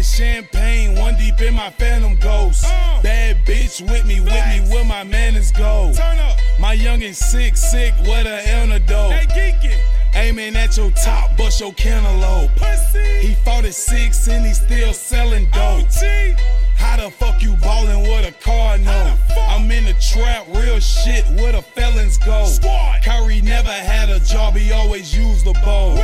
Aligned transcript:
drinking 0.00 0.02
champagne, 0.02 0.98
one 0.98 1.16
deep 1.16 1.40
in 1.40 1.54
my 1.54 1.70
phantom 1.70 2.16
ghost. 2.16 2.64
Uh. 2.66 3.02
Bad 3.02 3.44
bitch 3.44 3.80
with 3.82 4.06
me, 4.06 4.20
with 4.20 4.32
me, 4.32 4.60
where 4.72 4.84
my 4.84 5.04
manners 5.04 5.52
go. 5.52 5.92
Turn 5.94 6.18
up. 6.18 6.36
My 6.58 6.76
youngin' 6.76 7.14
sick, 7.14 7.56
sick, 7.56 7.94
what 8.00 8.26
a 8.26 8.48
antidote. 8.48 9.12
Hey, 9.12 9.26
geekin'. 9.26 9.78
Aiming 10.14 10.56
at 10.56 10.76
your 10.76 10.90
top, 10.90 11.36
bust 11.36 11.60
your 11.60 11.72
cantaloupe. 11.74 12.50
Pussy. 12.56 13.28
He 13.28 13.34
fought 13.44 13.64
at 13.64 13.74
six 13.74 14.26
and 14.28 14.44
he 14.44 14.52
still 14.52 14.92
selling 14.92 15.44
dope. 15.50 15.84
OG. 15.86 16.59
How 16.80 16.96
the 16.96 17.10
fuck 17.10 17.42
you 17.42 17.54
ballin' 17.56 18.02
with 18.02 18.26
a 18.26 18.32
car 18.42 18.78
note? 18.78 19.16
I'm 19.48 19.70
in 19.70 19.84
the 19.84 19.94
trap, 20.00 20.46
real 20.48 20.80
shit, 20.80 21.24
where 21.38 21.52
the 21.52 21.62
felons 21.62 22.18
go. 22.18 22.46
Squad. 22.46 23.02
Kyrie 23.04 23.42
never 23.42 23.70
had 23.70 24.08
a 24.08 24.18
job, 24.20 24.56
he 24.56 24.72
always 24.72 25.14
used 25.16 25.44
the 25.44 25.52
bow. 25.64 25.94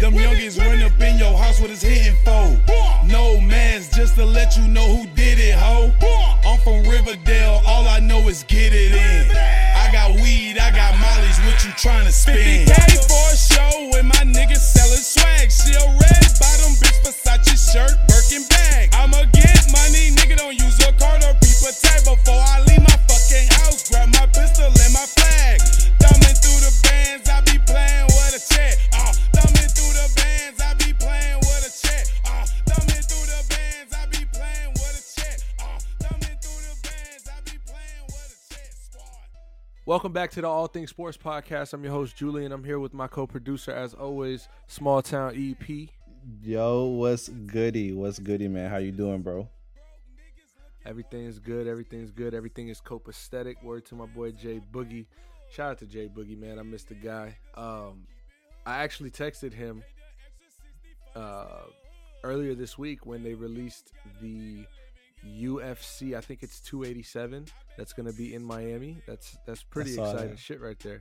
Them 0.00 0.14
youngins 0.14 0.58
run 0.58 0.82
up 0.82 1.00
in 1.00 1.18
your 1.18 1.36
house 1.38 1.60
with 1.60 1.70
his 1.70 1.82
hitting 1.82 2.16
foe. 2.24 2.58
No 3.06 3.40
mans, 3.40 3.88
just 3.90 4.16
to 4.16 4.24
let 4.24 4.56
you 4.56 4.66
know 4.66 4.86
who 4.96 5.06
did 5.14 5.38
it, 5.38 5.54
ho. 5.54 5.92
I'm 6.44 6.58
from 6.60 6.90
Riverdale, 6.90 7.62
all 7.66 7.86
I 7.86 8.00
know 8.00 8.28
is 8.28 8.42
get 8.44 8.72
it 8.74 8.92
in. 8.92 9.30
I 9.36 9.90
got 9.92 10.14
weed, 10.16 10.58
I 10.58 10.70
got 10.70 10.98
mollies, 10.98 11.38
what 11.46 11.64
you 11.64 11.70
trying 11.72 12.06
to 12.06 12.12
spend? 12.12 12.68
50K 12.68 13.08
for 13.08 13.32
a 13.32 13.36
show, 13.36 13.98
and 13.98 14.08
my 14.08 14.24
niggas 14.26 14.58
selling 14.58 14.98
swag. 14.98 15.50
She 15.50 15.72
a 15.74 15.86
red 15.96 16.26
bottom 16.38 16.74
bitch, 16.82 16.98
Versace 17.06 17.72
shirt, 17.72 17.96
Birkin 18.08 18.46
bag. 18.48 18.90
I'ma 18.92 19.24
get 19.32 19.57
Welcome 39.88 40.12
back 40.12 40.30
to 40.32 40.42
the 40.42 40.46
All 40.46 40.66
Things 40.66 40.90
Sports 40.90 41.16
Podcast. 41.16 41.72
I'm 41.72 41.82
your 41.82 41.94
host, 41.94 42.14
Julian. 42.14 42.52
I'm 42.52 42.62
here 42.62 42.78
with 42.78 42.92
my 42.92 43.06
co 43.06 43.26
producer, 43.26 43.72
as 43.72 43.94
always, 43.94 44.46
Small 44.66 45.00
Town 45.00 45.32
EP. 45.34 45.88
Yo, 46.42 46.84
what's 46.84 47.30
goody? 47.30 47.94
What's 47.94 48.18
goody, 48.18 48.48
man? 48.48 48.68
How 48.68 48.76
you 48.76 48.92
doing, 48.92 49.22
bro? 49.22 49.48
Everything 50.84 51.24
is 51.24 51.38
good. 51.38 51.66
Everything's 51.66 52.10
good. 52.10 52.34
Everything 52.34 52.68
is 52.68 52.82
copacetic. 52.82 53.62
Word 53.62 53.86
to 53.86 53.94
my 53.94 54.04
boy 54.04 54.32
Jay 54.32 54.60
Boogie. 54.74 55.06
Shout 55.48 55.70
out 55.70 55.78
to 55.78 55.86
Jay 55.86 56.06
Boogie, 56.06 56.38
man. 56.38 56.58
I 56.58 56.62
missed 56.64 56.88
the 56.88 56.94
guy. 56.94 57.38
Um, 57.54 58.06
I 58.66 58.82
actually 58.82 59.10
texted 59.10 59.54
him 59.54 59.82
uh, 61.16 61.62
earlier 62.24 62.54
this 62.54 62.76
week 62.76 63.06
when 63.06 63.22
they 63.22 63.32
released 63.32 63.94
the 64.20 64.66
UFC. 65.26 66.14
I 66.16 66.20
think 66.20 66.42
it's 66.42 66.60
287. 66.60 67.46
That's 67.76 67.92
gonna 67.92 68.12
be 68.12 68.34
in 68.34 68.44
Miami. 68.44 69.02
That's 69.06 69.36
that's 69.46 69.62
pretty 69.62 69.90
exciting 69.94 70.30
that. 70.30 70.38
shit 70.38 70.60
right 70.60 70.78
there. 70.80 71.00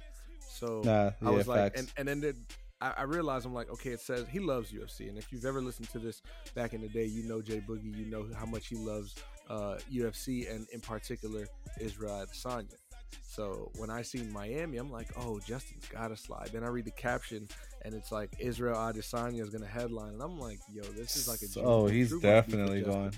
So 0.50 0.82
Nah, 0.84 1.12
I 1.26 1.32
was 1.32 1.48
like, 1.48 1.74
facts. 1.76 1.80
and, 1.80 1.92
and 1.98 2.08
then 2.08 2.22
the, 2.22 2.36
I, 2.80 2.94
I 3.00 3.04
realized 3.04 3.46
I'm 3.46 3.54
like, 3.54 3.70
okay, 3.72 3.92
it 3.92 4.00
says 4.02 4.26
he 4.30 4.40
loves 4.40 4.72
UFC, 4.72 5.10
and 5.10 5.18
if 5.18 5.32
you've 5.32 5.46
ever 5.46 5.62
listened 5.62 5.90
to 5.90 6.00
this 6.00 6.22
back 6.56 6.74
in 6.74 6.82
the 6.82 6.88
day, 6.90 7.06
you 7.06 7.24
know 7.24 7.42
Jay 7.42 7.62
Boogie, 7.68 7.96
you 7.96 8.06
know 8.06 8.28
how 8.38 8.46
much 8.46 8.68
he 8.68 8.76
loves 8.76 9.16
uh, 9.50 9.78
UFC, 9.92 10.50
and 10.54 10.68
in 10.72 10.80
particular 10.80 11.48
Israel 11.80 12.26
Adesanya. 12.26 12.76
So 13.22 13.72
when 13.78 13.90
I 13.90 14.02
see 14.02 14.24
Miami, 14.24 14.78
I'm 14.78 14.92
like, 14.92 15.08
oh, 15.18 15.40
Justin's 15.40 15.88
got 15.88 16.08
to 16.08 16.18
slide. 16.18 16.50
Then 16.52 16.64
I 16.64 16.68
read 16.68 16.86
the 16.86 16.92
caption, 16.92 17.48
and 17.84 17.94
it's 17.94 18.12
like 18.12 18.32
Israel 18.40 18.76
Adesanya 18.76 19.42
is 19.42 19.50
gonna 19.50 19.68
headline, 19.68 20.14
and 20.14 20.22
I'm 20.22 20.40
like, 20.40 20.60
yo, 20.72 20.82
this 20.84 21.16
is 21.16 21.28
like 21.28 21.42
a 21.42 21.62
Oh, 21.64 21.88
he's 21.88 22.10
true 22.10 22.20
might 22.20 22.22
be 22.22 22.52
for 22.52 22.58
definitely 22.58 22.82
going. 22.82 23.14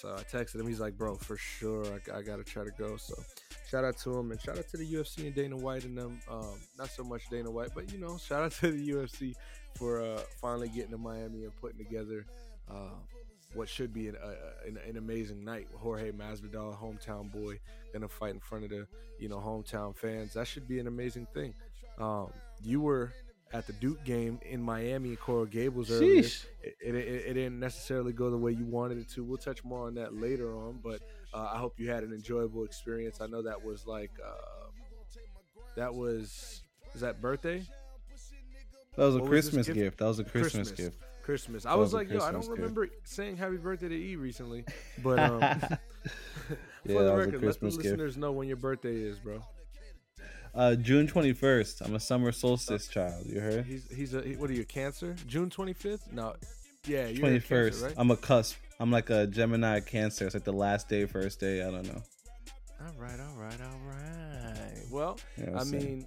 So 0.00 0.14
I 0.14 0.22
texted 0.22 0.60
him. 0.60 0.68
He's 0.68 0.78
like, 0.78 0.96
bro, 0.96 1.16
for 1.16 1.36
sure, 1.36 1.84
I, 1.86 2.18
I 2.18 2.22
gotta 2.22 2.44
try 2.44 2.62
to 2.62 2.70
go. 2.78 2.96
So 2.96 3.14
shout 3.68 3.84
out 3.84 3.98
to 3.98 4.16
him 4.16 4.30
and 4.30 4.40
shout 4.40 4.56
out 4.56 4.68
to 4.68 4.76
the 4.76 4.86
UFC 4.86 5.26
and 5.26 5.34
Dana 5.34 5.56
White 5.56 5.84
and 5.84 5.98
them. 5.98 6.20
Um, 6.30 6.54
not 6.78 6.90
so 6.90 7.02
much 7.02 7.28
Dana 7.30 7.50
White, 7.50 7.70
but 7.74 7.92
you 7.92 7.98
know, 7.98 8.16
shout 8.28 8.42
out 8.42 8.52
to 8.52 8.70
the 8.70 8.90
UFC 8.90 9.34
for 9.74 10.00
uh, 10.00 10.20
finally 10.40 10.68
getting 10.68 10.92
to 10.92 10.98
Miami 10.98 11.44
and 11.44 11.56
putting 11.56 11.78
together 11.78 12.26
uh, 12.70 12.94
what 13.54 13.68
should 13.68 13.92
be 13.92 14.06
an, 14.06 14.16
uh, 14.22 14.34
an, 14.68 14.78
an 14.88 14.98
amazing 14.98 15.44
night. 15.44 15.66
Jorge 15.74 16.12
Masvidal, 16.12 16.78
hometown 16.78 17.32
boy, 17.32 17.58
gonna 17.92 18.08
fight 18.08 18.34
in 18.34 18.40
front 18.40 18.64
of 18.64 18.70
the 18.70 18.86
you 19.18 19.28
know 19.28 19.38
hometown 19.38 19.96
fans. 19.96 20.34
That 20.34 20.46
should 20.46 20.68
be 20.68 20.78
an 20.78 20.86
amazing 20.86 21.26
thing. 21.34 21.54
Um, 21.98 22.30
you 22.62 22.80
were 22.80 23.12
at 23.52 23.66
the 23.66 23.72
Duke 23.74 24.04
game 24.04 24.38
in 24.48 24.62
Miami, 24.62 25.10
and 25.10 25.20
Coral 25.20 25.46
Gables 25.46 25.90
earlier 25.90 26.18
it, 26.20 26.76
it, 26.80 26.94
it, 26.94 27.34
didn't 27.34 27.58
necessarily 27.58 28.12
go 28.12 28.30
the 28.30 28.36
way 28.36 28.52
you 28.52 28.64
wanted 28.64 28.98
it 28.98 29.08
to. 29.10 29.24
We'll 29.24 29.38
touch 29.38 29.64
more 29.64 29.86
on 29.86 29.94
that 29.94 30.14
later 30.14 30.54
on, 30.56 30.80
but 30.82 31.00
uh, 31.32 31.50
I 31.54 31.58
hope 31.58 31.78
you 31.80 31.90
had 31.90 32.02
an 32.04 32.12
enjoyable 32.12 32.64
experience. 32.64 33.20
I 33.20 33.26
know 33.26 33.42
that 33.42 33.64
was 33.64 33.86
like 33.86 34.10
uh, 34.24 34.68
that 35.76 35.94
was 35.94 36.62
is 36.94 37.00
that 37.00 37.20
birthday 37.20 37.62
That 38.96 39.04
was 39.04 39.14
a 39.16 39.18
What 39.18 39.30
was 39.30 39.30
Christmas 39.30 39.66
gift? 39.66 39.78
gift? 39.78 39.98
That 39.98 40.06
was 40.06 40.18
a 40.18 40.24
Christmas, 40.24 40.68
Christmas. 40.68 40.90
gift. 40.94 41.02
Christmas. 41.22 41.66
I 41.66 41.74
was 41.74 41.92
was 41.92 41.94
like, 41.94 42.10
yo, 42.10 42.20
I 42.20 42.32
don't 42.32 42.40
gift. 42.40 42.52
remember 42.52 42.88
saying 43.04 43.36
happy 43.36 43.56
birthday 43.58 43.88
to 43.88 43.94
E 43.94 44.16
recently, 44.16 44.64
but 45.02 45.18
um, 45.18 45.40
Yeah, 46.84 46.94
for 46.96 47.04
the 47.04 47.12
was 47.12 47.12
a 47.12 47.16
record, 47.16 47.42
let 47.42 47.60
the 47.60 47.66
gift. 47.66 47.76
listeners 47.76 48.16
know 48.16 48.32
when 48.32 48.48
your 48.48 48.56
birthday 48.56 48.94
is, 48.94 49.18
bro. 49.18 49.42
Uh, 50.54 50.74
June 50.74 51.06
twenty 51.06 51.32
first. 51.32 51.80
I'm 51.82 51.94
a 51.94 52.00
summer 52.00 52.32
solstice 52.32 52.88
child. 52.88 53.26
You 53.26 53.40
heard? 53.40 53.64
He's 53.66 53.88
he's 53.94 54.14
a 54.14 54.22
he- 54.22 54.36
what 54.36 54.50
are 54.50 54.54
you 54.54 54.64
Cancer? 54.64 55.14
June 55.26 55.50
twenty 55.50 55.72
fifth? 55.72 56.12
No, 56.12 56.34
yeah, 56.86 57.06
you're 57.08 57.26
a 57.34 57.40
Cancer, 57.40 57.84
right? 57.86 57.94
I'm 57.96 58.10
a 58.10 58.16
cusp. 58.16 58.56
I'm 58.80 58.90
like 58.90 59.10
a 59.10 59.26
Gemini 59.26 59.80
Cancer. 59.80 60.26
It's 60.26 60.34
like 60.34 60.44
the 60.44 60.52
last 60.52 60.88
day, 60.88 61.04
first 61.06 61.40
day. 61.40 61.62
I 61.62 61.70
don't 61.70 61.86
know. 61.86 62.02
All 62.80 62.92
right, 62.98 63.18
all 63.20 63.34
right, 63.36 63.60
all 63.60 63.80
right. 63.88 64.82
Well, 64.90 65.18
Yeah, 65.36 65.56
I 65.58 65.64
so- 65.64 65.76
mean, 65.76 66.06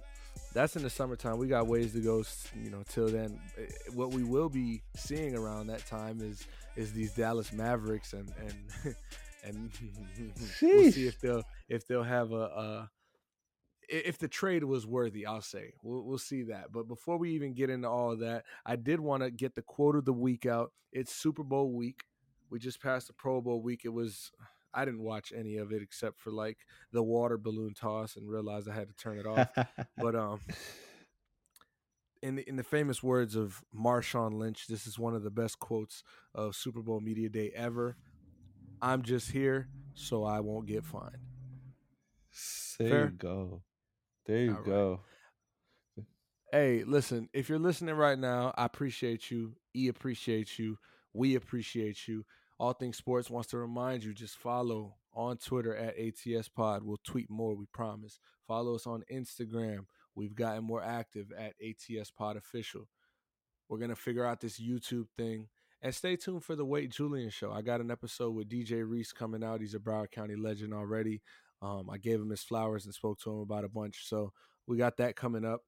that's 0.54 0.74
in 0.76 0.82
the 0.82 0.90
summertime. 0.90 1.38
We 1.38 1.46
got 1.48 1.66
ways 1.66 1.92
to 1.92 2.00
go, 2.00 2.24
you 2.62 2.70
know, 2.70 2.82
till 2.88 3.08
then. 3.08 3.38
Eh, 3.58 3.66
What 3.94 4.10
we 4.12 4.22
will 4.24 4.48
be 4.48 4.82
seeing 4.96 5.36
around 5.36 5.66
that 5.68 5.86
time 5.86 6.20
is 6.22 6.44
is 6.76 6.92
these 6.92 7.12
Dallas 7.12 7.52
Mavericks 7.52 8.12
and 8.14 8.32
and 8.40 8.94
and 9.44 9.70
we'll 10.62 10.90
see 10.92 11.06
if 11.06 11.20
they'll 11.20 11.42
if 11.68 11.86
they'll 11.86 12.02
have 12.02 12.32
a, 12.32 12.36
a 12.36 12.90
if 13.92 14.18
the 14.18 14.28
trade 14.28 14.64
was 14.64 14.86
worthy. 14.86 15.26
I'll 15.26 15.42
say 15.42 15.74
we'll 15.82 16.02
we'll 16.02 16.18
see 16.18 16.42
that. 16.44 16.72
But 16.72 16.88
before 16.88 17.18
we 17.18 17.30
even 17.32 17.54
get 17.54 17.70
into 17.70 17.88
all 17.88 18.12
of 18.12 18.20
that, 18.20 18.44
I 18.64 18.76
did 18.76 19.00
want 19.00 19.22
to 19.22 19.30
get 19.30 19.54
the 19.54 19.62
quote 19.62 19.96
of 19.96 20.04
the 20.04 20.12
week 20.12 20.46
out. 20.46 20.72
It's 20.92 21.14
Super 21.14 21.42
Bowl 21.42 21.72
week. 21.72 22.04
We 22.50 22.58
just 22.58 22.82
passed 22.82 23.06
the 23.06 23.12
Pro 23.12 23.40
Bowl 23.40 23.62
week. 23.62 23.82
It 23.84 23.92
was 23.92 24.32
I 24.74 24.84
didn't 24.84 25.02
watch 25.02 25.32
any 25.36 25.56
of 25.56 25.72
it 25.72 25.82
except 25.82 26.18
for 26.18 26.30
like 26.30 26.58
the 26.92 27.02
water 27.02 27.36
balloon 27.36 27.74
toss 27.74 28.16
and 28.16 28.28
realized 28.28 28.68
I 28.68 28.74
had 28.74 28.88
to 28.88 28.94
turn 28.94 29.18
it 29.18 29.26
off. 29.26 29.48
but 29.96 30.14
um, 30.14 30.40
in 32.22 32.36
the, 32.36 32.48
in 32.48 32.56
the 32.56 32.62
famous 32.62 33.02
words 33.02 33.36
of 33.36 33.62
Marshawn 33.76 34.38
Lynch, 34.38 34.66
this 34.68 34.86
is 34.86 34.98
one 34.98 35.14
of 35.14 35.22
the 35.22 35.30
best 35.30 35.58
quotes 35.58 36.02
of 36.34 36.56
Super 36.56 36.80
Bowl 36.80 37.00
media 37.00 37.28
day 37.28 37.52
ever. 37.54 37.96
I'm 38.80 39.02
just 39.02 39.30
here 39.30 39.68
so 39.94 40.24
I 40.24 40.40
won't 40.40 40.66
get 40.66 40.84
fined. 40.84 41.18
there 42.78 42.88
Fair? 42.88 43.04
you 43.04 43.10
go. 43.10 43.62
There 44.26 44.38
you 44.38 44.50
All 44.50 44.56
right. 44.56 44.66
go. 44.66 45.00
Hey, 46.52 46.84
listen, 46.84 47.28
if 47.32 47.48
you're 47.48 47.58
listening 47.58 47.94
right 47.94 48.18
now, 48.18 48.52
I 48.56 48.66
appreciate 48.66 49.30
you. 49.30 49.54
E 49.74 49.88
appreciate 49.88 50.58
you. 50.58 50.78
We 51.14 51.34
appreciate 51.34 52.06
you. 52.06 52.24
All 52.58 52.72
Things 52.72 52.96
Sports 52.96 53.30
wants 53.30 53.48
to 53.50 53.58
remind 53.58 54.04
you 54.04 54.12
just 54.12 54.36
follow 54.36 54.94
on 55.14 55.38
Twitter 55.38 55.74
at 55.74 55.98
ATS 55.98 56.48
Pod. 56.48 56.82
We'll 56.82 57.00
tweet 57.04 57.30
more, 57.30 57.54
we 57.54 57.66
promise. 57.66 58.18
Follow 58.46 58.74
us 58.74 58.86
on 58.86 59.02
Instagram. 59.12 59.86
We've 60.14 60.34
gotten 60.34 60.64
more 60.64 60.82
active 60.82 61.32
at 61.36 61.54
ATS 61.60 62.10
Pod 62.10 62.36
Official. 62.36 62.86
We're 63.68 63.78
going 63.78 63.90
to 63.90 63.96
figure 63.96 64.26
out 64.26 64.40
this 64.40 64.60
YouTube 64.60 65.06
thing. 65.16 65.48
And 65.80 65.94
stay 65.94 66.14
tuned 66.14 66.44
for 66.44 66.54
the 66.54 66.64
Wait 66.64 66.90
Julian 66.90 67.30
show. 67.30 67.50
I 67.50 67.62
got 67.62 67.80
an 67.80 67.90
episode 67.90 68.34
with 68.34 68.48
DJ 68.48 68.88
Reese 68.88 69.12
coming 69.12 69.42
out. 69.42 69.60
He's 69.60 69.74
a 69.74 69.80
Broward 69.80 70.12
County 70.12 70.36
legend 70.36 70.72
already. 70.72 71.22
Um, 71.62 71.88
I 71.90 71.98
gave 71.98 72.20
him 72.20 72.30
his 72.30 72.42
flowers 72.42 72.84
and 72.86 72.94
spoke 72.94 73.20
to 73.20 73.30
him 73.30 73.38
about 73.40 73.64
a 73.64 73.68
bunch. 73.70 74.06
So 74.08 74.32
we 74.66 74.76
got 74.76 74.98
that 74.98 75.16
coming 75.16 75.44
up. 75.44 75.62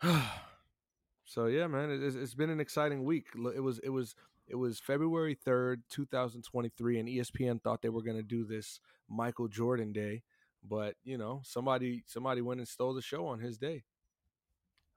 so 1.24 1.46
yeah, 1.46 1.66
man, 1.66 1.90
it, 1.90 1.96
it's- 1.96 2.14
it's 2.14 2.34
been 2.34 2.50
an 2.50 2.60
exciting 2.60 3.04
week. 3.04 3.28
It 3.34 3.60
was 3.62 3.78
it 3.80 3.90
was 3.90 4.14
it 4.46 4.56
was 4.56 4.78
February 4.80 5.34
third, 5.34 5.82
two 5.88 6.06
thousand 6.06 6.42
twenty 6.42 6.68
three, 6.70 6.98
and 6.98 7.08
ESPN 7.08 7.62
thought 7.62 7.82
they 7.82 7.88
were 7.88 8.02
going 8.02 8.16
to 8.16 8.22
do 8.22 8.44
this 8.44 8.80
Michael 9.08 9.48
Jordan 9.48 9.92
Day, 9.92 10.22
but 10.62 10.96
you 11.04 11.18
know 11.18 11.40
somebody 11.44 12.02
somebody 12.06 12.40
went 12.42 12.60
and 12.60 12.68
stole 12.68 12.94
the 12.94 13.02
show 13.02 13.26
on 13.26 13.40
his 13.40 13.58
day. 13.58 13.84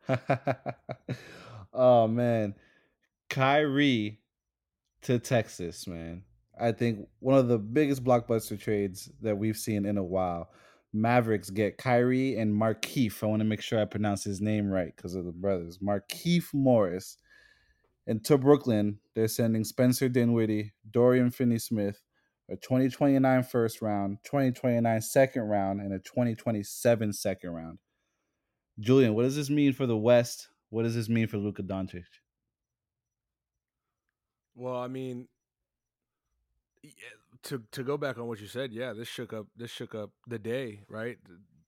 oh 1.73 2.07
man, 2.07 2.55
Kyrie 3.29 4.21
to 5.03 5.19
Texas, 5.19 5.87
man. 5.87 6.23
I 6.59 6.71
think 6.71 7.07
one 7.19 7.37
of 7.37 7.47
the 7.47 7.57
biggest 7.59 8.03
blockbuster 8.03 8.59
trades 8.59 9.09
that 9.21 9.37
we've 9.37 9.57
seen 9.57 9.85
in 9.85 9.97
a 9.97 10.03
while. 10.03 10.49
Mavericks 10.93 11.49
get 11.49 11.77
Kyrie 11.77 12.37
and 12.37 12.53
Markieff. 12.59 13.21
I 13.21 13.27
want 13.27 13.41
to 13.41 13.45
make 13.45 13.61
sure 13.61 13.79
I 13.79 13.85
pronounce 13.85 14.23
his 14.23 14.41
name 14.41 14.69
right 14.69 14.95
because 14.95 15.15
of 15.15 15.25
the 15.25 15.31
brothers. 15.31 15.79
Markieff 15.79 16.53
Morris 16.53 17.17
And 18.07 18.23
to 18.25 18.37
Brooklyn, 18.37 18.99
they're 19.15 19.27
sending 19.27 19.63
Spencer 19.65 20.09
Dinwiddie, 20.09 20.73
Dorian 20.89 21.29
Finney 21.31 21.59
Smith, 21.59 22.01
a 22.49 22.55
2029 22.55 23.43
first 23.43 23.81
round, 23.81 24.19
2029 24.23 25.01
second 25.01 25.43
round, 25.43 25.81
and 25.81 25.93
a 25.93 25.99
2027 25.99 27.13
second 27.13 27.49
round. 27.51 27.79
Julian, 28.79 29.13
what 29.13 29.23
does 29.23 29.35
this 29.35 29.49
mean 29.49 29.73
for 29.73 29.85
the 29.85 29.97
West? 29.97 30.49
What 30.69 30.83
does 30.83 30.95
this 30.95 31.09
mean 31.09 31.27
for 31.27 31.37
Luka 31.37 31.63
Doncic? 31.63 32.05
Well, 34.55 34.77
I 34.77 34.87
mean, 34.87 35.27
Eh, 36.83 36.89
to 37.43 37.63
to 37.71 37.83
go 37.83 37.97
back 37.97 38.17
on 38.17 38.27
what 38.27 38.39
you 38.39 38.47
said, 38.47 38.71
yeah, 38.71 38.93
this 38.93 39.07
shook 39.07 39.33
up 39.33 39.47
this 39.55 39.71
shook 39.71 39.95
up 39.95 40.11
the 40.27 40.39
day, 40.39 40.81
right? 40.89 41.17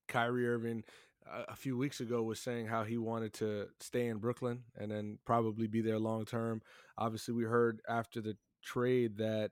Kyrie 0.07 0.47
Irving 0.47 0.83
uh, 1.31 1.43
a 1.47 1.55
few 1.55 1.77
weeks 1.77 1.99
ago 1.99 2.23
was 2.23 2.39
saying 2.39 2.67
how 2.67 2.83
he 2.83 2.97
wanted 2.97 3.33
to 3.33 3.67
stay 3.79 4.07
in 4.07 4.17
Brooklyn 4.17 4.63
and 4.77 4.91
then 4.91 5.19
probably 5.25 5.67
be 5.67 5.81
there 5.81 5.99
long 5.99 6.25
term. 6.25 6.61
Obviously, 6.97 7.33
we 7.33 7.43
heard 7.43 7.81
after 7.87 8.21
the 8.21 8.35
trade 8.63 9.17
that 9.17 9.51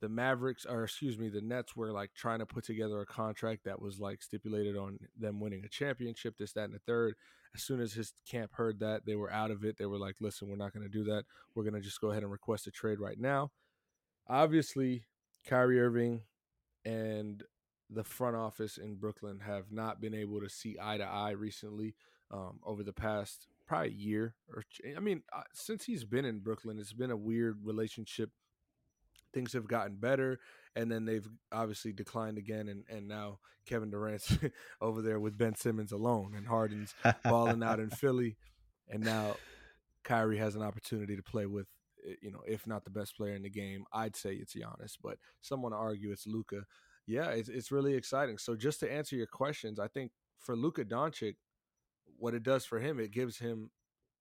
the 0.00 0.08
Mavericks, 0.08 0.64
or 0.64 0.84
excuse 0.84 1.18
me, 1.18 1.28
the 1.28 1.42
Nets 1.42 1.76
were 1.76 1.92
like 1.92 2.12
trying 2.14 2.38
to 2.38 2.46
put 2.46 2.64
together 2.64 3.00
a 3.00 3.06
contract 3.06 3.64
that 3.64 3.80
was 3.80 4.00
like 4.00 4.22
stipulated 4.22 4.76
on 4.76 4.98
them 5.18 5.40
winning 5.40 5.62
a 5.64 5.68
championship, 5.68 6.36
this, 6.38 6.52
that, 6.54 6.64
and 6.64 6.74
the 6.74 6.80
third. 6.86 7.14
As 7.54 7.62
soon 7.62 7.80
as 7.80 7.92
his 7.92 8.14
camp 8.28 8.52
heard 8.54 8.80
that, 8.80 9.04
they 9.04 9.16
were 9.16 9.30
out 9.30 9.50
of 9.50 9.64
it. 9.64 9.76
They 9.76 9.86
were 9.86 9.98
like, 9.98 10.16
listen, 10.20 10.48
we're 10.48 10.56
not 10.56 10.72
going 10.72 10.84
to 10.84 10.88
do 10.88 11.04
that. 11.04 11.24
We're 11.54 11.64
going 11.64 11.74
to 11.74 11.80
just 11.80 12.00
go 12.00 12.10
ahead 12.10 12.22
and 12.22 12.32
request 12.32 12.66
a 12.66 12.70
trade 12.70 13.00
right 13.00 13.18
now. 13.18 13.50
Obviously, 14.28 15.04
Kyrie 15.46 15.80
Irving 15.80 16.22
and 16.84 17.42
the 17.90 18.04
front 18.04 18.36
office 18.36 18.78
in 18.78 18.94
Brooklyn 18.94 19.40
have 19.40 19.72
not 19.72 20.00
been 20.00 20.14
able 20.14 20.40
to 20.40 20.48
see 20.48 20.76
eye 20.80 20.98
to 20.98 21.04
eye 21.04 21.32
recently 21.32 21.94
um, 22.30 22.60
over 22.64 22.82
the 22.82 22.92
past 22.92 23.48
probably 23.66 23.92
year 23.92 24.34
or 24.52 24.64
I 24.96 25.00
mean 25.00 25.22
uh, 25.32 25.42
since 25.52 25.84
he's 25.84 26.04
been 26.04 26.24
in 26.24 26.40
Brooklyn 26.40 26.78
it's 26.78 26.92
been 26.92 27.10
a 27.10 27.16
weird 27.16 27.58
relationship. 27.64 28.30
Things 29.32 29.52
have 29.52 29.68
gotten 29.68 29.96
better 29.96 30.40
and 30.74 30.90
then 30.90 31.04
they've 31.04 31.28
obviously 31.52 31.92
declined 31.92 32.38
again 32.38 32.68
and, 32.68 32.84
and 32.88 33.06
now 33.06 33.38
Kevin 33.66 33.90
Durant's 33.90 34.36
over 34.80 35.02
there 35.02 35.20
with 35.20 35.38
Ben 35.38 35.54
Simmons 35.54 35.92
alone 35.92 36.34
and 36.36 36.46
Harden's 36.46 36.94
balling 37.24 37.62
out 37.62 37.80
in 37.80 37.90
Philly 37.90 38.36
and 38.88 39.04
now 39.04 39.36
Kyrie 40.02 40.38
has 40.38 40.56
an 40.56 40.62
opportunity 40.62 41.16
to 41.16 41.22
play 41.22 41.46
with 41.46 41.66
you 42.20 42.30
know 42.30 42.42
if 42.46 42.66
not 42.66 42.84
the 42.84 42.90
best 42.90 43.16
player 43.16 43.34
in 43.34 43.42
the 43.42 43.50
game 43.50 43.84
I'd 43.92 44.16
say 44.16 44.34
it's 44.34 44.54
Giannis 44.54 44.96
but 45.02 45.18
someone 45.40 45.72
argue 45.72 46.12
it's 46.12 46.26
Luka. 46.26 46.64
yeah 47.06 47.30
it's, 47.30 47.48
it's 47.48 47.72
really 47.72 47.94
exciting 47.94 48.38
so 48.38 48.56
just 48.56 48.80
to 48.80 48.92
answer 48.92 49.16
your 49.16 49.26
questions 49.26 49.78
I 49.78 49.88
think 49.88 50.12
for 50.38 50.56
Luka 50.56 50.84
Doncic 50.84 51.36
what 52.18 52.34
it 52.34 52.42
does 52.42 52.64
for 52.64 52.78
him 52.78 52.98
it 52.98 53.12
gives 53.12 53.38
him 53.38 53.70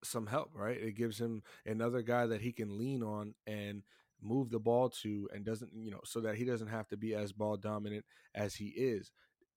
some 0.03 0.27
help 0.27 0.51
right 0.53 0.77
it 0.77 0.95
gives 0.95 1.19
him 1.19 1.43
another 1.65 2.01
guy 2.01 2.25
that 2.25 2.41
he 2.41 2.51
can 2.51 2.77
lean 2.77 3.03
on 3.03 3.33
and 3.47 3.83
move 4.21 4.49
the 4.49 4.59
ball 4.59 4.89
to 4.89 5.29
and 5.33 5.45
doesn't, 5.45 5.71
you 5.73 5.91
know, 5.91 6.01
so 6.03 6.19
that 6.21 6.35
he 6.35 6.45
doesn't 6.45 6.67
have 6.67 6.87
to 6.87 6.97
be 6.97 7.15
as 7.15 7.31
ball 7.31 7.57
dominant 7.57 8.05
as 8.35 8.55
he 8.55 8.67
is. 8.67 9.11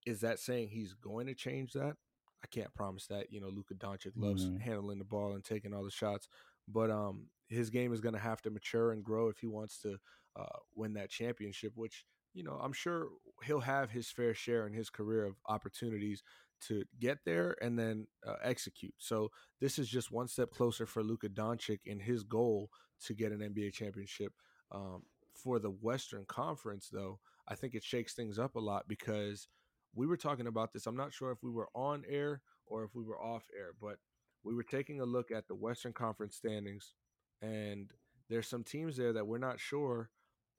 Is 0.07 0.21
that 0.21 0.39
saying 0.39 0.69
he's 0.69 0.95
going 0.95 1.27
to 1.27 1.35
change 1.35 1.73
that? 1.73 1.97
I 2.43 2.47
can't 2.51 2.75
promise 2.75 3.07
that. 3.07 3.33
You 3.33 3.41
know, 3.41 3.49
Luka 3.49 3.75
Doncic 3.75 4.13
loves 4.17 4.47
mm-hmm. 4.47 4.59
handling 4.59 4.99
the 4.99 5.05
ball 5.05 5.35
and 5.35 5.45
taking 5.45 5.73
all 5.73 5.85
the 5.85 5.91
shots, 5.91 6.29
but 6.69 6.91
um, 6.91 7.27
his 7.53 7.71
game 7.71 7.93
is 7.93 8.01
going 8.01 8.15
to 8.15 8.21
have 8.21 8.43
to 8.43 8.51
mature 8.51 8.93
and 8.93 9.05
grow 9.05 9.29
if 9.29 9.39
he 9.39 9.47
wants 9.47 9.79
to 9.83 9.97
uh, 10.37 10.59
win 10.75 10.95
that 10.95 11.11
championship. 11.11 11.73
Which 11.75 12.05
you 12.35 12.43
know, 12.43 12.59
I'm 12.63 12.73
sure 12.73 13.09
he'll 13.45 13.61
have 13.61 13.91
his 13.91 14.11
fair 14.11 14.35
share 14.35 14.67
in 14.67 14.73
his 14.73 14.91
career 14.91 15.25
of 15.25 15.37
opportunities 15.47 16.23
to 16.69 16.85
get 17.01 17.19
there 17.25 17.57
and 17.61 17.79
then 17.79 18.07
uh, 18.27 18.37
execute. 18.43 18.95
So 18.99 19.31
this 19.61 19.79
is 19.79 19.89
just 19.89 20.13
one 20.13 20.29
step 20.29 20.51
closer 20.51 20.87
for 20.87 21.03
Luka 21.03 21.29
Doncic 21.29 21.81
in 21.85 22.01
his 22.01 22.23
goal 22.23 22.71
to 23.05 23.15
get 23.15 23.33
an 23.33 23.41
NBA 23.41 23.73
championship. 23.73 24.33
Um, 24.71 25.03
for 25.35 25.59
the 25.59 25.71
Western 25.71 26.25
Conference, 26.27 26.89
though, 26.93 27.19
I 27.49 27.55
think 27.55 27.75
it 27.75 27.83
shakes 27.83 28.15
things 28.15 28.39
up 28.39 28.55
a 28.55 28.61
lot 28.61 28.87
because 28.89 29.49
we 29.95 30.07
were 30.07 30.17
talking 30.17 30.47
about 30.47 30.73
this. 30.73 30.87
I'm 30.87 30.97
not 30.97 31.13
sure 31.13 31.33
if 31.33 31.43
we 31.43 31.51
were 31.51 31.69
on 31.75 32.05
air 32.09 32.43
or 32.67 32.85
if 32.85 32.95
we 32.95 33.03
were 33.03 33.21
off 33.21 33.45
air, 33.57 33.73
but 33.81 33.97
we 34.45 34.55
were 34.55 34.63
taking 34.63 35.01
a 35.01 35.05
look 35.05 35.31
at 35.31 35.49
the 35.49 35.55
Western 35.55 35.93
Conference 35.93 36.37
standings, 36.37 36.95
and 37.43 37.91
there's 38.31 38.49
some 38.49 38.65
teams 38.65 38.97
there 38.97 39.13
that 39.13 39.27
we're 39.27 39.39
not 39.39 39.61
sure 39.61 40.11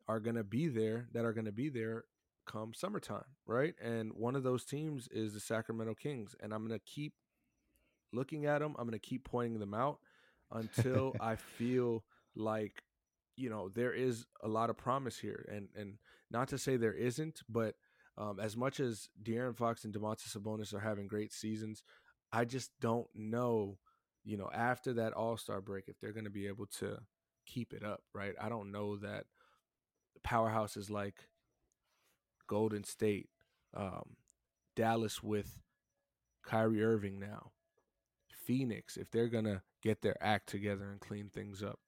are 0.07 0.19
going 0.19 0.35
to 0.35 0.44
be 0.44 0.68
there 0.68 1.07
that 1.13 1.25
are 1.25 1.33
going 1.33 1.45
to 1.45 1.51
be 1.51 1.69
there 1.69 2.03
come 2.45 2.74
summertime, 2.74 3.24
right? 3.47 3.74
And 3.81 4.12
one 4.13 4.35
of 4.35 4.44
those 4.44 4.65
teams 4.65 5.07
is 5.12 5.33
the 5.33 5.39
Sacramento 5.39 5.95
Kings, 5.95 6.35
and 6.41 6.53
I'm 6.53 6.68
going 6.68 6.77
to 6.77 6.85
keep 6.85 7.13
looking 8.12 8.45
at 8.45 8.59
them. 8.59 8.75
I'm 8.77 8.85
going 8.85 9.00
to 9.00 9.07
keep 9.07 9.24
pointing 9.24 9.59
them 9.59 9.74
out 9.74 10.00
until 10.51 11.15
I 11.21 11.35
feel 11.35 12.03
like 12.35 12.83
you 13.36 13.50
know 13.50 13.69
there 13.69 13.94
is 13.94 14.25
a 14.44 14.47
lot 14.47 14.69
of 14.69 14.77
promise 14.77 15.18
here, 15.18 15.47
and 15.51 15.69
and 15.75 15.97
not 16.29 16.50
to 16.50 16.57
say 16.57 16.77
there 16.77 16.94
isn't, 16.94 17.41
but 17.50 17.75
um, 18.18 18.39
as 18.39 18.56
much 18.56 18.79
as 18.79 19.09
De'Aaron 19.24 19.56
Fox 19.56 19.86
and 19.86 19.94
Domantas 19.94 20.38
Sabonis 20.38 20.74
are 20.74 20.79
having 20.79 21.07
great 21.07 21.31
seasons, 21.33 21.81
I 22.31 22.45
just 22.45 22.71
don't 22.79 23.07
know, 23.15 23.77
you 24.23 24.37
know, 24.37 24.49
after 24.53 24.93
that 24.93 25.13
All 25.13 25.37
Star 25.37 25.61
break 25.61 25.87
if 25.87 25.99
they're 25.99 26.13
going 26.13 26.23
to 26.23 26.29
be 26.29 26.47
able 26.47 26.67
to 26.79 26.97
keep 27.45 27.73
it 27.73 27.83
up, 27.83 28.01
right? 28.13 28.33
I 28.39 28.49
don't 28.49 28.71
know 28.71 28.97
that 28.97 29.25
powerhouses 30.25 30.89
like 30.89 31.15
Golden 32.47 32.83
State, 32.83 33.29
um, 33.75 34.15
Dallas 34.75 35.21
with 35.21 35.61
Kyrie 36.43 36.83
Irving 36.83 37.19
now, 37.19 37.51
Phoenix, 38.45 38.97
if 38.97 39.09
they're 39.11 39.27
going 39.27 39.45
to 39.45 39.61
get 39.81 40.01
their 40.01 40.21
act 40.21 40.47
together 40.49 40.89
and 40.89 40.99
clean 40.99 41.29
things 41.29 41.63
up, 41.63 41.79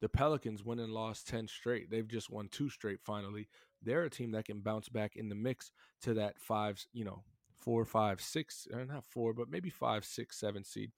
the 0.00 0.08
Pelicans 0.08 0.64
went 0.64 0.80
and 0.80 0.92
lost 0.92 1.26
10 1.28 1.48
straight. 1.48 1.90
They've 1.90 2.06
just 2.06 2.30
won 2.30 2.48
two 2.48 2.68
straight 2.68 3.00
finally. 3.02 3.48
They're 3.82 4.04
a 4.04 4.10
team 4.10 4.32
that 4.32 4.44
can 4.44 4.60
bounce 4.60 4.88
back 4.88 5.16
in 5.16 5.28
the 5.28 5.34
mix 5.34 5.72
to 6.02 6.14
that 6.14 6.38
five, 6.38 6.84
you 6.92 7.04
know, 7.04 7.22
four, 7.58 7.84
five, 7.84 8.20
six, 8.20 8.66
or 8.72 8.84
not 8.84 9.04
four, 9.04 9.32
but 9.32 9.50
maybe 9.50 9.70
five, 9.70 10.04
six, 10.04 10.38
seven 10.38 10.64
seed. 10.64 10.92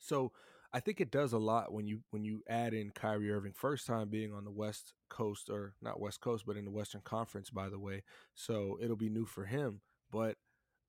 So 0.00 0.32
I 0.72 0.80
think 0.80 1.00
it 1.00 1.10
does 1.10 1.32
a 1.32 1.38
lot 1.38 1.72
when 1.72 1.86
you 1.86 2.00
when 2.10 2.24
you 2.24 2.42
add 2.48 2.74
in 2.74 2.90
Kyrie 2.90 3.30
Irving, 3.30 3.52
first 3.52 3.86
time 3.86 4.08
being 4.08 4.32
on 4.32 4.44
the 4.44 4.50
West 4.50 4.94
Coast 5.08 5.50
or 5.50 5.74
not 5.82 6.00
West 6.00 6.20
Coast, 6.20 6.44
but 6.46 6.56
in 6.56 6.64
the 6.64 6.70
Western 6.70 7.00
Conference, 7.02 7.50
by 7.50 7.68
the 7.68 7.78
way. 7.78 8.02
So 8.34 8.78
it'll 8.80 8.96
be 8.96 9.08
new 9.08 9.26
for 9.26 9.44
him. 9.44 9.80
But 10.10 10.36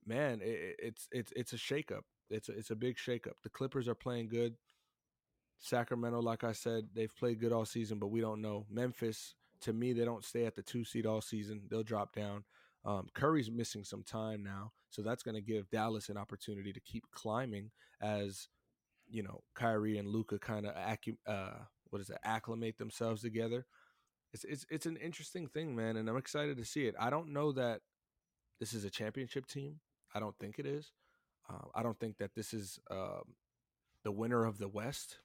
man, 0.05 0.41
it, 0.43 0.75
it's 0.79 1.07
it's 1.11 1.33
it's 1.35 1.53
a 1.53 1.57
shakeup. 1.57 2.01
It's 2.29 2.47
a, 2.47 2.53
it's 2.53 2.71
a 2.71 2.75
big 2.75 2.97
shakeup. 2.97 3.33
The 3.43 3.49
Clippers 3.49 3.87
are 3.87 3.95
playing 3.95 4.29
good. 4.29 4.55
Sacramento, 5.59 6.21
like 6.21 6.43
I 6.43 6.53
said, 6.53 6.87
they've 6.93 7.15
played 7.15 7.39
good 7.39 7.51
all 7.51 7.65
season, 7.65 7.99
but 7.99 8.07
we 8.07 8.21
don't 8.21 8.41
know. 8.41 8.65
Memphis, 8.69 9.35
to 9.61 9.73
me, 9.73 9.93
they 9.93 10.05
don't 10.05 10.25
stay 10.25 10.45
at 10.45 10.55
the 10.55 10.63
two 10.63 10.83
seed 10.83 11.05
all 11.05 11.21
season. 11.21 11.63
They'll 11.69 11.83
drop 11.83 12.15
down. 12.15 12.45
Um, 12.83 13.07
Curry's 13.13 13.51
missing 13.51 13.83
some 13.83 14.01
time 14.01 14.41
now, 14.43 14.71
so 14.89 15.03
that's 15.03 15.21
going 15.21 15.35
to 15.35 15.41
give 15.41 15.69
Dallas 15.69 16.09
an 16.09 16.17
opportunity 16.17 16.73
to 16.73 16.79
keep 16.79 17.03
climbing 17.11 17.69
as 18.01 18.47
you 19.11 19.23
know 19.23 19.41
Kyrie 19.55 19.97
and 19.97 20.07
Luka 20.07 20.39
kind 20.39 20.65
of 20.65 20.75
acu- 20.75 21.17
uh, 21.27 21.59
what 21.89 22.01
is 22.01 22.09
it 22.09 22.17
acclimate 22.23 22.77
themselves 22.77 23.21
together. 23.21 23.65
It's 24.33 24.45
it's 24.45 24.65
it's 24.69 24.85
an 24.85 24.97
interesting 24.97 25.47
thing, 25.47 25.75
man, 25.75 25.97
and 25.97 26.09
I'm 26.09 26.17
excited 26.17 26.57
to 26.57 26.65
see 26.65 26.85
it. 26.87 26.95
I 26.99 27.09
don't 27.09 27.33
know 27.33 27.51
that 27.53 27.81
this 28.59 28.73
is 28.73 28.85
a 28.85 28.89
championship 28.89 29.47
team. 29.47 29.79
I 30.13 30.19
don't 30.19 30.37
think 30.39 30.59
it 30.59 30.65
is. 30.65 30.91
Uh, 31.49 31.67
I 31.75 31.83
don't 31.83 31.99
think 31.99 32.17
that 32.17 32.35
this 32.35 32.53
is 32.53 32.79
uh, 32.89 33.21
the 34.03 34.11
winner 34.11 34.45
of 34.45 34.57
the 34.57 34.67
West 34.69 35.17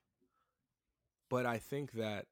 but 1.28 1.46
I 1.46 1.58
think 1.58 1.92
that 1.92 2.26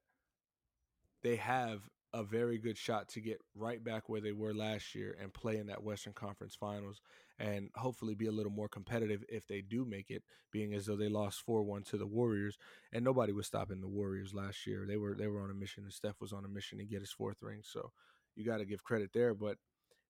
they 1.23 1.37
have 1.37 1.83
a 2.13 2.23
very 2.23 2.59
good 2.59 2.79
shot 2.79 3.09
to 3.09 3.21
get 3.21 3.41
right 3.57 3.83
back 3.83 4.09
where 4.09 4.21
they 4.21 4.33
were 4.33 4.55
last 4.55 4.95
year 4.95 5.17
and 5.21 5.33
play 5.35 5.57
in 5.57 5.67
that 5.67 5.83
Western 5.83 6.13
Conference 6.13 6.55
Finals 6.55 7.01
and 7.39 7.71
hopefully 7.75 8.15
be 8.15 8.27
a 8.27 8.33
little 8.33 8.53
more 8.53 8.69
competitive 8.69 9.25
if 9.29 9.47
they 9.47 9.61
do 9.61 9.85
make 9.85 10.11
it, 10.11 10.23
being 10.53 10.73
as 10.73 10.87
though 10.87 10.97
they 10.97 11.09
lost 11.09 11.45
4-1 11.47 11.85
to 11.91 11.97
the 11.97 12.07
Warriors 12.07 12.59
and 12.93 13.05
nobody 13.05 13.33
was 13.33 13.47
stopping 13.47 13.81
the 13.81 13.89
Warriors 13.89 14.35
last 14.35 14.67
year. 14.67 14.85
They 14.87 14.97
were 14.97 15.15
they 15.15 15.27
were 15.27 15.41
on 15.41 15.51
a 15.51 15.55
mission 15.55 15.85
and 15.85 15.93
Steph 15.93 16.21
was 16.21 16.33
on 16.33 16.45
a 16.45 16.49
mission 16.49 16.79
to 16.79 16.85
get 16.85 17.01
his 17.01 17.11
fourth 17.11 17.43
ring. 17.43 17.61
So 17.63 17.91
you 18.37 18.45
got 18.45 18.59
to 18.59 18.65
give 18.65 18.85
credit 18.85 19.11
there, 19.13 19.35
but 19.35 19.59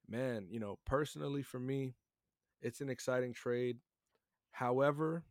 man, 0.09 0.47
you 0.51 0.61
know, 0.61 0.79
personally 0.85 1.43
for 1.43 1.59
me, 1.59 1.95
it's 2.61 2.81
an 2.81 2.91
exciting 2.91 3.33
trade. 3.33 3.79
However, 4.51 5.25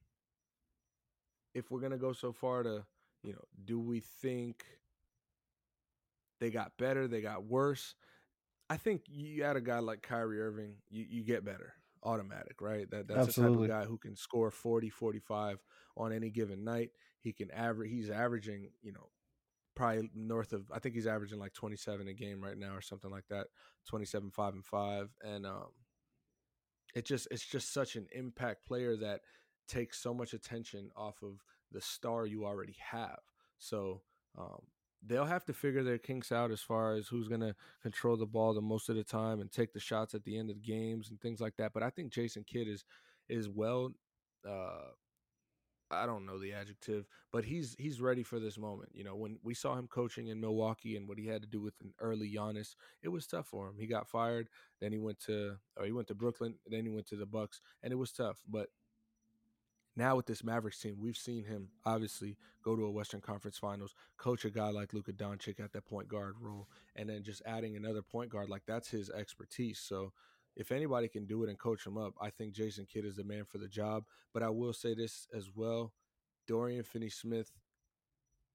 if 1.54 1.70
we're 1.70 1.80
going 1.80 1.92
to 1.92 1.98
go 1.98 2.14
so 2.14 2.32
far 2.32 2.64
to 2.64 2.86
you 3.22 3.32
know, 3.32 3.46
do 3.64 3.80
we 3.80 4.02
think 4.02 4.66
they 6.42 6.50
got 6.50 6.74
better? 6.78 7.08
They 7.08 7.22
got 7.22 7.46
worse? 7.46 7.96
I 8.70 8.76
think 8.78 9.04
you 9.08 9.44
add 9.44 9.56
a 9.56 9.62
guy 9.62 9.80
like 9.80 10.02
Kyrie 10.02 10.42
Irving, 10.42 10.76
you, 10.90 11.06
you 11.08 11.24
get 11.24 11.46
better 11.46 11.76
automatic, 12.04 12.62
right? 12.62 12.90
That 12.90 13.08
that's 13.08 13.28
Absolutely. 13.28 13.68
the 13.68 13.74
type 13.74 13.82
of 13.82 13.86
guy 13.86 13.90
who 13.90 13.98
can 13.98 14.16
score 14.16 14.52
40, 14.52 14.90
45 14.90 15.64
on 15.98 16.14
any 16.14 16.30
given 16.30 16.64
night. 16.64 16.92
He 17.20 17.34
can 17.34 17.52
average 17.52 17.92
he's 17.92 18.10
averaging, 18.10 18.70
you 18.82 18.92
know, 18.92 19.10
probably 19.76 20.10
north 20.16 20.54
of 20.54 20.72
I 20.72 20.80
think 20.80 20.96
he's 20.96 21.08
averaging 21.08 21.40
like 21.40 21.54
27 21.54 22.08
a 22.08 22.14
game 22.14 22.42
right 22.44 22.58
now 22.58 22.76
or 22.76 22.82
something 22.82 23.12
like 23.12 23.28
that. 23.30 23.48
27 23.88 24.32
5 24.32 24.54
and 24.54 24.66
5 24.66 25.10
and 25.24 25.46
um 25.46 25.70
it 26.94 27.06
just 27.06 27.28
it's 27.32 27.46
just 27.46 27.74
such 27.74 27.96
an 27.96 28.08
impact 28.12 28.66
player 28.66 28.96
that 28.98 29.22
takes 29.68 30.00
so 30.02 30.14
much 30.14 30.34
attention 30.34 30.90
off 30.96 31.22
of 31.24 31.44
the 31.72 31.82
star 31.82 32.26
you 32.26 32.46
already 32.46 32.76
have. 32.80 33.20
So 33.58 34.02
um, 34.38 34.62
they'll 35.06 35.26
have 35.26 35.46
to 35.46 35.54
figure 35.54 35.84
their 35.84 35.98
kinks 35.98 36.32
out 36.32 36.52
as 36.52 36.62
far 36.62 36.96
as 36.96 37.08
who's 37.08 37.28
going 37.28 37.42
to 37.42 37.56
control 37.82 38.18
the 38.18 38.26
ball 38.26 38.54
the 38.54 38.62
most 38.62 38.90
of 38.90 38.96
the 38.96 39.04
time 39.04 39.42
and 39.42 39.52
take 39.52 39.74
the 39.74 39.80
shots 39.80 40.14
at 40.14 40.24
the 40.24 40.38
end 40.38 40.50
of 40.50 40.56
the 40.56 40.62
games 40.62 41.10
and 41.10 41.20
things 41.20 41.42
like 41.42 41.56
that. 41.58 41.74
But 41.74 41.84
I 41.84 41.90
think 41.90 42.12
Jason 42.12 42.44
Kidd 42.44 42.68
is 42.68 42.86
is 43.30 43.50
well. 43.50 43.92
Uh, 44.48 44.92
I 45.92 46.06
don't 46.06 46.26
know 46.26 46.40
the 46.40 46.54
adjective, 46.54 47.06
but 47.32 47.46
he's 47.46 47.76
he's 47.78 48.02
ready 48.02 48.24
for 48.24 48.40
this 48.40 48.58
moment. 48.58 48.90
You 48.94 49.04
know, 49.04 49.16
when 49.16 49.38
we 49.44 49.54
saw 49.54 49.76
him 49.76 49.88
coaching 49.88 50.28
in 50.28 50.40
Milwaukee 50.40 50.98
and 50.98 51.08
what 51.08 51.20
he 51.20 51.28
had 51.28 51.42
to 51.44 51.48
do 51.48 51.62
with 51.62 51.76
an 51.82 51.94
early 52.00 52.32
Giannis, 52.34 52.76
it 53.04 53.10
was 53.10 53.28
tough 53.28 53.48
for 53.48 53.68
him. 53.68 53.76
He 53.78 53.86
got 53.86 54.10
fired, 54.10 54.50
then 54.82 54.92
he 54.92 54.98
went 54.98 55.20
to 55.26 55.58
or 55.78 55.86
he 55.86 55.92
went 55.92 56.08
to 56.08 56.16
Brooklyn, 56.16 56.56
then 56.66 56.86
he 56.86 56.92
went 56.92 57.08
to 57.08 57.16
the 57.16 57.26
Bucks, 57.26 57.62
and 57.84 57.94
it 57.94 57.98
was 57.98 58.12
tough. 58.12 58.42
But 58.50 58.70
now 59.96 60.16
with 60.16 60.26
this 60.26 60.44
Mavericks 60.44 60.80
team, 60.80 60.98
we've 61.00 61.18
seen 61.18 61.44
him 61.44 61.70
obviously 61.86 62.38
go 62.64 62.76
to 62.76 62.86
a 62.86 62.92
Western 62.92 63.22
Conference 63.22 63.58
Finals, 63.58 63.94
coach 64.18 64.46
a 64.46 64.50
guy 64.50 64.70
like 64.70 64.94
Luka 64.94 65.14
Doncic 65.14 65.60
at 65.60 65.72
that 65.74 65.86
point 65.86 66.08
guard 66.08 66.36
role, 66.40 66.68
and 66.96 67.10
then 67.10 67.24
just 67.24 67.42
adding 67.46 67.76
another 67.76 68.02
point 68.02 68.32
guard 68.32 68.50
like 68.50 68.64
that's 68.66 68.90
his 68.90 69.10
expertise. 69.10 69.80
So 69.80 70.12
if 70.56 70.72
anybody 70.72 71.08
can 71.08 71.26
do 71.26 71.44
it 71.44 71.50
and 71.50 71.60
coach 71.60 71.86
him 71.86 71.98
up, 71.98 72.14
I 72.22 72.30
think 72.30 72.54
Jason 72.54 72.86
Kidd 72.92 73.06
is 73.06 73.16
the 73.16 73.24
man 73.24 73.46
for 73.46 73.58
the 73.58 73.68
job. 73.68 74.04
But 74.34 74.44
I 74.44 74.50
will 74.50 74.74
say 74.74 74.94
this 74.94 75.28
as 75.36 75.50
well: 75.54 75.94
Dorian 76.48 76.84
Finney-Smith, 76.84 77.52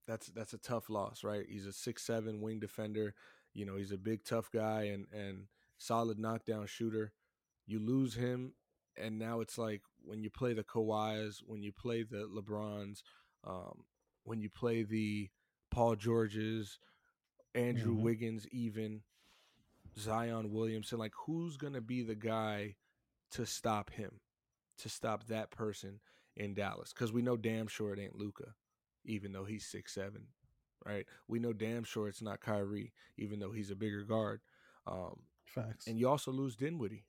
that's 0.07 0.28
that's 0.28 0.54
a 0.54 0.59
tough 0.59 0.90
loss, 0.90 1.23
right? 1.25 1.45
He's 1.49 1.66
a 1.66 1.73
six-seven 1.73 2.40
wing 2.40 2.61
defender. 2.61 3.14
You 3.54 3.66
know, 3.66 3.76
he's 3.76 3.92
a 3.92 3.99
big, 3.99 4.25
tough 4.25 4.50
guy 4.52 4.85
and 4.85 5.07
and 5.12 5.47
solid 5.76 6.18
knockdown 6.18 6.66
shooter. 6.66 7.12
You 7.66 7.78
lose 7.80 8.14
him, 8.14 8.54
and 8.97 9.18
now 9.18 9.40
it's 9.40 9.59
like 9.59 9.83
when 10.08 10.22
you 10.22 10.30
play 10.30 10.54
the 10.54 10.64
Kawhis, 10.64 11.42
when 11.46 11.62
you 11.62 11.70
play 11.70 12.02
the 12.02 12.28
LeBrons, 12.34 13.02
um, 13.44 13.84
when 14.24 14.40
you 14.40 14.48
play 14.48 14.82
the 14.82 15.28
Paul 15.70 15.96
Georges, 15.96 16.78
Andrew 17.54 17.92
mm-hmm. 17.92 18.02
Wiggins, 18.02 18.46
even 18.50 19.02
Zion 19.98 20.52
Williamson, 20.52 20.98
like 20.98 21.12
who's 21.26 21.56
gonna 21.56 21.80
be 21.80 22.02
the 22.02 22.14
guy 22.14 22.76
to 23.32 23.44
stop 23.44 23.90
him, 23.90 24.20
to 24.78 24.88
stop 24.88 25.26
that 25.26 25.50
person 25.50 26.00
in 26.36 26.54
Dallas? 26.54 26.92
Because 26.92 27.12
we 27.12 27.22
know 27.22 27.36
damn 27.36 27.66
sure 27.66 27.92
it 27.92 28.00
ain't 28.00 28.16
Luka, 28.16 28.54
even 29.04 29.32
though 29.32 29.44
he's 29.44 29.66
six 29.66 29.92
seven, 29.92 30.28
right? 30.86 31.06
We 31.26 31.38
know 31.38 31.52
damn 31.52 31.84
sure 31.84 32.08
it's 32.08 32.22
not 32.22 32.40
Kyrie, 32.40 32.92
even 33.18 33.40
though 33.40 33.52
he's 33.52 33.70
a 33.70 33.76
bigger 33.76 34.02
guard. 34.04 34.40
Um, 34.86 35.20
Facts. 35.44 35.86
And 35.86 35.98
you 35.98 36.08
also 36.08 36.30
lose 36.30 36.56
Dinwiddie, 36.56 37.04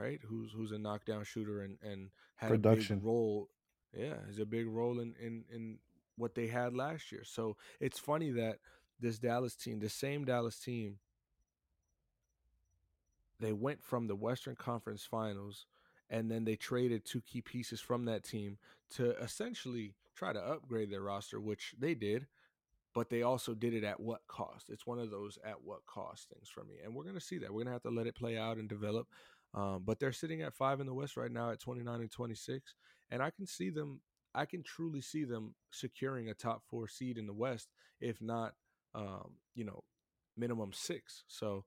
right? 0.00 0.20
Who's 0.26 0.52
who's 0.52 0.72
a 0.72 0.78
knockdown 0.78 1.24
shooter 1.24 1.62
and 1.62 1.78
and 1.82 2.10
had 2.36 2.50
Production. 2.50 2.96
a 2.96 2.98
big 2.98 3.06
role. 3.06 3.48
Yeah, 3.96 4.14
has 4.26 4.38
a 4.38 4.46
big 4.46 4.66
role 4.66 5.00
in 5.00 5.14
in 5.20 5.44
in 5.52 5.78
what 6.16 6.34
they 6.34 6.46
had 6.46 6.74
last 6.74 7.10
year. 7.12 7.24
So 7.24 7.56
it's 7.80 7.98
funny 7.98 8.30
that 8.32 8.58
this 9.00 9.18
Dallas 9.18 9.54
team, 9.54 9.80
the 9.80 9.88
same 9.88 10.24
Dallas 10.24 10.58
team, 10.58 10.98
they 13.38 13.52
went 13.52 13.82
from 13.82 14.06
the 14.06 14.16
Western 14.16 14.56
Conference 14.56 15.04
Finals 15.04 15.66
and 16.10 16.30
then 16.30 16.44
they 16.44 16.56
traded 16.56 17.04
two 17.04 17.22
key 17.22 17.40
pieces 17.40 17.80
from 17.80 18.04
that 18.04 18.24
team 18.24 18.58
to 18.96 19.12
essentially 19.22 19.94
try 20.14 20.32
to 20.32 20.40
upgrade 20.40 20.90
their 20.90 21.02
roster, 21.02 21.40
which 21.40 21.74
they 21.78 21.94
did 21.94 22.26
but 22.94 23.08
they 23.08 23.22
also 23.22 23.54
did 23.54 23.74
it 23.74 23.84
at 23.84 24.00
what 24.00 24.26
cost? 24.26 24.68
It's 24.68 24.86
one 24.86 24.98
of 24.98 25.10
those 25.10 25.38
at 25.44 25.62
what 25.62 25.86
cost 25.86 26.28
things 26.28 26.48
for 26.48 26.64
me. 26.64 26.74
And 26.82 26.94
we're 26.94 27.04
going 27.04 27.14
to 27.14 27.20
see 27.20 27.38
that. 27.38 27.50
We're 27.50 27.64
going 27.64 27.66
to 27.66 27.72
have 27.72 27.82
to 27.82 27.90
let 27.90 28.06
it 28.06 28.16
play 28.16 28.36
out 28.36 28.56
and 28.56 28.68
develop. 28.68 29.06
Um, 29.54 29.82
but 29.84 29.98
they're 29.98 30.12
sitting 30.12 30.42
at 30.42 30.54
five 30.54 30.80
in 30.80 30.86
the 30.86 30.94
West 30.94 31.16
right 31.16 31.30
now 31.30 31.50
at 31.50 31.60
29 31.60 32.00
and 32.00 32.10
26. 32.10 32.74
And 33.10 33.22
I 33.22 33.30
can 33.30 33.46
see 33.46 33.70
them, 33.70 34.00
I 34.34 34.44
can 34.44 34.62
truly 34.62 35.00
see 35.00 35.24
them 35.24 35.54
securing 35.70 36.28
a 36.28 36.34
top 36.34 36.62
four 36.68 36.86
seed 36.88 37.18
in 37.18 37.26
the 37.26 37.32
West, 37.32 37.68
if 38.00 38.20
not, 38.20 38.54
um, 38.94 39.32
you 39.54 39.64
know, 39.64 39.82
minimum 40.36 40.70
six. 40.72 41.24
So 41.26 41.64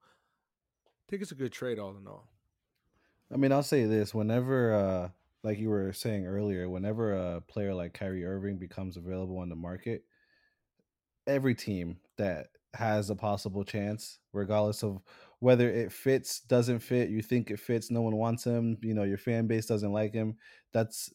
I 0.87 1.03
think 1.09 1.21
it's 1.21 1.31
a 1.31 1.35
good 1.35 1.51
trade 1.51 1.79
all 1.79 1.95
in 1.97 2.07
all. 2.07 2.29
I 3.33 3.37
mean, 3.37 3.51
I'll 3.51 3.63
say 3.63 3.85
this 3.85 4.13
whenever, 4.13 4.73
uh, 4.73 5.09
like 5.43 5.59
you 5.59 5.69
were 5.69 5.91
saying 5.91 6.25
earlier, 6.25 6.69
whenever 6.69 7.13
a 7.13 7.41
player 7.41 7.73
like 7.73 7.93
Kyrie 7.93 8.25
Irving 8.25 8.57
becomes 8.57 8.95
available 8.95 9.39
on 9.39 9.49
the 9.49 9.55
market, 9.55 10.05
every 11.27 11.55
team 11.55 11.97
that 12.17 12.47
has 12.73 13.09
a 13.09 13.15
possible 13.15 13.63
chance, 13.63 14.19
regardless 14.31 14.83
of 14.83 15.01
whether 15.43 15.69
it 15.69 15.91
fits, 15.91 16.39
doesn't 16.39 16.79
fit, 16.79 17.09
you 17.09 17.21
think 17.21 17.51
it 17.51 17.59
fits, 17.59 17.91
no 17.91 18.01
one 18.01 18.15
wants 18.15 18.45
him, 18.45 18.77
you 18.81 18.93
know, 18.93 19.03
your 19.03 19.17
fan 19.17 19.45
base 19.45 19.65
doesn't 19.65 19.91
like 19.91 20.13
him. 20.13 20.37
That's 20.71 21.11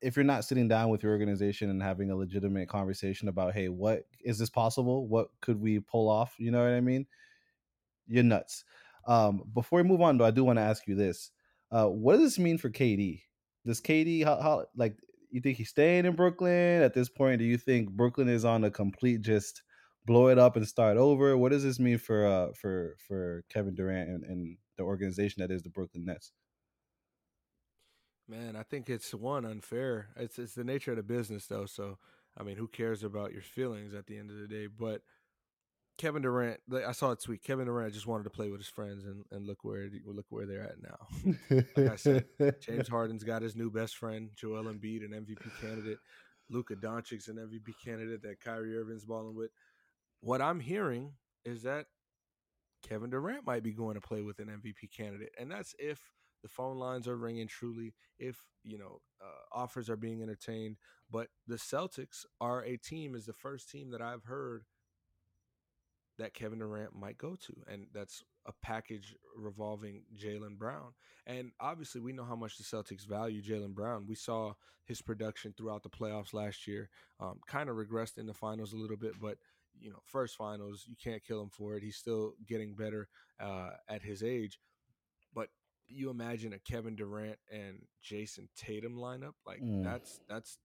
if 0.00 0.14
you're 0.14 0.24
not 0.24 0.44
sitting 0.44 0.68
down 0.68 0.88
with 0.88 1.02
your 1.02 1.10
organization 1.10 1.70
and 1.70 1.82
having 1.82 2.12
a 2.12 2.16
legitimate 2.16 2.68
conversation 2.68 3.26
about, 3.26 3.54
hey, 3.54 3.68
what 3.68 4.04
is 4.20 4.38
this 4.38 4.50
possible? 4.50 5.08
What 5.08 5.30
could 5.40 5.60
we 5.60 5.80
pull 5.80 6.08
off? 6.08 6.36
You 6.38 6.52
know 6.52 6.62
what 6.62 6.74
I 6.74 6.80
mean? 6.80 7.08
You're 8.06 8.22
nuts. 8.22 8.62
Um, 9.04 9.42
before 9.52 9.82
we 9.82 9.88
move 9.88 10.00
on, 10.00 10.16
though, 10.16 10.26
I 10.26 10.30
do 10.30 10.44
want 10.44 10.58
to 10.60 10.62
ask 10.62 10.86
you 10.86 10.94
this: 10.94 11.32
uh, 11.72 11.86
What 11.86 12.12
does 12.18 12.22
this 12.22 12.38
mean 12.38 12.58
for 12.58 12.70
KD? 12.70 13.22
Does 13.66 13.80
KD 13.80 14.22
how, 14.22 14.40
how 14.40 14.66
like 14.76 14.96
you 15.32 15.40
think 15.40 15.56
he's 15.56 15.70
staying 15.70 16.06
in 16.06 16.14
Brooklyn 16.14 16.82
at 16.82 16.94
this 16.94 17.08
point? 17.08 17.40
Do 17.40 17.44
you 17.44 17.58
think 17.58 17.90
Brooklyn 17.90 18.28
is 18.28 18.44
on 18.44 18.62
a 18.62 18.70
complete 18.70 19.22
just 19.22 19.62
blow 20.06 20.28
it 20.28 20.38
up 20.38 20.56
and 20.56 20.66
start 20.66 20.96
over? 20.96 21.36
What 21.36 21.52
does 21.52 21.64
this 21.64 21.78
mean 21.78 21.98
for 21.98 22.26
uh 22.26 22.52
for 22.54 22.96
for 23.06 23.44
Kevin 23.50 23.74
Durant 23.74 24.08
and, 24.08 24.24
and 24.24 24.56
the 24.76 24.84
organization 24.84 25.42
that 25.42 25.50
is 25.50 25.62
the 25.62 25.70
Brooklyn 25.70 26.04
Nets? 26.04 26.32
Man, 28.28 28.56
I 28.56 28.62
think 28.62 28.88
it's 28.88 29.14
one 29.14 29.44
unfair. 29.44 30.08
It's 30.16 30.38
it's 30.38 30.54
the 30.54 30.64
nature 30.64 30.92
of 30.92 30.96
the 30.96 31.02
business 31.02 31.46
though. 31.46 31.66
So 31.66 31.98
I 32.38 32.42
mean, 32.42 32.56
who 32.56 32.68
cares 32.68 33.02
about 33.02 33.32
your 33.32 33.42
feelings 33.42 33.94
at 33.94 34.06
the 34.06 34.16
end 34.18 34.30
of 34.30 34.38
the 34.38 34.46
day? 34.46 34.66
But 34.66 35.02
Kevin 35.98 36.22
Durant, 36.22 36.60
I 36.86 36.92
saw 36.92 37.12
a 37.12 37.16
tweet. 37.16 37.42
Kevin 37.42 37.66
Durant 37.66 37.94
just 37.94 38.06
wanted 38.06 38.24
to 38.24 38.30
play 38.30 38.50
with 38.50 38.60
his 38.60 38.68
friends, 38.68 39.06
and, 39.06 39.24
and 39.30 39.46
look 39.46 39.64
where 39.64 39.88
look 40.04 40.26
where 40.28 40.46
they're 40.46 40.62
at 40.62 40.82
now. 40.82 41.64
like 41.76 41.92
I 41.92 41.96
said, 41.96 42.26
James 42.60 42.88
Harden's 42.88 43.24
got 43.24 43.42
his 43.42 43.56
new 43.56 43.70
best 43.70 43.96
friend, 43.96 44.30
Joel 44.36 44.64
Embiid, 44.64 45.04
an 45.04 45.12
MVP 45.12 45.60
candidate. 45.60 45.98
Luka 46.50 46.76
Doncic's 46.76 47.28
an 47.28 47.36
MVP 47.36 47.74
candidate 47.82 48.22
that 48.22 48.40
Kyrie 48.40 48.76
Irving's 48.76 49.04
balling 49.04 49.34
with. 49.34 49.50
What 50.20 50.42
I'm 50.42 50.60
hearing 50.60 51.12
is 51.44 51.62
that 51.62 51.86
Kevin 52.82 53.10
Durant 53.10 53.46
might 53.46 53.62
be 53.62 53.72
going 53.72 53.94
to 53.94 54.00
play 54.00 54.22
with 54.22 54.38
an 54.38 54.46
MVP 54.48 54.90
candidate, 54.96 55.32
and 55.38 55.50
that's 55.50 55.74
if 55.78 56.00
the 56.42 56.48
phone 56.48 56.78
lines 56.78 57.08
are 57.08 57.16
ringing 57.16 57.48
truly, 57.48 57.94
if 58.18 58.42
you 58.62 58.78
know 58.78 59.00
uh, 59.20 59.58
offers 59.58 59.90
are 59.90 59.96
being 59.96 60.22
entertained. 60.22 60.76
But 61.10 61.28
the 61.46 61.56
Celtics 61.56 62.24
are 62.40 62.62
a 62.64 62.76
team, 62.76 63.14
is 63.14 63.26
the 63.26 63.32
first 63.32 63.70
team 63.70 63.90
that 63.90 64.02
I've 64.02 64.24
heard 64.24 64.64
that 66.18 66.34
Kevin 66.34 66.58
Durant 66.58 66.94
might 66.94 67.18
go 67.18 67.36
to. 67.36 67.54
And 67.70 67.86
that's 67.92 68.22
a 68.46 68.52
package 68.62 69.14
revolving 69.36 70.02
Jaylen 70.16 70.56
Brown. 70.56 70.92
And 71.26 71.52
obviously, 71.60 72.00
we 72.00 72.12
know 72.12 72.24
how 72.24 72.36
much 72.36 72.56
the 72.56 72.64
Celtics 72.64 73.06
value 73.06 73.42
Jaylen 73.42 73.74
Brown. 73.74 74.06
We 74.08 74.14
saw 74.14 74.54
his 74.84 75.02
production 75.02 75.52
throughout 75.56 75.82
the 75.82 75.90
playoffs 75.90 76.32
last 76.32 76.66
year, 76.66 76.88
um, 77.20 77.40
kind 77.46 77.68
of 77.68 77.76
regressed 77.76 78.18
in 78.18 78.26
the 78.26 78.34
finals 78.34 78.72
a 78.72 78.76
little 78.76 78.96
bit, 78.96 79.12
but. 79.20 79.38
You 79.80 79.90
know, 79.90 80.00
first 80.04 80.36
finals, 80.36 80.84
you 80.86 80.96
can't 81.02 81.24
kill 81.24 81.40
him 81.40 81.50
for 81.50 81.76
it. 81.76 81.82
He's 81.82 81.96
still 81.96 82.34
getting 82.46 82.74
better 82.74 83.08
uh, 83.40 83.70
at 83.88 84.02
his 84.02 84.22
age. 84.22 84.58
But 85.34 85.48
you 85.88 86.10
imagine 86.10 86.52
a 86.52 86.58
Kevin 86.58 86.96
Durant 86.96 87.38
and 87.52 87.82
Jayson 88.02 88.48
Tatum 88.56 88.96
lineup, 88.96 89.34
like 89.46 89.62
mm. 89.62 89.84
that's 89.84 90.20
that's 90.28 90.58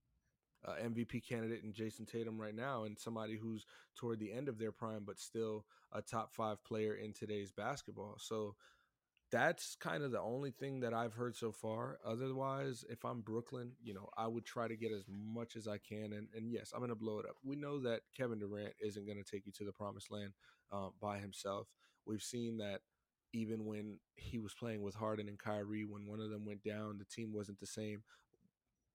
uh, 0.65 0.73
MVP 0.83 1.27
candidate 1.27 1.63
in 1.63 1.73
Jayson 1.73 2.05
Tatum 2.05 2.39
right 2.39 2.55
now, 2.55 2.83
and 2.83 2.97
somebody 2.97 3.35
who's 3.35 3.65
toward 3.95 4.19
the 4.19 4.31
end 4.31 4.47
of 4.47 4.57
their 4.57 4.71
prime, 4.71 5.03
but 5.05 5.19
still 5.19 5.65
a 5.91 6.01
top 6.01 6.33
five 6.33 6.63
player 6.63 6.95
in 6.95 7.13
today's 7.13 7.51
basketball. 7.51 8.15
So 8.19 8.55
that's 9.31 9.75
kind 9.75 10.03
of 10.03 10.11
the 10.11 10.19
only 10.19 10.51
thing 10.51 10.81
that 10.81 10.93
I've 10.93 11.13
heard 11.13 11.35
so 11.35 11.51
far. 11.51 11.99
Otherwise, 12.05 12.83
if 12.89 13.05
I'm 13.05 13.21
Brooklyn, 13.21 13.71
you 13.81 13.93
know, 13.93 14.09
I 14.17 14.27
would 14.27 14.45
try 14.45 14.67
to 14.67 14.75
get 14.75 14.91
as 14.91 15.05
much 15.09 15.55
as 15.55 15.67
I 15.67 15.77
can. 15.77 16.13
And, 16.13 16.27
and 16.35 16.51
yes, 16.51 16.71
I'm 16.73 16.79
going 16.79 16.89
to 16.89 16.95
blow 16.95 17.19
it 17.19 17.25
up. 17.25 17.37
We 17.43 17.55
know 17.55 17.79
that 17.79 18.01
Kevin 18.15 18.39
Durant 18.39 18.73
isn't 18.81 19.05
going 19.05 19.23
to 19.23 19.29
take 19.29 19.45
you 19.45 19.53
to 19.53 19.63
the 19.63 19.71
promised 19.71 20.11
land 20.11 20.33
uh, 20.71 20.89
by 20.99 21.19
himself. 21.19 21.67
We've 22.05 22.21
seen 22.21 22.57
that 22.57 22.81
even 23.33 23.65
when 23.65 23.99
he 24.15 24.37
was 24.37 24.53
playing 24.53 24.81
with 24.81 24.95
Harden 24.95 25.29
and 25.29 25.39
Kyrie, 25.39 25.85
when 25.85 26.05
one 26.05 26.19
of 26.19 26.29
them 26.29 26.45
went 26.45 26.63
down, 26.63 26.97
the 26.97 27.05
team 27.05 27.31
wasn't 27.33 27.59
the 27.59 27.67
same. 27.67 28.03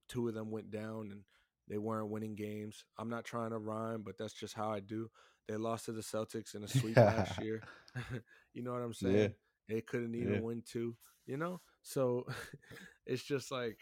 Two 0.08 0.28
of 0.28 0.34
them 0.34 0.50
went 0.50 0.70
down, 0.70 1.08
and 1.10 1.22
they 1.68 1.78
weren't 1.78 2.10
winning 2.10 2.34
games. 2.34 2.84
I'm 2.98 3.08
not 3.08 3.24
trying 3.24 3.50
to 3.50 3.58
rhyme, 3.58 4.02
but 4.02 4.18
that's 4.18 4.34
just 4.34 4.54
how 4.54 4.70
I 4.70 4.80
do. 4.80 5.10
They 5.48 5.56
lost 5.56 5.86
to 5.86 5.92
the 5.92 6.02
Celtics 6.02 6.54
in 6.54 6.62
a 6.64 6.68
sweep 6.68 6.96
last 6.96 7.38
year. 7.42 7.62
you 8.52 8.62
know 8.62 8.72
what 8.72 8.82
I'm 8.82 8.94
saying? 8.94 9.16
Yeah. 9.16 9.28
They 9.68 9.80
couldn't 9.80 10.14
even 10.14 10.34
yeah. 10.34 10.40
win 10.40 10.62
two, 10.64 10.96
you 11.26 11.36
know? 11.36 11.60
So 11.82 12.26
it's 13.06 13.22
just 13.22 13.50
like 13.50 13.78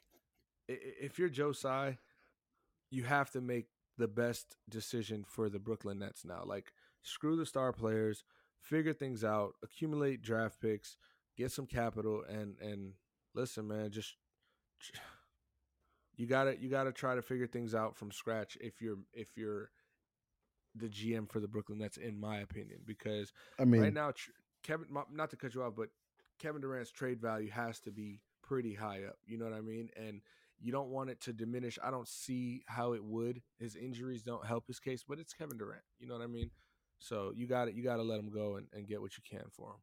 if 0.69 1.19
you're 1.19 1.29
Joe 1.29 1.53
Tsai, 1.53 1.99
you 2.91 3.05
have 3.05 3.31
to 3.33 3.41
make 3.41 3.67
the 3.99 4.09
best 4.09 4.57
decision 4.69 5.25
for 5.26 5.49
the 5.49 5.59
Brooklyn 5.59 5.99
Nets 5.99 6.25
now. 6.25 6.43
Like 6.45 6.73
screw 7.03 7.37
the 7.37 7.47
star 7.47 7.73
players, 7.73 8.25
figure 8.61 8.93
things 8.93 9.25
out, 9.25 9.53
accumulate 9.62 10.23
draft 10.23 10.61
picks, 10.61 10.97
get 11.37 11.53
some 11.53 11.67
capital 11.67 12.25
and 12.29 12.57
and 12.61 12.93
listen, 13.35 13.69
man, 13.69 13.91
just 13.91 14.14
You 16.17 16.26
gotta 16.26 16.57
you 16.61 16.69
gotta 16.69 16.93
try 16.93 17.14
to 17.14 17.23
figure 17.23 17.47
things 17.47 17.75
out 17.75 17.97
from 17.97 18.12
scratch 18.12 18.57
if 18.61 18.81
you're 18.81 18.99
if 19.12 19.37
you're 19.37 19.71
the 20.75 20.88
GM 20.88 21.31
for 21.31 21.41
the 21.41 21.49
Brooklyn 21.49 21.79
Nets, 21.79 21.97
in 21.97 22.19
my 22.19 22.38
opinion, 22.38 22.81
because 22.85 23.33
I 23.59 23.64
mean, 23.64 23.83
right 23.83 23.93
now 23.93 24.12
Kevin, 24.64 24.87
not 25.12 25.30
to 25.30 25.37
cut 25.37 25.54
you 25.54 25.62
off, 25.62 25.75
but 25.76 25.90
Kevin 26.40 26.61
Durant's 26.61 26.90
trade 26.90 27.21
value 27.21 27.50
has 27.50 27.78
to 27.80 27.92
be 27.92 28.21
pretty 28.42 28.75
high 28.75 29.04
up. 29.04 29.16
You 29.26 29.38
know 29.38 29.44
what 29.44 29.54
I 29.54 29.61
mean? 29.61 29.90
And 29.97 30.21
you 30.61 30.73
don't 30.73 30.88
want 30.88 31.11
it 31.11 31.21
to 31.23 31.33
diminish. 31.33 31.78
I 31.83 31.90
don't 31.90 32.09
see 32.09 32.62
how 32.66 32.94
it 32.94 33.04
would. 33.04 33.42
His 33.59 33.76
injuries 33.76 34.23
don't 34.23 34.44
help 34.44 34.66
his 34.66 34.80
case, 34.80 35.04
but 35.06 35.18
it's 35.18 35.33
Kevin 35.33 35.59
Durant. 35.59 35.83
You 35.99 36.09
know 36.09 36.14
what 36.14 36.25
I 36.25 36.28
mean? 36.28 36.50
So 36.99 37.33
you 37.37 37.47
got 37.47 37.68
it. 37.68 37.75
You 37.75 37.85
got 37.85 37.97
to 37.97 38.02
let 38.02 38.18
him 38.18 38.30
go 38.30 38.56
and, 38.56 38.66
and 38.73 38.88
get 38.88 39.00
what 39.00 39.12
you 39.16 39.23
can 39.28 39.44
for 39.52 39.71
him. 39.71 39.80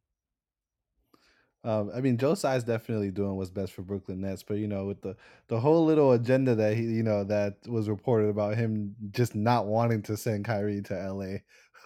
Um, 1.64 1.92
I 1.94 2.00
mean, 2.00 2.18
Joe 2.18 2.34
Tsai's 2.34 2.64
definitely 2.64 3.12
doing 3.12 3.36
what's 3.36 3.50
best 3.50 3.72
for 3.72 3.82
Brooklyn 3.82 4.20
Nets, 4.20 4.42
but 4.42 4.54
you 4.54 4.66
know, 4.66 4.86
with 4.86 5.00
the 5.00 5.14
the 5.46 5.60
whole 5.60 5.84
little 5.84 6.10
agenda 6.10 6.56
that 6.56 6.76
he, 6.76 6.82
you 6.82 7.04
know, 7.04 7.22
that 7.22 7.58
was 7.68 7.88
reported 7.88 8.30
about 8.30 8.56
him 8.56 8.96
just 9.12 9.36
not 9.36 9.66
wanting 9.66 10.02
to 10.02 10.16
send 10.16 10.44
Kyrie 10.44 10.82
to 10.82 10.94
LA, 10.94 11.36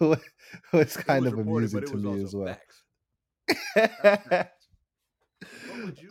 was 0.73 0.97
kind 0.97 1.27
of 1.27 1.35
reported, 1.35 1.75
amusing 1.75 1.85
to 1.85 1.97
me 1.97 2.25
as 2.25 2.35
well. 2.35 2.57
you, 3.49 3.57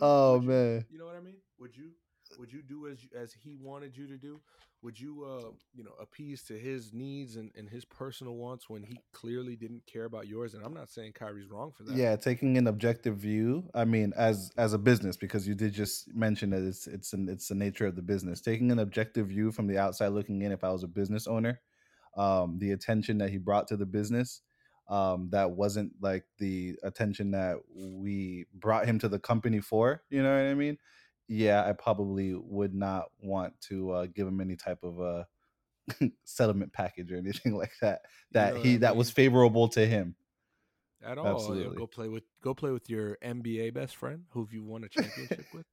oh 0.00 0.40
man, 0.40 0.86
you, 0.88 0.94
you 0.94 0.98
know 0.98 1.06
what 1.06 1.16
I 1.16 1.20
mean? 1.20 1.36
Would 1.58 1.76
you 1.76 1.90
would 2.38 2.52
you 2.52 2.62
do 2.62 2.86
as 2.86 2.98
as 3.16 3.32
he 3.32 3.56
wanted 3.56 3.96
you 3.96 4.06
to 4.06 4.16
do? 4.16 4.40
Would 4.82 5.00
you 5.00 5.24
uh 5.24 5.50
you 5.74 5.84
know 5.84 5.92
appease 6.00 6.42
to 6.44 6.58
his 6.58 6.92
needs 6.92 7.36
and, 7.36 7.50
and 7.56 7.68
his 7.68 7.84
personal 7.84 8.36
wants 8.36 8.68
when 8.68 8.82
he 8.82 8.98
clearly 9.12 9.56
didn't 9.56 9.84
care 9.86 10.04
about 10.04 10.28
yours? 10.28 10.54
And 10.54 10.64
I'm 10.64 10.74
not 10.74 10.88
saying 10.88 11.12
Kyrie's 11.12 11.50
wrong 11.50 11.72
for 11.72 11.82
that. 11.84 11.96
Yeah, 11.96 12.16
taking 12.16 12.58
an 12.58 12.66
objective 12.66 13.16
view. 13.16 13.68
I 13.74 13.84
mean, 13.84 14.12
as 14.16 14.52
as 14.56 14.74
a 14.74 14.78
business, 14.78 15.16
because 15.16 15.48
you 15.48 15.54
did 15.54 15.72
just 15.72 16.14
mention 16.14 16.50
that 16.50 16.62
it's 16.62 16.86
it's 16.86 17.12
an, 17.12 17.28
it's 17.28 17.48
the 17.48 17.54
nature 17.54 17.86
of 17.86 17.96
the 17.96 18.02
business. 18.02 18.40
Taking 18.40 18.70
an 18.70 18.78
objective 18.78 19.28
view 19.28 19.50
from 19.50 19.66
the 19.66 19.78
outside 19.78 20.08
looking 20.08 20.42
in, 20.42 20.52
if 20.52 20.62
I 20.62 20.70
was 20.70 20.82
a 20.82 20.88
business 20.88 21.26
owner, 21.26 21.60
um, 22.16 22.58
the 22.58 22.72
attention 22.72 23.18
that 23.18 23.30
he 23.30 23.38
brought 23.38 23.68
to 23.68 23.76
the 23.76 23.86
business 23.86 24.42
um, 24.88 25.28
that 25.30 25.50
wasn't 25.50 25.92
like 26.00 26.24
the 26.38 26.78
attention 26.82 27.32
that 27.32 27.56
we 27.74 28.46
brought 28.54 28.86
him 28.86 28.98
to 29.00 29.08
the 29.08 29.18
company 29.18 29.60
for. 29.60 30.02
You 30.10 30.22
know 30.22 30.30
what 30.30 30.50
I 30.50 30.54
mean? 30.54 30.78
yeah, 31.28 31.64
I 31.66 31.72
probably 31.72 32.34
would 32.34 32.74
not 32.74 33.06
want 33.20 33.60
to 33.62 33.90
uh, 33.90 34.06
give 34.06 34.26
him 34.26 34.40
any 34.40 34.56
type 34.56 34.82
of 34.82 35.00
a 35.00 35.26
settlement 36.24 36.72
package 36.72 37.12
or 37.12 37.16
anything 37.16 37.54
like 37.56 37.72
that. 37.80 38.02
That 38.32 38.48
you 38.48 38.54
know 38.54 38.62
he 38.62 38.70
mean? 38.72 38.80
that 38.80 38.96
was 38.96 39.10
favorable 39.10 39.68
to 39.70 39.86
him 39.86 40.14
at 41.04 41.18
all. 41.18 41.26
Absolutely. 41.26 41.76
Go 41.76 41.86
play 41.86 42.08
with 42.08 42.24
go 42.42 42.54
play 42.54 42.70
with 42.70 42.88
your 42.88 43.16
NBA 43.24 43.74
best 43.74 43.96
friend 43.96 44.24
who 44.30 44.48
you 44.50 44.62
won 44.64 44.84
a 44.84 44.88
championship 44.88 45.46
with. 45.52 45.66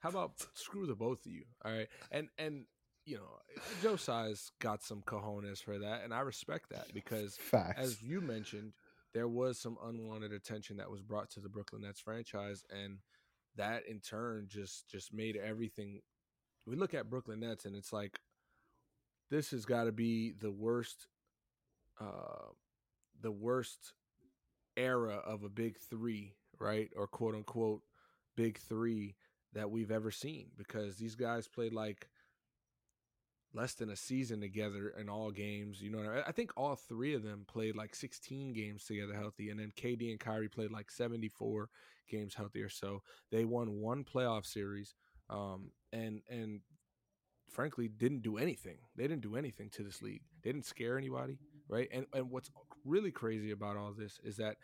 How 0.00 0.10
about 0.10 0.32
screw 0.54 0.86
the 0.86 0.94
both 0.94 1.26
of 1.26 1.32
you? 1.32 1.44
All 1.64 1.72
right, 1.72 1.88
and 2.12 2.28
and 2.38 2.66
you 3.08 3.16
know 3.16 3.62
Joe 3.82 3.96
Tsai's 3.96 4.50
got 4.60 4.82
some 4.82 5.02
cojones 5.02 5.62
for 5.62 5.78
that, 5.78 6.02
and 6.04 6.12
I 6.12 6.20
respect 6.20 6.70
that 6.70 6.92
because 6.92 7.36
Facts. 7.36 7.80
as 7.80 8.02
you 8.02 8.20
mentioned, 8.20 8.72
there 9.14 9.28
was 9.28 9.58
some 9.58 9.78
unwanted 9.84 10.32
attention 10.32 10.76
that 10.76 10.90
was 10.90 11.02
brought 11.02 11.30
to 11.30 11.40
the 11.40 11.48
Brooklyn 11.48 11.82
Nets 11.82 12.00
franchise, 12.00 12.64
and 12.70 12.98
that 13.56 13.86
in 13.86 14.00
turn 14.00 14.46
just 14.48 14.88
just 14.88 15.12
made 15.12 15.36
everything 15.36 16.00
we 16.66 16.76
look 16.76 16.94
at 16.94 17.10
Brooklyn 17.10 17.40
Nets 17.40 17.64
and 17.64 17.74
it's 17.74 17.92
like 17.92 18.20
this 19.30 19.50
has 19.50 19.64
got 19.64 19.84
to 19.84 19.92
be 19.92 20.32
the 20.38 20.52
worst 20.52 21.08
uh 22.00 22.52
the 23.20 23.32
worst 23.32 23.94
era 24.76 25.20
of 25.26 25.42
a 25.42 25.48
big 25.48 25.76
3, 25.76 26.32
right? 26.60 26.88
Or 26.96 27.06
quote 27.06 27.34
unquote 27.34 27.82
big 28.36 28.58
3 28.58 29.16
that 29.54 29.70
we've 29.70 29.90
ever 29.90 30.10
seen 30.10 30.50
because 30.56 30.96
these 30.96 31.16
guys 31.16 31.48
played 31.48 31.72
like 31.72 32.08
less 33.54 33.74
than 33.74 33.90
a 33.90 33.96
season 33.96 34.40
together 34.40 34.94
in 34.98 35.08
all 35.08 35.30
games. 35.30 35.80
You 35.80 35.90
know, 35.90 36.22
I 36.26 36.32
think 36.32 36.52
all 36.56 36.76
three 36.76 37.14
of 37.14 37.22
them 37.22 37.44
played 37.46 37.76
like 37.76 37.94
16 37.94 38.52
games 38.52 38.84
together 38.84 39.14
healthy, 39.14 39.50
and 39.50 39.58
then 39.58 39.72
KD 39.76 40.10
and 40.10 40.20
Kyrie 40.20 40.48
played 40.48 40.70
like 40.70 40.90
74 40.90 41.68
games 42.08 42.34
healthy 42.34 42.62
or 42.62 42.68
So 42.68 43.02
they 43.30 43.44
won 43.44 43.80
one 43.80 44.04
playoff 44.04 44.46
series, 44.46 44.94
um, 45.30 45.70
and 45.92 46.22
and 46.30 46.60
frankly 47.50 47.88
didn't 47.88 48.22
do 48.22 48.36
anything. 48.36 48.78
They 48.96 49.04
didn't 49.04 49.22
do 49.22 49.36
anything 49.36 49.70
to 49.70 49.82
this 49.82 50.02
league. 50.02 50.22
They 50.42 50.52
didn't 50.52 50.66
scare 50.66 50.98
anybody, 50.98 51.38
right? 51.68 51.88
And 51.92 52.06
and 52.12 52.30
what's 52.30 52.50
really 52.84 53.10
crazy 53.10 53.50
about 53.50 53.76
all 53.76 53.92
this 53.92 54.20
is 54.22 54.36
that 54.36 54.56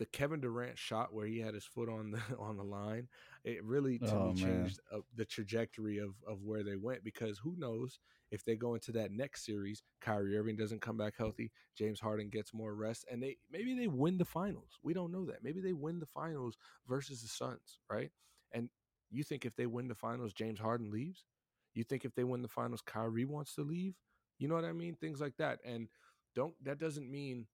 the 0.00 0.06
Kevin 0.06 0.40
Durant 0.40 0.78
shot 0.78 1.12
where 1.12 1.26
he 1.26 1.40
had 1.40 1.52
his 1.52 1.66
foot 1.66 1.90
on 1.90 2.10
the 2.10 2.20
on 2.38 2.56
the 2.56 2.64
line, 2.64 3.06
it 3.44 3.62
really 3.62 3.98
to 3.98 4.16
oh, 4.16 4.32
me 4.32 4.34
changed 4.34 4.80
uh, 4.92 5.00
the 5.14 5.26
trajectory 5.26 5.98
of 5.98 6.14
of 6.26 6.42
where 6.42 6.64
they 6.64 6.74
went 6.74 7.04
because 7.04 7.38
who 7.38 7.54
knows 7.58 8.00
if 8.30 8.42
they 8.42 8.56
go 8.56 8.74
into 8.74 8.92
that 8.92 9.12
next 9.12 9.44
series, 9.44 9.82
Kyrie 10.00 10.38
Irving 10.38 10.56
doesn't 10.56 10.80
come 10.80 10.96
back 10.96 11.14
healthy, 11.18 11.52
James 11.76 12.00
Harden 12.00 12.30
gets 12.30 12.54
more 12.54 12.74
rest, 12.74 13.04
and 13.10 13.22
they 13.22 13.36
maybe 13.52 13.74
they 13.74 13.88
win 13.88 14.16
the 14.16 14.24
finals. 14.24 14.78
We 14.82 14.94
don't 14.94 15.12
know 15.12 15.26
that. 15.26 15.44
Maybe 15.44 15.60
they 15.60 15.74
win 15.74 16.00
the 16.00 16.06
finals 16.06 16.56
versus 16.88 17.20
the 17.20 17.28
Suns, 17.28 17.78
right? 17.90 18.10
And 18.52 18.70
you 19.10 19.22
think 19.22 19.44
if 19.44 19.54
they 19.54 19.66
win 19.66 19.86
the 19.86 19.94
finals, 19.94 20.32
James 20.32 20.58
Harden 20.58 20.90
leaves? 20.90 21.26
You 21.74 21.84
think 21.84 22.06
if 22.06 22.14
they 22.14 22.24
win 22.24 22.40
the 22.40 22.48
finals, 22.48 22.82
Kyrie 22.84 23.26
wants 23.26 23.54
to 23.56 23.62
leave? 23.62 23.94
You 24.38 24.48
know 24.48 24.54
what 24.54 24.64
I 24.64 24.72
mean? 24.72 24.94
Things 24.94 25.20
like 25.20 25.36
that. 25.36 25.58
And 25.62 25.88
don't 26.34 26.54
that 26.64 26.78
doesn't 26.78 27.10
mean 27.10 27.46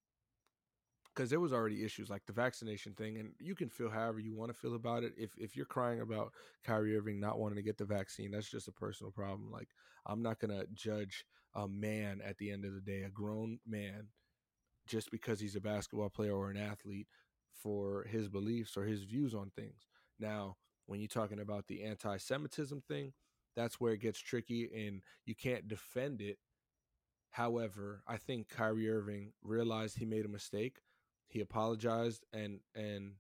because 1.17 1.31
there 1.31 1.41
was 1.41 1.53
already 1.53 1.83
issues 1.83 2.11
like 2.11 2.27
the 2.27 2.33
vaccination 2.33 2.93
thing, 2.93 3.17
and 3.17 3.31
you 3.41 3.55
can 3.55 3.71
feel 3.71 3.89
however 3.89 4.21
you 4.21 4.35
want 4.35 4.53
to 4.53 4.59
feel 4.59 4.75
about 4.75 5.03
it. 5.03 5.15
If 5.17 5.37
if 5.39 5.57
you're 5.57 5.67
crying 5.67 6.01
about 6.01 6.33
Kyrie 6.63 6.97
Irving 6.97 7.19
not 7.19 7.39
wanting 7.39 7.57
to 7.57 7.63
get 7.63 7.79
the 7.79 7.87
vaccine, 7.87 8.31
that's 8.31 8.51
just 8.51 8.69
a 8.69 8.73
personal 8.73 9.11
problem. 9.11 9.51
Like 9.51 9.69
I'm 10.05 10.23
not 10.23 10.39
gonna 10.39 10.65
judge 10.75 11.25
a 11.55 11.67
man 11.67 12.21
at 12.23 12.37
the 12.37 12.51
end 12.51 12.65
of 12.67 12.75
the 12.75 12.81
day, 12.81 13.03
a 13.03 13.09
grown 13.09 13.59
man, 13.67 14.09
just 14.87 15.11
because 15.11 15.41
he's 15.41 15.57
a 15.57 15.61
basketball 15.61 16.11
player 16.11 16.37
or 16.37 16.51
an 16.51 16.59
athlete 16.59 17.09
for 17.55 18.05
his 18.05 18.29
beliefs 18.29 18.77
or 18.77 18.85
his 18.85 19.05
views 19.05 19.35
on 19.35 19.51
things. 19.57 19.87
Now, 20.21 20.57
when 20.85 21.01
you're 21.01 21.09
talking 21.09 21.41
about 21.41 21.67
the 21.67 21.83
anti-Semitism 21.85 22.83
thing, 22.87 23.15
that's 23.57 23.81
where 23.81 23.95
it 23.95 24.01
gets 24.01 24.21
tricky, 24.21 24.71
and 24.87 25.03
you 25.25 25.35
can't 25.35 25.67
defend 25.67 26.21
it. 26.21 26.39
However, 27.31 28.03
I 28.07 28.19
think 28.19 28.49
Kyrie 28.49 28.91
Irving 28.91 29.33
realized 29.43 29.97
he 29.99 30.05
made 30.05 30.25
a 30.27 30.29
mistake 30.29 30.81
he 31.29 31.41
apologized 31.41 32.25
and 32.33 32.61
and 32.75 33.13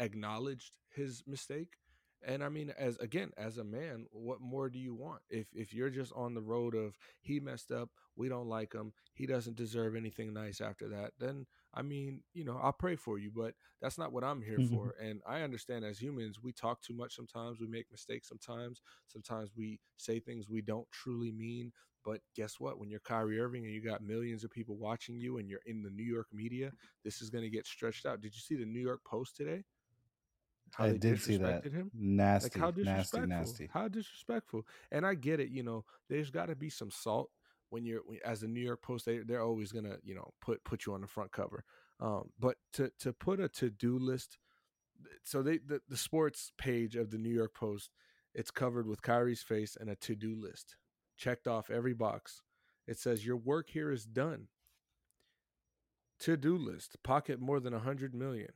acknowledged 0.00 0.78
his 0.94 1.22
mistake. 1.26 1.76
And 2.24 2.44
I 2.44 2.48
mean, 2.48 2.72
as 2.78 2.96
again, 2.98 3.30
as 3.36 3.58
a 3.58 3.64
man, 3.64 4.06
what 4.12 4.40
more 4.40 4.68
do 4.68 4.78
you 4.78 4.94
want? 4.94 5.22
If 5.28 5.48
if 5.54 5.74
you're 5.74 5.90
just 5.90 6.12
on 6.14 6.34
the 6.34 6.40
road 6.40 6.74
of 6.74 6.96
he 7.20 7.40
messed 7.40 7.72
up, 7.72 7.90
we 8.16 8.28
don't 8.28 8.48
like 8.48 8.72
him, 8.72 8.92
he 9.14 9.26
doesn't 9.26 9.56
deserve 9.56 9.96
anything 9.96 10.32
nice 10.32 10.60
after 10.60 10.88
that, 10.90 11.12
then 11.18 11.46
I 11.74 11.82
mean, 11.82 12.20
you 12.34 12.44
know, 12.44 12.58
I'll 12.62 12.72
pray 12.72 12.96
for 12.96 13.18
you, 13.18 13.30
but 13.34 13.54
that's 13.80 13.98
not 13.98 14.12
what 14.12 14.24
I'm 14.24 14.42
here 14.42 14.58
mm-hmm. 14.58 14.74
for. 14.74 14.94
And 15.00 15.20
I 15.26 15.40
understand 15.40 15.84
as 15.84 15.98
humans, 15.98 16.38
we 16.42 16.52
talk 16.52 16.82
too 16.82 16.94
much 16.94 17.16
sometimes, 17.16 17.60
we 17.60 17.66
make 17.66 17.86
mistakes 17.90 18.28
sometimes, 18.28 18.82
sometimes 19.08 19.50
we 19.56 19.80
say 19.96 20.20
things 20.20 20.48
we 20.48 20.60
don't 20.60 20.90
truly 20.90 21.32
mean. 21.32 21.72
But 22.04 22.20
guess 22.34 22.58
what? 22.58 22.78
When 22.78 22.90
you're 22.90 23.00
Kyrie 23.00 23.40
Irving 23.40 23.64
and 23.64 23.72
you 23.72 23.80
got 23.80 24.02
millions 24.02 24.44
of 24.44 24.50
people 24.50 24.76
watching 24.76 25.18
you 25.18 25.38
and 25.38 25.48
you're 25.48 25.60
in 25.66 25.82
the 25.82 25.90
New 25.90 26.04
York 26.04 26.26
media, 26.32 26.72
this 27.04 27.22
is 27.22 27.30
going 27.30 27.44
to 27.44 27.50
get 27.50 27.66
stretched 27.66 28.06
out. 28.06 28.20
Did 28.20 28.34
you 28.34 28.40
see 28.40 28.56
the 28.56 28.64
New 28.64 28.80
York 28.80 29.00
Post 29.04 29.36
today? 29.36 29.64
How 30.72 30.84
I 30.84 30.96
did 30.96 31.20
see 31.20 31.36
that. 31.36 31.64
Him? 31.64 31.90
Nasty, 31.94 32.48
like 32.48 32.58
how 32.58 32.70
disrespectful. 32.70 33.20
nasty, 33.20 33.28
nasty. 33.28 33.70
How 33.72 33.88
disrespectful. 33.88 34.66
And 34.90 35.06
I 35.06 35.14
get 35.14 35.38
it. 35.38 35.50
You 35.50 35.62
know, 35.62 35.84
there's 36.08 36.30
got 36.30 36.46
to 36.46 36.56
be 36.56 36.70
some 36.70 36.90
salt 36.90 37.30
when 37.68 37.84
you're 37.84 38.00
as 38.24 38.40
the 38.40 38.48
New 38.48 38.60
York 38.60 38.82
Post. 38.82 39.04
They 39.04 39.18
they're 39.18 39.42
always 39.42 39.70
gonna 39.70 39.96
you 40.02 40.14
know 40.14 40.32
put 40.40 40.64
put 40.64 40.86
you 40.86 40.94
on 40.94 41.02
the 41.02 41.06
front 41.06 41.30
cover. 41.30 41.64
Um, 42.00 42.30
but 42.38 42.56
to 42.74 42.90
to 43.00 43.12
put 43.12 43.38
a 43.38 43.48
to 43.50 43.68
do 43.68 43.98
list, 43.98 44.38
so 45.24 45.42
they 45.42 45.58
the, 45.58 45.80
the 45.88 45.96
sports 45.96 46.52
page 46.56 46.96
of 46.96 47.10
the 47.10 47.18
New 47.18 47.34
York 47.34 47.54
Post, 47.54 47.90
it's 48.34 48.50
covered 48.50 48.86
with 48.86 49.02
Kyrie's 49.02 49.42
face 49.42 49.76
and 49.78 49.90
a 49.90 49.96
to 49.96 50.14
do 50.14 50.34
list 50.34 50.76
checked 51.22 51.46
off 51.46 51.70
every 51.70 51.94
box. 51.94 52.42
It 52.86 52.98
says 52.98 53.24
your 53.24 53.36
work 53.36 53.70
here 53.70 53.92
is 53.92 54.04
done. 54.04 54.48
To 56.20 56.36
do 56.36 56.56
list: 56.56 56.96
pocket 57.02 57.40
more 57.40 57.60
than 57.60 57.72
100 57.72 58.14
million, 58.14 58.52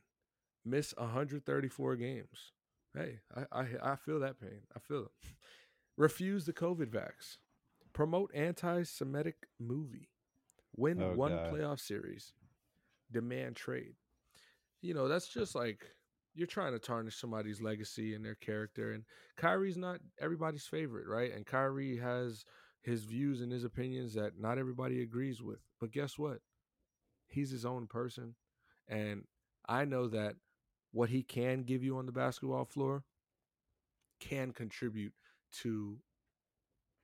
miss 0.65 0.93
134 0.97 1.95
games. 1.95 2.51
Hey, 2.93 3.19
I, 3.35 3.61
I, 3.61 3.65
I 3.91 3.95
feel 3.95 4.19
that 4.19 4.39
pain. 4.39 4.61
I 4.75 4.79
feel 4.79 5.03
it. 5.03 5.11
Refuse 5.97 6.45
the 6.45 6.53
COVID 6.53 6.87
vax. 6.87 7.37
Promote 7.93 8.31
anti-Semitic 8.33 9.47
movie. 9.59 10.09
Win 10.75 11.01
oh, 11.01 11.13
one 11.13 11.31
God. 11.31 11.53
playoff 11.53 11.79
series. 11.79 12.33
Demand 13.11 13.55
trade. 13.55 13.95
You 14.81 14.93
know 14.93 15.07
that's 15.07 15.27
just 15.27 15.55
like 15.55 15.85
you're 16.37 16.47
trying 16.47 16.73
to 16.73 16.79
tarnish 16.79 17.19
somebody's 17.19 17.61
legacy 17.61 18.13
and 18.13 18.23
their 18.23 18.35
character. 18.35 18.93
And 18.93 19.03
Kyrie's 19.37 19.75
not 19.75 19.99
everybody's 20.21 20.67
favorite, 20.67 21.07
right? 21.07 21.33
And 21.33 21.45
Kyrie 21.45 21.97
has 21.97 22.45
his 22.81 23.03
views 23.03 23.41
and 23.41 23.51
his 23.51 23.63
opinions 23.63 24.13
that 24.13 24.39
not 24.39 24.59
everybody 24.59 25.01
agrees 25.01 25.41
with. 25.41 25.59
But 25.79 25.91
guess 25.91 26.17
what? 26.17 26.39
He's 27.27 27.49
his 27.49 27.65
own 27.65 27.87
person. 27.87 28.35
And 28.87 29.23
I 29.67 29.83
know 29.83 30.07
that 30.09 30.35
what 30.91 31.09
he 31.09 31.23
can 31.23 31.63
give 31.63 31.83
you 31.83 31.97
on 31.97 32.05
the 32.05 32.11
basketball 32.11 32.65
floor 32.65 33.03
can 34.19 34.51
contribute 34.51 35.13
to 35.61 35.97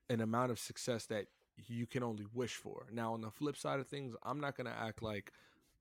an 0.10 0.22
amount 0.22 0.52
of 0.52 0.60
success 0.60 1.08
that 1.08 1.26
you 1.68 1.88
can 1.88 2.04
only 2.04 2.26
wish 2.34 2.56
for. 2.56 2.86
Now, 2.92 3.14
on 3.14 3.22
the 3.22 3.32
flip 3.32 3.58
side 3.58 3.80
of 3.80 3.88
things, 3.88 4.14
I'm 4.24 4.40
not 4.40 4.56
going 4.56 4.68
to 4.68 4.80
act 4.80 5.02
like 5.02 5.32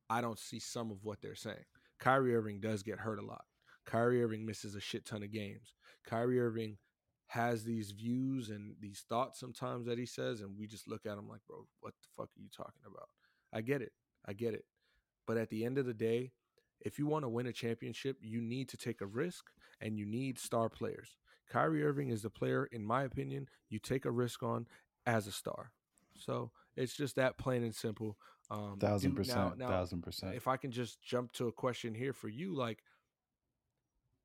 I 0.09 0.23
don't 0.23 0.39
see 0.39 0.59
some 0.59 0.91
of 0.91 1.05
what 1.05 1.21
they're 1.21 1.35
saying. 1.35 1.65
Kyrie 2.03 2.35
Irving 2.35 2.59
does 2.59 2.83
get 2.83 2.99
hurt 2.99 3.21
a 3.21 3.25
lot. 3.25 3.45
Kyrie 3.87 4.25
Irving 4.25 4.45
misses 4.45 4.75
a 4.75 4.81
shit 4.81 5.07
ton 5.07 5.23
of 5.23 5.31
games. 5.31 5.75
Kyrie 6.05 6.41
Irving 6.41 6.79
has 7.29 7.63
these 7.63 7.93
views 7.93 8.51
and 8.51 8.75
these 8.81 9.05
thoughts 9.09 9.39
sometimes 9.39 9.87
that 9.87 9.99
he 9.99 10.07
says, 10.07 10.41
and 10.41 10.59
we 10.59 10.67
just 10.67 10.89
look 10.89 11.07
at 11.07 11.17
him 11.17 11.29
like, 11.29 11.43
bro, 11.47 11.65
what 11.81 11.95
the 12.03 12.09
fuck 12.17 12.27
are 12.27 12.43
you 12.43 12.49
talking 12.55 12.83
about? 12.85 13.09
I 13.53 13.61
get 13.61 13.83
it. 13.83 13.93
I 14.27 14.33
get 14.33 14.53
it. 14.53 14.65
But 15.29 15.37
at 15.37 15.49
the 15.49 15.65
end 15.65 15.79
of 15.79 15.87
the 15.87 15.95
day, 15.95 16.33
if 16.81 16.99
you 16.99 17.07
want 17.07 17.25
to 17.25 17.29
win 17.29 17.47
a 17.47 17.53
championship, 17.53 18.17
you 18.21 18.41
need 18.41 18.69
to 18.71 18.77
take 18.77 19.01
a 19.01 19.07
risk 19.07 19.45
and 19.81 19.97
you 19.97 20.05
need 20.05 20.41
star 20.41 20.69
players. 20.69 21.17
Kyrie 21.49 21.85
Irving 21.85 22.09
is 22.11 22.23
the 22.23 22.31
player, 22.31 22.69
in 22.73 22.85
my 22.85 23.05
opinion, 23.05 23.47
you 23.71 23.79
take 23.79 24.07
a 24.07 24.11
risk 24.11 24.43
on 24.43 24.67
as 25.07 25.29
a 25.29 25.33
star. 25.33 25.71
So 26.17 26.51
it's 26.77 26.97
just 26.97 27.15
that 27.15 27.39
plain 27.39 27.63
and 27.63 27.75
simple. 27.75 28.17
Um, 28.53 28.77
thousand 28.79 29.15
percent, 29.15 29.59
now, 29.59 29.67
now, 29.67 29.69
thousand 29.71 30.03
percent. 30.03 30.35
If 30.35 30.47
I 30.47 30.59
can 30.59 30.71
just 30.71 31.01
jump 31.03 31.33
to 31.33 31.49
a 31.49 31.53
question 31.53 31.95
here 31.95 32.13
for 32.13 32.29
you, 32.29 32.55
like 32.55 32.83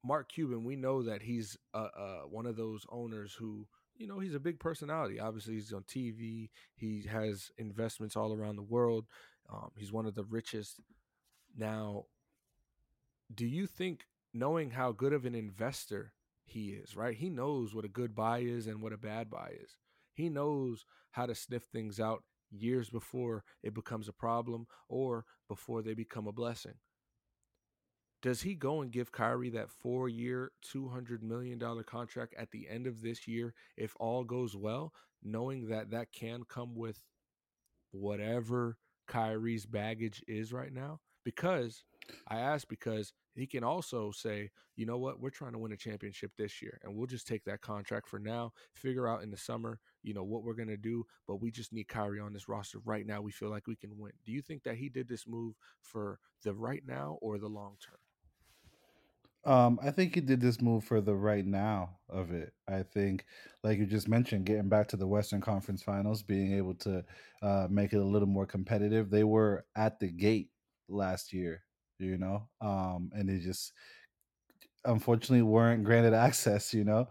Mark 0.04 0.30
Cuban, 0.30 0.66
we 0.66 0.76
know 0.76 1.02
that 1.04 1.22
he's 1.22 1.58
uh, 1.74 1.88
uh, 1.98 2.22
one 2.30 2.46
of 2.46 2.58
those 2.58 2.86
owners 2.90 3.34
who, 3.34 3.66
you 3.96 4.06
know, 4.06 4.20
he's 4.20 4.36
a 4.36 4.40
big 4.40 4.60
personality. 4.60 5.18
Obviously, 5.18 5.54
he's 5.54 5.72
on 5.72 5.84
TV. 5.84 6.50
He 6.76 7.06
has 7.10 7.52
investments 7.58 8.18
all 8.18 8.34
around 8.34 8.58
the 8.58 8.64
world. 8.64 9.06
Um, 9.50 9.72
he's 9.78 9.94
one 9.94 10.06
of 10.06 10.16
the 10.16 10.26
richest. 10.26 10.82
Now, 11.58 12.06
do 13.34 13.46
you 13.46 13.66
think, 13.66 14.08
knowing 14.34 14.72
how 14.72 14.92
good 14.92 15.14
of 15.14 15.26
an 15.26 15.36
investor 15.36 16.12
he 16.44 16.70
is, 16.70 16.98
right? 16.98 17.16
He 17.16 17.30
knows 17.30 17.74
what 17.74 17.86
a 17.86 17.90
good 17.90 18.14
buy 18.14 18.40
is 18.40 18.68
and 18.68 18.82
what 18.82 18.94
a 18.94 18.98
bad 18.98 19.30
buy 19.30 19.54
is. 19.64 19.78
He 20.14 20.30
knows 20.30 20.86
how 21.12 21.26
to 21.26 21.36
sniff 21.36 21.64
things 21.64 22.00
out 22.00 22.24
years 22.52 22.90
before 22.90 23.44
it 23.64 23.74
becomes 23.74 24.08
a 24.08 24.14
problem 24.14 24.68
or 24.90 25.26
before 25.48 25.82
they 25.82 25.94
become 25.94 26.28
a 26.28 26.32
blessing. 26.32 26.76
Does 28.22 28.42
he 28.42 28.56
go 28.56 28.82
and 28.82 28.92
give 28.92 29.12
Kyrie 29.12 29.52
that 29.52 29.70
four 29.70 30.10
year, 30.10 30.52
$200 30.74 31.22
million 31.22 31.60
contract 31.86 32.34
at 32.38 32.52
the 32.52 32.68
end 32.68 32.88
of 32.88 33.02
this 33.02 33.28
year 33.28 33.54
if 33.78 33.96
all 34.00 34.24
goes 34.24 34.56
well, 34.56 34.92
knowing 35.24 35.68
that 35.68 35.92
that 35.92 36.12
can 36.12 36.44
come 36.44 36.76
with 36.76 37.04
whatever 37.92 38.78
Kyrie's 39.08 39.66
baggage 39.66 40.24
is 40.28 40.52
right 40.52 40.74
now? 40.74 41.00
Because 41.24 41.84
I 42.28 42.40
ask 42.40 42.68
because 42.68 43.14
he 43.36 43.46
can 43.46 43.64
also 43.64 44.12
say, 44.12 44.50
you 44.76 44.86
know 44.86 44.98
what, 44.98 45.20
we're 45.20 45.30
trying 45.30 45.52
to 45.52 45.60
win 45.60 45.74
a 45.74 45.78
championship 45.78 46.32
this 46.38 46.62
year, 46.62 46.80
and 46.84 46.96
we'll 46.96 47.08
just 47.08 47.28
take 47.28 47.44
that 47.46 47.62
contract 47.62 48.08
for 48.08 48.18
now, 48.18 48.54
figure 48.74 49.08
out 49.08 49.24
in 49.24 49.30
the 49.30 49.38
summer, 49.38 49.80
you 50.08 50.14
know, 50.14 50.24
what 50.24 50.44
we're 50.44 50.56
to 50.56 50.78
do, 50.78 51.06
but 51.28 51.42
we 51.42 51.52
just 51.52 51.74
need 51.74 51.90
Kyrie 51.90 52.22
on 52.22 52.32
this 52.32 52.48
roster 52.48 52.80
right 52.86 53.06
now. 53.06 53.22
We 53.22 53.32
feel 53.34 53.50
like 53.50 53.68
we 53.68 53.76
can 53.76 53.98
win. 53.98 54.14
Do 54.26 54.32
you 54.32 54.42
think 54.42 54.64
that 54.64 54.78
he 54.78 54.88
did 54.88 55.10
this 55.10 55.28
move 55.28 55.56
for 55.82 56.20
the 56.44 56.54
right 56.54 56.82
now 56.88 57.18
or 57.22 57.38
the 57.38 57.50
long 57.50 57.76
term? 57.86 57.98
Um, 59.44 59.80
I 59.84 59.92
think 59.92 60.16
he 60.16 60.22
did 60.22 60.40
this 60.42 60.62
move 60.62 60.86
for 60.86 61.02
the 61.02 61.16
right 61.16 61.46
now 61.46 62.00
of 62.10 62.32
it. 62.32 62.54
I 62.68 62.84
think, 62.84 63.26
like 63.64 63.80
you 63.80 63.86
just 63.86 64.08
mentioned, 64.08 64.46
getting 64.46 64.70
back 64.70 64.88
to 64.90 64.98
the 64.98 65.08
Western 65.08 65.42
Conference 65.42 65.84
Finals, 65.84 66.24
being 66.24 66.54
able 66.54 66.76
to 66.76 67.04
uh, 67.42 67.68
make 67.70 67.94
it 67.94 67.98
a 67.98 68.04
little 68.04 68.28
more 68.28 68.46
competitive. 68.46 69.10
They 69.10 69.24
were 69.26 69.66
at 69.76 70.00
the 70.00 70.08
gate 70.08 70.52
last 70.88 71.34
year, 71.34 71.64
you 72.00 72.18
know, 72.18 72.50
um, 72.62 73.12
and 73.14 73.30
they 73.30 73.40
just 73.40 73.74
unfortunately 74.86 75.44
weren't 75.44 75.84
granted 75.84 76.14
access, 76.14 76.74
you 76.74 76.84
know. 76.84 77.08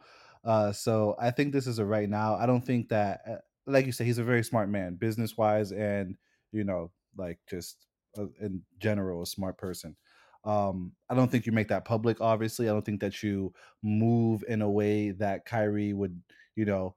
Uh, 0.47 0.73
so 0.73 1.17
I 1.21 1.33
think 1.33 1.53
this 1.53 1.69
is 1.69 1.81
a 1.81 1.87
right 1.87 2.09
now. 2.11 2.37
I 2.37 2.47
don't 2.47 2.65
think 2.65 2.91
that, 2.91 3.23
uh, 3.29 3.37
like 3.67 3.87
you 3.87 3.93
said, 3.93 4.07
he's 4.07 4.19
a 4.19 4.25
very 4.25 4.45
smart 4.45 4.71
man, 4.71 4.97
business 4.97 5.37
wise, 5.37 5.73
and 5.73 6.17
you 6.53 6.65
know, 6.65 6.93
like 7.17 7.41
just 7.51 7.87
uh, 8.19 8.27
in 8.41 8.63
general, 8.79 9.23
a 9.23 9.27
smart 9.27 9.59
person. 9.59 9.97
Um, 10.45 10.95
I 11.11 11.17
don't 11.17 11.31
think 11.31 11.47
you 11.47 11.53
make 11.53 11.69
that 11.69 11.85
public. 11.85 12.21
Obviously, 12.21 12.69
I 12.69 12.73
don't 12.73 12.85
think 12.87 13.01
that 13.01 13.23
you 13.25 13.55
move 13.83 14.45
in 14.49 14.63
a 14.63 14.71
way 14.71 15.11
that 15.13 15.47
Kyrie 15.47 15.95
would, 15.95 16.23
you 16.55 16.65
know, 16.67 16.97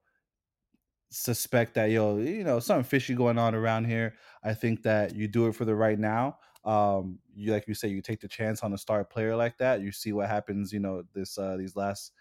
suspect 1.11 1.73
that 1.73 1.85
yo, 1.89 2.17
you 2.17 2.43
know, 2.43 2.59
something 2.59 2.83
fishy 2.83 3.15
going 3.15 3.37
on 3.37 3.55
around 3.55 3.85
here. 3.85 4.15
I 4.43 4.53
think 4.53 4.83
that 4.83 5.15
you 5.15 5.27
do 5.27 5.47
it 5.47 5.55
for 5.55 5.65
the 5.65 5.75
right 5.75 5.97
now. 5.99 6.37
Um, 6.63 7.19
you 7.33 7.51
like 7.51 7.67
you 7.67 7.73
say, 7.73 7.87
you 7.87 8.01
take 8.01 8.19
the 8.21 8.27
chance 8.27 8.63
on 8.63 8.73
a 8.73 8.77
star 8.77 9.03
player 9.05 9.35
like 9.35 9.57
that. 9.59 9.81
You 9.81 9.91
see 9.91 10.11
what 10.13 10.29
happens. 10.29 10.71
You 10.71 10.79
know, 10.79 11.03
this 11.13 11.37
uh, 11.37 11.57
these 11.57 11.75
last, 11.75 12.11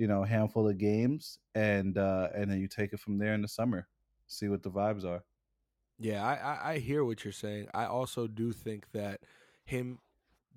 you 0.00 0.06
know, 0.06 0.24
handful 0.24 0.66
of 0.66 0.78
games, 0.78 1.38
and 1.54 1.98
uh, 1.98 2.28
and 2.34 2.50
then 2.50 2.58
you 2.58 2.66
take 2.66 2.94
it 2.94 3.00
from 3.00 3.18
there 3.18 3.34
in 3.34 3.42
the 3.42 3.48
summer. 3.48 3.86
See 4.28 4.48
what 4.48 4.62
the 4.62 4.70
vibes 4.70 5.04
are. 5.04 5.22
Yeah, 5.98 6.24
I, 6.24 6.72
I, 6.72 6.78
hear 6.78 7.04
what 7.04 7.22
you're 7.22 7.32
saying. 7.34 7.68
I 7.74 7.84
also 7.84 8.26
do 8.26 8.52
think 8.52 8.90
that 8.92 9.20
him 9.64 9.98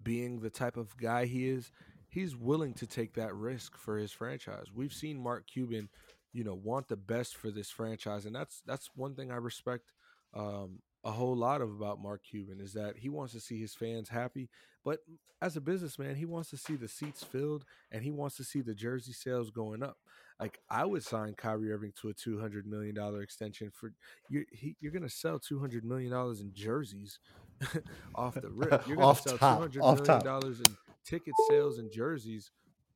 being 0.02 0.40
the 0.40 0.50
type 0.50 0.78
of 0.78 0.96
guy 0.96 1.26
he 1.26 1.50
is, 1.50 1.70
he's 2.08 2.38
willing 2.38 2.74
to 2.76 2.88
take 2.88 3.16
that 3.16 3.36
risk 3.36 3.76
for 3.76 3.98
his 3.98 4.14
franchise. 4.14 4.68
We've 4.74 4.94
seen 4.94 5.22
Mark 5.22 5.46
Cuban, 5.46 5.90
you 6.32 6.46
know, 6.46 6.54
want 6.54 6.88
the 6.88 6.96
best 6.96 7.36
for 7.36 7.52
this 7.52 7.70
franchise, 7.70 8.26
and 8.26 8.34
that's 8.34 8.62
that's 8.66 8.92
one 8.96 9.14
thing 9.14 9.30
I 9.30 9.36
respect 9.36 9.92
um, 10.34 10.80
a 11.04 11.12
whole 11.12 11.36
lot 11.36 11.62
of 11.62 11.70
about 11.72 12.02
Mark 12.02 12.22
Cuban 12.24 12.60
is 12.62 12.74
that 12.74 12.98
he 12.98 13.10
wants 13.10 13.34
to 13.34 13.40
see 13.40 13.60
his 13.60 13.74
fans 13.74 14.10
happy, 14.10 14.50
but 14.86 15.00
as 15.42 15.58
a 15.58 15.62
businessman, 15.62 16.16
he 16.16 16.26
wants 16.26 16.50
to 16.52 16.58
see 16.58 16.76
the 16.76 16.88
seats 16.88 17.24
filled 17.24 17.66
and 17.92 18.02
he 18.02 18.12
wants 18.12 18.38
to 18.38 18.46
see 18.46 18.62
the 18.62 18.74
jersey 18.74 19.12
sales 19.12 19.52
going 19.52 19.84
up. 19.84 19.98
Like 20.40 20.60
I 20.70 20.86
would 20.86 21.04
sign 21.04 21.34
Kyrie 21.36 21.72
Irving 21.72 21.94
to 22.02 22.10
a 22.10 22.14
two 22.14 22.40
hundred 22.40 22.66
million 22.66 22.96
dollar 22.96 23.22
extension 23.22 23.70
for 23.72 23.92
you. 24.30 24.46
You're 24.80 24.92
going 24.92 25.04
to 25.04 25.10
sell 25.10 25.40
two 25.40 25.60
hundred 25.60 25.84
million 25.84 26.12
dollars 26.12 26.42
in 26.42 26.52
jerseys 26.54 27.20
off 28.16 28.36
the 28.36 28.50
rip. 28.50 28.88
You're 28.88 28.98
going 28.98 29.16
to 29.16 29.22
sell 29.22 29.38
two 29.38 29.46
hundred 29.46 29.82
million 29.82 30.24
dollars 30.24 30.60
in 30.60 30.78
ticket 31.06 31.34
sales 31.50 31.78
and 31.78 31.92
jerseys 31.92 32.52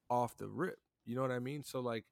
off 0.09 0.37
the 0.37 0.47
rip. 0.47 0.79
You 1.05 1.15
know 1.15 1.21
what 1.21 1.31
I 1.31 1.39
mean? 1.39 1.63
So 1.63 1.79
like 1.81 2.05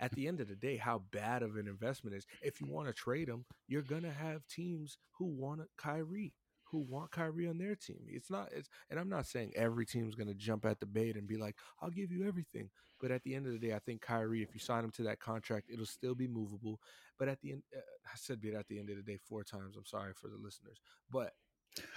at 0.00 0.12
the 0.12 0.26
end 0.26 0.40
of 0.40 0.48
the 0.48 0.56
day, 0.56 0.76
how 0.76 1.02
bad 1.12 1.42
of 1.42 1.56
an 1.56 1.68
investment 1.68 2.16
is. 2.16 2.26
If 2.42 2.60
you 2.60 2.66
want 2.66 2.88
to 2.88 2.94
trade 2.94 3.28
him, 3.28 3.44
you're 3.68 3.82
gonna 3.82 4.10
have 4.12 4.46
teams 4.46 4.98
who 5.12 5.26
want 5.26 5.62
Kyrie, 5.76 6.34
who 6.64 6.78
want 6.78 7.10
Kyrie 7.10 7.46
on 7.48 7.58
their 7.58 7.76
team. 7.76 8.00
It's 8.08 8.30
not. 8.30 8.48
It's 8.52 8.68
and 8.90 8.98
I'm 8.98 9.08
not 9.08 9.26
saying 9.26 9.52
every 9.54 9.86
team's 9.86 10.14
gonna 10.14 10.34
jump 10.34 10.64
at 10.64 10.80
the 10.80 10.86
bait 10.86 11.16
and 11.16 11.26
be 11.26 11.36
like, 11.36 11.56
"I'll 11.80 11.90
give 11.90 12.10
you 12.10 12.26
everything." 12.26 12.70
But 13.00 13.10
at 13.10 13.22
the 13.22 13.34
end 13.34 13.46
of 13.46 13.52
the 13.52 13.58
day, 13.58 13.74
I 13.74 13.78
think 13.78 14.00
Kyrie, 14.00 14.42
if 14.42 14.54
you 14.54 14.60
sign 14.60 14.84
him 14.84 14.90
to 14.92 15.02
that 15.04 15.20
contract, 15.20 15.70
it'll 15.72 15.86
still 15.86 16.14
be 16.14 16.28
movable. 16.28 16.80
But 17.18 17.28
at 17.28 17.40
the 17.40 17.52
end, 17.52 17.62
uh, 17.76 17.80
I 18.06 18.16
said 18.16 18.40
it 18.42 18.54
at 18.54 18.66
the 18.68 18.78
end 18.78 18.90
of 18.90 18.96
the 18.96 19.02
day 19.02 19.18
four 19.18 19.44
times. 19.44 19.76
I'm 19.76 19.86
sorry 19.86 20.12
for 20.14 20.28
the 20.28 20.36
listeners, 20.36 20.80
but 21.10 21.34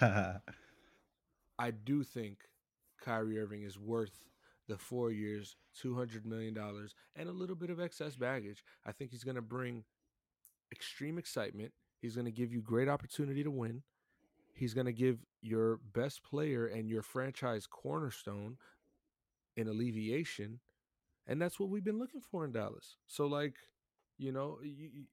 I 1.58 1.70
do 1.70 2.04
think 2.04 2.38
Kyrie 3.00 3.38
Irving 3.40 3.62
is 3.62 3.78
worth 3.78 4.24
the 4.68 4.78
four 4.78 5.10
years, 5.10 5.56
$200 5.82 6.24
million, 6.24 6.56
and 7.16 7.28
a 7.28 7.32
little 7.32 7.56
bit 7.56 7.70
of 7.70 7.80
excess 7.80 8.16
baggage. 8.16 8.62
I 8.86 8.92
think 8.92 9.10
he's 9.10 9.24
going 9.24 9.36
to 9.36 9.42
bring 9.42 9.84
extreme 10.70 11.18
excitement. 11.18 11.72
He's 12.00 12.14
going 12.14 12.26
to 12.26 12.32
give 12.32 12.52
you 12.52 12.60
great 12.60 12.88
opportunity 12.88 13.42
to 13.42 13.50
win. 13.50 13.82
He's 14.54 14.74
going 14.74 14.86
to 14.86 14.92
give 14.92 15.18
your 15.40 15.80
best 15.94 16.22
player 16.22 16.66
and 16.66 16.88
your 16.88 17.02
franchise 17.02 17.66
cornerstone 17.66 18.56
an 19.56 19.68
alleviation. 19.68 20.60
And 21.26 21.40
that's 21.40 21.58
what 21.58 21.68
we've 21.68 21.84
been 21.84 21.98
looking 21.98 22.20
for 22.20 22.44
in 22.44 22.52
Dallas. 22.52 22.96
So, 23.06 23.26
like, 23.26 23.54
you 24.18 24.32
know, 24.32 24.58
you, 24.62 25.04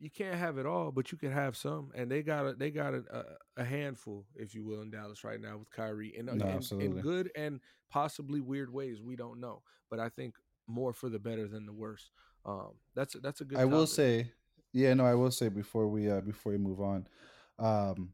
you 0.00 0.10
can't 0.10 0.36
have 0.36 0.58
it 0.58 0.66
all, 0.66 0.92
but 0.92 1.10
you 1.10 1.18
can 1.18 1.32
have 1.32 1.56
some. 1.56 1.90
And 1.94 2.10
they 2.10 2.22
got 2.22 2.46
a, 2.46 2.54
they 2.54 2.70
got 2.70 2.94
a, 2.94 3.24
a, 3.56 3.64
handful, 3.64 4.24
if 4.36 4.54
you 4.54 4.64
will, 4.64 4.82
in 4.82 4.90
Dallas 4.90 5.24
right 5.24 5.40
now 5.40 5.58
with 5.58 5.70
Kyrie, 5.70 6.16
in, 6.16 6.26
no, 6.26 6.32
in, 6.32 6.80
in, 6.80 7.00
good 7.00 7.30
and 7.34 7.60
possibly 7.90 8.40
weird 8.40 8.72
ways. 8.72 9.02
We 9.02 9.16
don't 9.16 9.40
know, 9.40 9.62
but 9.90 9.98
I 9.98 10.08
think 10.08 10.34
more 10.66 10.92
for 10.92 11.08
the 11.08 11.18
better 11.18 11.48
than 11.48 11.66
the 11.66 11.72
worse. 11.72 12.10
Um, 12.44 12.74
that's 12.94 13.16
that's 13.22 13.40
a 13.40 13.44
good. 13.44 13.58
I 13.58 13.62
topic. 13.62 13.74
will 13.74 13.86
say, 13.86 14.30
yeah, 14.72 14.94
no, 14.94 15.04
I 15.04 15.14
will 15.14 15.30
say 15.30 15.48
before 15.48 15.88
we 15.88 16.10
uh 16.10 16.20
before 16.20 16.52
we 16.52 16.58
move 16.58 16.80
on, 16.80 17.06
um, 17.58 18.10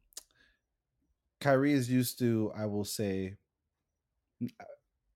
Kyrie 1.40 1.74
is 1.74 1.90
used 1.90 2.18
to, 2.20 2.50
I 2.56 2.66
will 2.66 2.84
say, 2.84 3.34
uh, 4.42 4.64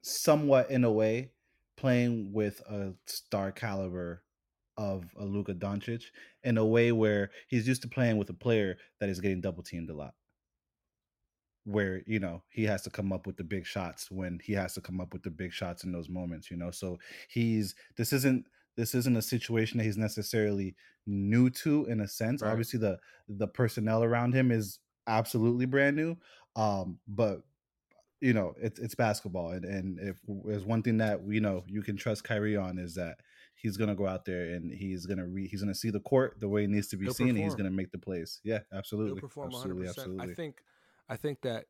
somewhat 0.03 0.71
in 0.71 0.85
a 0.85 0.93
way, 0.93 1.31
playing 1.77 2.33
with 2.33 2.61
a 2.69 2.93
star 3.07 3.53
caliber 3.53 4.23
of 4.79 5.05
a 5.19 5.25
Luka 5.25 5.53
Doncic 5.53 6.05
in 6.45 6.57
a 6.57 6.65
way 6.65 6.93
where 6.93 7.31
he's 7.49 7.69
used 7.69 7.83
to 7.83 7.89
playing 7.89 8.17
with 8.17 8.31
a 8.31 8.35
player 8.35 8.79
that 9.01 9.09
is 9.09 9.21
getting 9.21 9.41
double 9.41 9.63
teamed 9.63 9.91
a 9.91 9.95
lot. 9.95 10.15
Where, 11.65 12.03
you 12.07 12.19
know, 12.21 12.43
he 12.49 12.65
has 12.65 12.83
to 12.83 12.91
come 12.91 13.13
up 13.13 13.27
with 13.27 13.37
the 13.37 13.45
big 13.45 13.67
shots 13.67 14.11
when 14.11 14.41
he 14.43 14.55
has 14.55 14.73
to 14.75 14.81
come 14.81 15.01
up 15.01 15.13
with 15.13 15.23
the 15.23 15.31
big 15.31 15.53
shots 15.53 15.85
in 15.85 15.93
those 15.93 16.09
moments, 16.09 16.51
you 16.51 16.57
know. 16.57 16.71
So 16.71 16.99
he's 17.29 17.75
this 17.97 18.15
isn't 18.15 18.47
this 18.77 18.95
isn't 18.95 19.17
a 19.17 19.23
situation 19.23 19.77
that 19.77 19.85
he's 19.85 19.99
necessarily 19.99 20.77
new 21.07 21.51
to 21.51 21.85
in 21.87 22.01
a 22.01 22.09
sense. 22.09 22.41
Right. 22.41 22.51
Obviously 22.51 22.79
the 22.79 22.99
the 23.29 23.49
personnel 23.49 24.03
around 24.03 24.33
him 24.33 24.51
is 24.51 24.79
absolutely 25.07 25.67
brand 25.67 25.97
new. 25.97 26.17
Um, 26.57 27.01
but 27.07 27.43
you 28.21 28.33
know, 28.33 28.55
it's 28.61 28.79
it's 28.79 28.95
basketball, 28.95 29.51
and 29.51 29.65
and 29.65 29.99
if 30.01 30.17
there's 30.27 30.65
one 30.65 30.83
thing 30.83 30.99
that 30.99 31.23
we 31.23 31.41
know 31.41 31.65
you 31.67 31.83
can 31.83 31.97
trust 31.97 32.25
Kyrie 32.25 32.57
on 32.57 32.79
is 32.79 32.95
that 32.95 33.19
he's 33.59 33.77
gonna 33.77 33.95
go 33.95 34.07
out 34.07 34.25
there 34.25 34.55
and 34.55 34.73
he's 34.73 35.05
gonna 35.05 35.27
re, 35.27 35.47
he's 35.47 35.61
gonna 35.61 35.75
see 35.75 35.91
the 35.91 36.01
court 36.01 36.39
the 36.41 36.49
way 36.49 36.65
it 36.65 36.71
needs 36.71 36.89
to 36.89 36.97
be 36.97 37.05
He'll 37.05 37.15
seen. 37.15 37.35
He's 37.37 37.55
gonna 37.55 37.71
make 37.71 37.91
the 37.91 37.99
plays. 37.99 38.41
Yeah, 38.45 38.61
absolutely. 38.73 39.21
Absolutely, 39.23 39.87
100%. 39.87 39.89
absolutely. 39.89 40.31
I 40.31 40.35
think, 40.35 40.63
I 41.09 41.17
think 41.17 41.41
that 41.43 41.65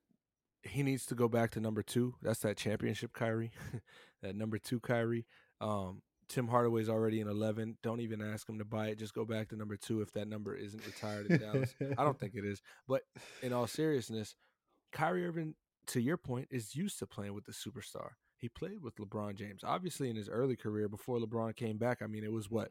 he 0.63 0.83
needs 0.83 1.07
to 1.07 1.15
go 1.15 1.29
back 1.29 1.51
to 1.53 1.61
number 1.61 1.83
two. 1.83 2.15
That's 2.23 2.41
that 2.41 2.57
championship 2.57 3.13
Kyrie, 3.13 3.53
that 4.23 4.37
number 4.37 4.59
two 4.59 4.81
Kyrie. 4.81 5.27
Um, 5.61 6.03
Tim 6.29 6.47
Hardaway's 6.47 6.91
already 6.91 7.21
in 7.21 7.29
11. 7.29 7.79
Don't 7.83 8.01
even 8.01 8.21
ask 8.21 8.47
him 8.47 8.59
to 8.59 8.65
buy 8.65 8.89
it. 8.89 8.99
Just 8.99 9.15
go 9.15 9.25
back 9.25 9.49
to 9.49 9.57
number 9.57 9.77
two 9.77 10.03
if 10.03 10.13
that 10.13 10.29
number 10.29 10.55
isn't 10.55 10.85
retired 10.85 11.27
in 11.27 11.39
Dallas. 11.39 11.75
I 11.97 12.05
don't 12.05 12.19
think 12.19 12.35
it 12.35 12.45
is. 12.45 12.61
But 12.87 13.03
in 13.43 13.55
all 13.55 13.67
seriousness, 13.67 14.35
Kyrie 14.93 15.27
Irving, 15.27 15.55
to 15.89 16.01
your 16.01 16.19
point, 16.19 16.49
is 16.51 16.77
used 16.77 16.99
to 16.99 17.07
playing 17.07 17.33
with 17.33 17.47
the 17.47 17.53
superstar. 17.53 18.11
He 18.39 18.49
played 18.49 18.83
with 18.83 18.97
LeBron 18.97 19.35
James. 19.35 19.63
Obviously, 19.65 20.11
in 20.11 20.17
his 20.17 20.29
early 20.29 20.57
career, 20.57 20.89
before 20.89 21.19
LeBron 21.19 21.57
came 21.57 21.77
back, 21.77 22.03
I 22.03 22.07
mean, 22.07 22.25
it 22.25 22.33
was 22.33 22.51
what, 22.51 22.71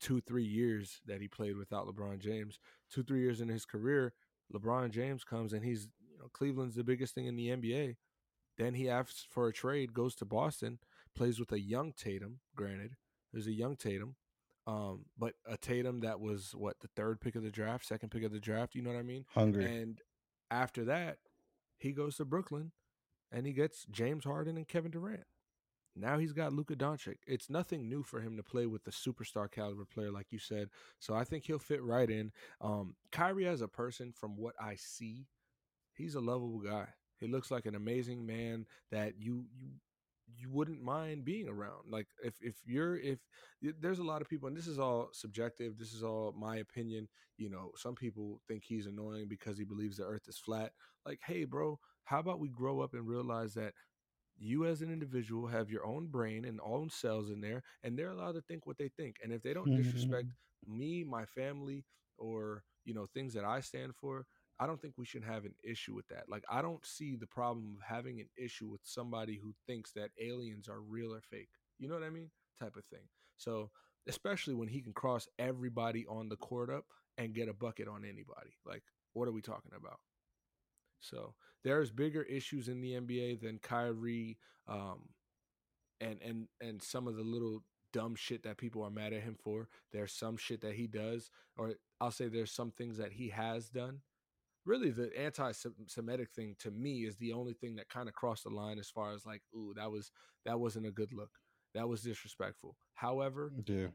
two, 0.00 0.20
three 0.20 0.44
years 0.44 1.00
that 1.06 1.20
he 1.20 1.28
played 1.28 1.56
without 1.56 1.86
LeBron 1.86 2.18
James. 2.18 2.58
Two, 2.90 3.02
three 3.02 3.20
years 3.20 3.40
in 3.40 3.48
his 3.48 3.64
career, 3.64 4.14
LeBron 4.52 4.90
James 4.90 5.22
comes 5.22 5.52
and 5.52 5.64
he's, 5.64 5.88
you 6.10 6.18
know, 6.18 6.28
Cleveland's 6.32 6.74
the 6.74 6.84
biggest 6.84 7.14
thing 7.14 7.26
in 7.26 7.36
the 7.36 7.48
NBA. 7.48 7.96
Then 8.56 8.74
he 8.74 8.88
asks 8.88 9.26
for 9.28 9.48
a 9.48 9.52
trade, 9.52 9.92
goes 9.92 10.14
to 10.16 10.24
Boston 10.24 10.78
plays 11.14 11.38
with 11.38 11.52
a 11.52 11.60
young 11.60 11.92
Tatum. 11.92 12.40
Granted, 12.54 12.96
there's 13.32 13.46
a 13.46 13.52
young 13.52 13.76
Tatum, 13.76 14.16
um, 14.66 15.06
but 15.18 15.34
a 15.46 15.56
Tatum 15.56 16.00
that 16.00 16.20
was 16.20 16.54
what 16.54 16.80
the 16.80 16.88
third 16.96 17.20
pick 17.20 17.36
of 17.36 17.42
the 17.42 17.50
draft, 17.50 17.86
second 17.86 18.10
pick 18.10 18.24
of 18.24 18.32
the 18.32 18.40
draft. 18.40 18.74
You 18.74 18.82
know 18.82 18.90
what 18.90 18.98
I 18.98 19.02
mean? 19.02 19.24
Hungry. 19.34 19.64
And 19.64 20.00
after 20.50 20.84
that, 20.84 21.18
he 21.78 21.92
goes 21.92 22.16
to 22.16 22.24
Brooklyn, 22.24 22.72
and 23.34 23.46
he 23.46 23.52
gets 23.52 23.84
James 23.90 24.24
Harden 24.24 24.56
and 24.56 24.68
Kevin 24.68 24.92
Durant. 24.92 25.24
Now 25.96 26.18
he's 26.18 26.32
got 26.32 26.52
Luka 26.52 26.74
Doncic. 26.74 27.16
It's 27.26 27.50
nothing 27.50 27.88
new 27.88 28.02
for 28.02 28.20
him 28.20 28.36
to 28.36 28.42
play 28.42 28.66
with 28.66 28.84
the 28.84 28.90
superstar 28.90 29.50
caliber 29.50 29.84
player, 29.84 30.10
like 30.10 30.26
you 30.30 30.38
said. 30.38 30.68
So 30.98 31.14
I 31.14 31.24
think 31.24 31.44
he'll 31.44 31.58
fit 31.58 31.82
right 31.82 32.10
in. 32.10 32.32
Um, 32.60 32.94
Kyrie, 33.12 33.46
as 33.46 33.60
a 33.60 33.68
person, 33.68 34.12
from 34.12 34.36
what 34.36 34.54
I 34.60 34.76
see, 34.76 35.26
he's 35.92 36.14
a 36.14 36.20
lovable 36.20 36.60
guy. 36.60 36.88
He 37.18 37.26
looks 37.28 37.50
like 37.50 37.66
an 37.66 37.76
amazing 37.76 38.26
man 38.26 38.66
that 38.90 39.14
you 39.18 39.46
you 39.56 39.68
you 40.36 40.50
wouldn't 40.50 40.82
mind 40.82 41.24
being 41.24 41.48
around. 41.48 41.90
Like 41.90 42.08
if 42.22 42.34
if 42.40 42.56
you're 42.66 42.96
if 42.96 43.18
there's 43.80 43.98
a 43.98 44.04
lot 44.04 44.22
of 44.22 44.28
people, 44.28 44.48
and 44.48 44.56
this 44.56 44.66
is 44.66 44.78
all 44.78 45.08
subjective. 45.12 45.78
This 45.78 45.92
is 45.92 46.02
all 46.02 46.34
my 46.36 46.56
opinion. 46.56 47.08
You 47.36 47.50
know, 47.50 47.70
some 47.76 47.94
people 47.94 48.40
think 48.46 48.62
he's 48.64 48.86
annoying 48.86 49.26
because 49.28 49.58
he 49.58 49.64
believes 49.64 49.96
the 49.96 50.04
Earth 50.04 50.28
is 50.28 50.38
flat. 50.38 50.72
Like, 51.06 51.20
hey, 51.26 51.44
bro, 51.44 51.78
how 52.04 52.20
about 52.20 52.40
we 52.40 52.48
grow 52.48 52.80
up 52.80 52.94
and 52.94 53.06
realize 53.06 53.54
that 53.54 53.74
you 54.36 54.66
as 54.66 54.82
an 54.82 54.92
individual 54.92 55.46
have 55.46 55.70
your 55.70 55.86
own 55.86 56.06
brain 56.06 56.44
and 56.44 56.60
own 56.62 56.90
cells 56.90 57.30
in 57.30 57.40
there, 57.40 57.62
and 57.82 57.98
they're 57.98 58.10
allowed 58.10 58.32
to 58.32 58.42
think 58.42 58.66
what 58.66 58.78
they 58.78 58.88
think. 58.88 59.16
And 59.22 59.32
if 59.32 59.42
they 59.42 59.54
don't 59.54 59.76
disrespect 59.76 60.26
mm-hmm. 60.26 60.78
me, 60.78 61.04
my 61.04 61.24
family, 61.24 61.84
or 62.18 62.62
you 62.84 62.94
know 62.94 63.06
things 63.06 63.34
that 63.34 63.44
I 63.44 63.60
stand 63.60 63.94
for, 63.94 64.26
I 64.60 64.66
don't 64.66 64.80
think 64.80 64.94
we 64.96 65.04
should 65.04 65.24
have 65.24 65.44
an 65.44 65.54
issue 65.64 65.94
with 65.94 66.06
that. 66.08 66.28
Like, 66.28 66.44
I 66.48 66.62
don't 66.62 66.84
see 66.86 67.16
the 67.16 67.26
problem 67.26 67.76
of 67.76 67.84
having 67.84 68.20
an 68.20 68.28
issue 68.36 68.68
with 68.68 68.80
somebody 68.84 69.38
who 69.42 69.52
thinks 69.66 69.92
that 69.92 70.10
aliens 70.20 70.68
are 70.68 70.80
real 70.80 71.12
or 71.12 71.20
fake. 71.20 71.48
You 71.78 71.88
know 71.88 71.94
what 71.94 72.04
I 72.04 72.10
mean? 72.10 72.30
Type 72.60 72.76
of 72.76 72.84
thing. 72.84 73.08
So, 73.36 73.70
especially 74.06 74.54
when 74.54 74.68
he 74.68 74.80
can 74.80 74.92
cross 74.92 75.26
everybody 75.38 76.06
on 76.06 76.28
the 76.28 76.36
court 76.36 76.70
up 76.70 76.84
and 77.18 77.34
get 77.34 77.48
a 77.48 77.54
bucket 77.54 77.88
on 77.88 78.04
anybody. 78.04 78.56
Like, 78.64 78.84
what 79.12 79.26
are 79.26 79.32
we 79.32 79.42
talking 79.42 79.72
about? 79.76 79.98
So, 81.00 81.34
there's 81.64 81.90
bigger 81.90 82.22
issues 82.22 82.68
in 82.68 82.80
the 82.80 82.92
NBA 82.92 83.40
than 83.40 83.58
Kyrie 83.58 84.38
um, 84.68 85.08
and 86.00 86.20
and 86.22 86.46
and 86.60 86.82
some 86.82 87.08
of 87.08 87.16
the 87.16 87.22
little 87.22 87.64
dumb 87.92 88.14
shit 88.14 88.42
that 88.42 88.56
people 88.56 88.82
are 88.82 88.90
mad 88.90 89.12
at 89.12 89.22
him 89.22 89.36
for. 89.42 89.68
There's 89.92 90.12
some 90.12 90.36
shit 90.36 90.60
that 90.60 90.74
he 90.74 90.86
does, 90.86 91.30
or 91.56 91.74
I'll 92.00 92.10
say 92.10 92.28
there's 92.28 92.52
some 92.52 92.70
things 92.70 92.98
that 92.98 93.12
he 93.12 93.30
has 93.30 93.68
done 93.68 94.00
really 94.64 94.90
the 94.90 95.10
anti-Semitic 95.18 96.30
thing 96.30 96.56
to 96.60 96.70
me 96.70 97.04
is 97.04 97.16
the 97.16 97.32
only 97.32 97.52
thing 97.52 97.76
that 97.76 97.88
kind 97.88 98.08
of 98.08 98.14
crossed 98.14 98.44
the 98.44 98.50
line 98.50 98.78
as 98.78 98.88
far 98.88 99.12
as 99.12 99.26
like, 99.26 99.42
ooh, 99.54 99.72
that 99.76 99.90
was 99.90 100.10
that 100.44 100.60
wasn't 100.60 100.86
a 100.86 100.90
good 100.90 101.12
look. 101.12 101.30
That 101.74 101.88
was 101.88 102.02
disrespectful. 102.02 102.76
However, 102.94 103.52
yeah. 103.66 103.88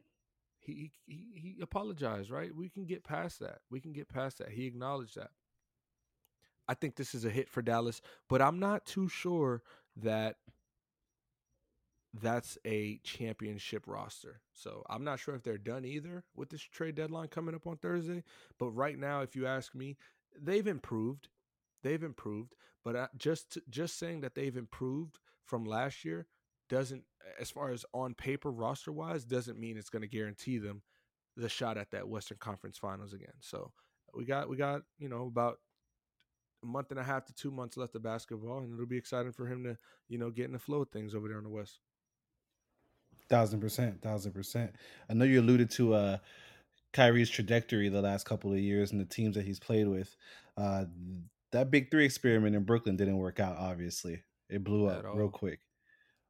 he, 0.60 0.92
he 1.06 1.28
he 1.34 1.56
apologized, 1.62 2.30
right? 2.30 2.54
We 2.54 2.70
can 2.70 2.86
get 2.86 3.04
past 3.04 3.40
that. 3.40 3.60
We 3.70 3.80
can 3.80 3.94
get 3.94 4.10
past 4.10 4.40
that. 4.40 4.50
He 4.50 4.66
acknowledged 4.66 5.16
that. 5.16 5.32
I 6.68 6.76
think 6.76 6.96
this 6.96 7.16
is 7.16 7.26
a 7.26 7.30
hit 7.30 7.50
for 7.50 7.62
Dallas, 7.62 8.02
but 8.28 8.42
I'm 8.42 8.60
not 8.60 8.86
too 8.86 9.08
sure 9.10 9.64
that 9.96 10.36
that's 12.14 12.58
a 12.66 13.00
championship 13.04 13.84
roster. 13.88 14.42
So 14.54 14.84
I'm 14.90 15.04
not 15.04 15.20
sure 15.20 15.36
if 15.36 15.44
they're 15.44 15.58
done 15.58 15.86
either 15.86 16.24
with 16.36 16.50
this 16.50 16.62
trade 16.62 16.96
deadline 16.96 17.28
coming 17.28 17.56
up 17.56 17.68
on 17.68 17.78
Thursday. 17.78 18.24
But 18.58 18.72
right 18.72 18.98
now, 18.98 19.22
if 19.22 19.36
you 19.36 19.46
ask 19.46 19.76
me, 19.76 19.98
they've 20.42 20.68
improved. 20.68 21.30
They've 21.84 22.04
improved, 22.04 22.56
but 22.84 22.96
uh, 22.96 23.08
just 23.18 23.58
just 23.70 23.98
saying 23.98 24.22
that 24.22 24.36
they've 24.36 24.58
improved 24.58 25.18
from 25.46 25.64
last 25.64 26.04
year 26.04 26.28
doesn't, 26.70 27.04
as 27.40 27.50
far 27.50 27.72
as 27.72 27.86
on 27.94 28.14
paper 28.14 28.52
roster 28.52 28.92
wise, 28.92 29.24
doesn't 29.24 29.60
mean 29.60 29.78
it's 29.78 29.90
going 29.90 30.02
to 30.02 30.08
guarantee 30.08 30.58
them 30.58 30.82
the 31.38 31.50
shot 31.50 31.78
at 31.78 31.92
that 31.92 32.08
Western 32.08 32.38
Conference 32.38 32.78
Finals 32.78 33.14
again. 33.14 33.34
So 33.40 33.72
we 34.14 34.26
got 34.26 34.50
we 34.50 34.58
got 34.58 34.82
you 34.98 35.10
know 35.10 35.26
about 35.28 35.58
a 36.64 36.68
month 36.68 36.92
and 36.92 37.00
a 37.00 37.04
half 37.04 37.26
to 37.26 37.34
two 37.34 37.52
months 37.52 37.78
left 37.78 37.96
of 37.96 38.04
basketball, 38.04 38.60
and 38.60 38.74
it'll 38.74 38.86
be 38.86 38.98
exciting 38.98 39.32
for 39.32 39.48
him 39.48 39.64
to 39.64 39.78
you 40.08 40.18
know 40.18 40.30
get 40.30 40.46
in 40.46 40.54
the 40.54 40.60
flow 40.60 40.82
of 40.82 40.90
things 40.90 41.16
over 41.16 41.28
there 41.28 41.38
in 41.38 41.44
the 41.44 41.50
West. 41.50 41.80
Thousand 43.30 43.60
percent, 43.60 44.02
thousand 44.02 44.34
percent. 44.34 44.76
I 45.10 45.14
know 45.14 45.26
you 45.26 45.40
alluded 45.40 45.70
to 45.72 45.94
uh 45.94 46.18
Kyrie's 46.94 47.30
trajectory 47.30 47.90
the 47.90 48.02
last 48.02 48.26
couple 48.26 48.52
of 48.52 48.60
years 48.60 48.92
and 48.92 49.00
the 49.00 49.06
teams 49.06 49.36
that 49.36 49.46
he's 49.46 49.60
played 49.60 49.88
with. 49.88 50.16
Uh, 50.58 50.86
that 51.52 51.72
big 51.72 51.92
three 51.92 52.06
experiment 52.06 52.56
in 52.56 52.64
Brooklyn 52.64 52.96
didn't 52.96 53.18
work 53.18 53.40
out. 53.40 53.58
Obviously, 53.58 54.24
it 54.50 54.64
blew 54.64 54.88
up 54.88 55.04
real 55.14 55.30
quick. 55.30 55.60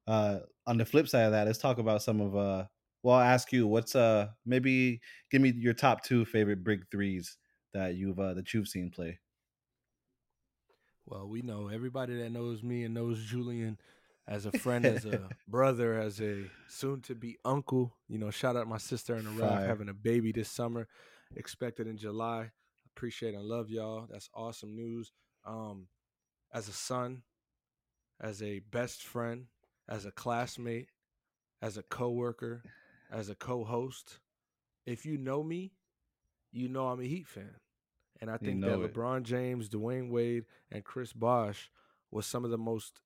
Uh, 0.08 0.40
on 0.68 0.78
the 0.78 0.86
flip 0.86 1.08
side 1.08 1.26
of 1.26 1.32
that, 1.32 1.48
let's 1.48 1.60
talk 1.60 1.78
about 1.78 2.02
some 2.02 2.22
of. 2.22 2.36
Uh, 2.36 2.66
well, 3.04 3.16
I'll 3.16 3.22
ask 3.22 3.54
you, 3.54 3.66
what's 3.66 3.96
uh 3.96 4.28
maybe 4.46 5.02
give 5.32 5.42
me 5.42 5.54
your 5.56 5.74
top 5.74 6.04
two 6.04 6.26
favorite 6.26 6.64
big 6.64 6.86
threes 6.92 7.38
that 7.74 7.96
you've 7.96 8.20
uh, 8.20 8.34
that 8.34 8.54
you've 8.54 8.68
seen 8.68 8.90
play. 8.90 9.20
Well, 11.06 11.28
we 11.28 11.42
know 11.42 11.70
everybody 11.70 12.18
that 12.18 12.32
knows 12.32 12.62
me 12.62 12.84
and 12.84 12.94
knows 12.94 13.24
Julian 13.24 13.80
as 14.30 14.46
a 14.46 14.52
friend, 14.52 14.86
as 14.86 15.06
a 15.06 15.28
brother, 15.48 16.00
as 16.00 16.22
a 16.22 16.44
soon 16.68 17.02
to 17.02 17.16
be 17.16 17.38
uncle. 17.44 17.96
You 18.08 18.20
know, 18.20 18.30
shout 18.30 18.56
out 18.56 18.68
my 18.68 18.78
sister 18.78 19.16
and 19.16 19.26
the 19.26 19.32
Ralph 19.32 19.66
having 19.66 19.90
a 19.90 19.94
baby 19.94 20.32
this 20.32 20.50
summer, 20.50 20.88
expected 21.36 21.88
in 21.88 21.98
July. 21.98 22.52
Appreciate 22.96 23.34
and 23.34 23.44
love 23.44 23.70
y'all. 23.70 24.08
That's 24.10 24.30
awesome 24.34 24.76
news. 24.76 25.12
Um, 25.46 25.88
as 26.54 26.68
a 26.68 26.74
son, 26.74 27.24
as 28.22 28.44
a 28.44 28.60
best 28.60 29.04
friend, 29.04 29.48
as 29.88 30.06
a 30.06 30.12
classmate, 30.12 30.90
as 31.62 31.78
a 31.78 31.84
coworker, 31.84 32.62
as 33.12 33.30
a 33.30 33.36
co-host. 33.36 34.20
If 34.86 35.06
you 35.06 35.18
know 35.18 35.42
me, 35.42 35.74
you 36.52 36.70
know 36.70 36.88
I'm 36.88 37.00
a 37.00 37.06
Heat 37.06 37.28
fan. 37.28 37.56
And 38.22 38.30
I 38.30 38.38
think 38.38 38.62
that 38.62 38.80
it. 38.80 38.94
LeBron 38.94 39.24
James, 39.24 39.70
Dwyane 39.70 40.10
Wade, 40.10 40.44
and 40.72 40.84
Chris 40.84 41.14
Bosh 41.14 41.72
was 42.12 42.26
some 42.26 42.44
of 42.44 42.52
the 42.52 42.58
most 42.58 43.00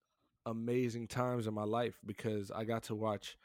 amazing 0.46 1.08
times 1.08 1.48
in 1.48 1.54
my 1.54 1.64
life 1.64 2.00
because 2.06 2.52
I 2.52 2.64
got 2.64 2.84
to 2.84 2.96
watch 2.96 3.38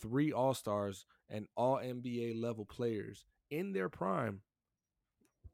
three 0.00 0.32
All 0.32 0.54
Stars 0.54 1.04
and 1.28 1.46
all 1.56 1.76
NBA 1.76 2.40
level 2.40 2.64
players 2.64 3.24
in 3.50 3.72
their 3.72 3.88
prime 3.88 4.40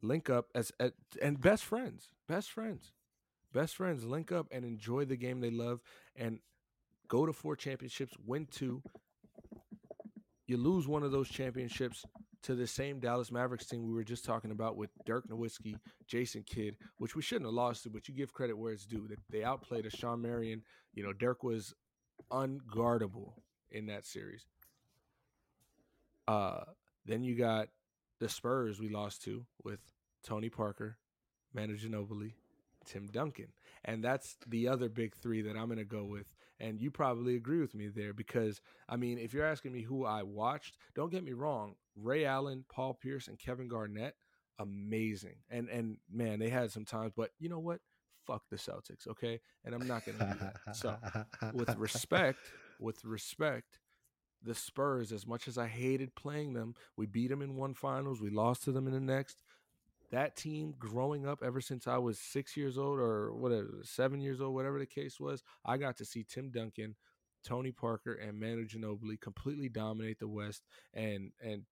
link 0.02 0.28
up 0.28 0.46
as, 0.54 0.72
as 0.80 0.92
and 1.20 1.40
best 1.40 1.64
friends, 1.64 2.10
best 2.28 2.50
friends, 2.50 2.92
best 3.52 3.76
friends 3.76 4.04
link 4.04 4.32
up 4.32 4.46
and 4.50 4.64
enjoy 4.64 5.04
the 5.04 5.16
game 5.16 5.40
they 5.40 5.50
love 5.50 5.80
and 6.16 6.40
go 7.08 7.26
to 7.26 7.32
four 7.32 7.56
championships, 7.56 8.14
win 8.26 8.46
two. 8.50 8.82
You 10.46 10.56
lose 10.56 10.88
one 10.88 11.02
of 11.02 11.12
those 11.12 11.28
championships, 11.28 12.04
to 12.42 12.54
the 12.54 12.66
same 12.66 12.98
Dallas 12.98 13.30
Mavericks 13.30 13.66
team 13.66 13.86
we 13.86 13.94
were 13.94 14.04
just 14.04 14.24
talking 14.24 14.50
about 14.50 14.76
with 14.76 14.90
Dirk 15.06 15.28
Nowitzki, 15.28 15.76
Jason 16.06 16.42
Kidd, 16.42 16.76
which 16.98 17.14
we 17.14 17.22
shouldn't 17.22 17.46
have 17.46 17.54
lost 17.54 17.84
to, 17.84 17.90
but 17.90 18.08
you 18.08 18.14
give 18.14 18.32
credit 18.32 18.58
where 18.58 18.72
it's 18.72 18.86
due. 18.86 19.08
They 19.30 19.44
outplayed 19.44 19.86
a 19.86 19.90
Shawn 19.90 20.20
Marion. 20.20 20.62
You 20.92 21.04
know, 21.04 21.12
Dirk 21.12 21.42
was 21.42 21.72
unguardable 22.30 23.34
in 23.70 23.86
that 23.86 24.06
series. 24.06 24.46
Uh, 26.26 26.62
then 27.04 27.22
you 27.22 27.36
got 27.36 27.68
the 28.20 28.28
Spurs 28.28 28.80
we 28.80 28.88
lost 28.88 29.22
to 29.24 29.44
with 29.64 29.80
Tony 30.24 30.48
Parker, 30.48 30.96
Manu 31.54 31.76
Ginobili, 31.76 32.32
Tim 32.84 33.08
Duncan. 33.08 33.48
And 33.84 34.02
that's 34.02 34.36
the 34.46 34.68
other 34.68 34.88
big 34.88 35.14
three 35.16 35.42
that 35.42 35.56
I'm 35.56 35.66
going 35.66 35.78
to 35.78 35.84
go 35.84 36.04
with. 36.04 36.26
And 36.62 36.80
you 36.80 36.90
probably 36.90 37.36
agree 37.36 37.60
with 37.60 37.74
me 37.74 37.88
there 37.88 38.14
because, 38.14 38.62
I 38.88 38.96
mean, 38.96 39.18
if 39.18 39.34
you're 39.34 39.44
asking 39.44 39.72
me 39.72 39.82
who 39.82 40.06
I 40.06 40.22
watched, 40.22 40.78
don't 40.94 41.10
get 41.10 41.24
me 41.24 41.32
wrong. 41.32 41.74
Ray 41.96 42.24
Allen, 42.24 42.64
Paul 42.72 42.94
Pierce, 42.94 43.28
and 43.28 43.38
Kevin 43.38 43.68
Garnett, 43.68 44.14
amazing. 44.58 45.36
And, 45.50 45.68
and 45.68 45.98
man, 46.10 46.38
they 46.38 46.48
had 46.48 46.70
some 46.70 46.86
times, 46.86 47.12
but 47.14 47.32
you 47.38 47.50
know 47.50 47.58
what? 47.58 47.80
fuck 48.26 48.42
the 48.50 48.56
Celtics, 48.56 49.06
okay? 49.08 49.40
And 49.64 49.74
I'm 49.74 49.86
not 49.86 50.04
gonna 50.06 50.34
do 50.34 50.38
that. 50.40 50.76
So 50.76 50.96
with 51.52 51.76
respect, 51.76 52.38
with 52.78 53.04
respect, 53.04 53.78
the 54.42 54.54
Spurs, 54.54 55.12
as 55.12 55.26
much 55.26 55.46
as 55.46 55.56
I 55.56 55.68
hated 55.68 56.14
playing 56.14 56.54
them, 56.54 56.74
we 56.96 57.06
beat 57.06 57.30
them 57.30 57.42
in 57.42 57.56
one 57.56 57.74
finals, 57.74 58.20
we 58.20 58.30
lost 58.30 58.64
to 58.64 58.72
them 58.72 58.86
in 58.86 58.92
the 58.92 59.00
next. 59.00 59.42
That 60.12 60.36
team 60.36 60.74
growing 60.78 61.26
up 61.26 61.42
ever 61.42 61.60
since 61.60 61.86
I 61.86 61.98
was 61.98 62.18
six 62.18 62.56
years 62.56 62.78
old 62.78 63.00
or 63.00 63.32
whatever, 63.34 63.80
seven 63.82 64.20
years 64.20 64.40
old, 64.40 64.54
whatever 64.54 64.78
the 64.78 64.86
case 64.86 65.18
was, 65.18 65.42
I 65.64 65.78
got 65.78 65.96
to 65.96 66.04
see 66.04 66.24
Tim 66.28 66.50
Duncan, 66.50 66.94
Tony 67.42 67.72
Parker, 67.72 68.12
and 68.14 68.38
Manu 68.38 68.66
Ginobili 68.68 69.20
completely 69.20 69.68
dominate 69.68 70.18
the 70.18 70.28
West 70.28 70.62
and 70.94 71.32
and 71.42 71.62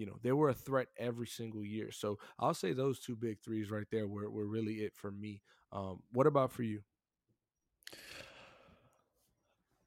you 0.00 0.06
know, 0.06 0.16
they 0.22 0.32
were 0.32 0.48
a 0.48 0.54
threat 0.54 0.86
every 0.96 1.26
single 1.26 1.62
year. 1.62 1.92
So 1.92 2.18
I'll 2.38 2.54
say 2.54 2.72
those 2.72 3.00
two 3.00 3.14
big 3.14 3.38
threes 3.38 3.70
right 3.70 3.86
there 3.92 4.08
were, 4.08 4.30
were 4.30 4.46
really 4.46 4.76
it 4.76 4.94
for 4.96 5.10
me. 5.10 5.42
Um, 5.72 6.00
what 6.12 6.26
about 6.26 6.52
for 6.52 6.62
you? 6.62 6.80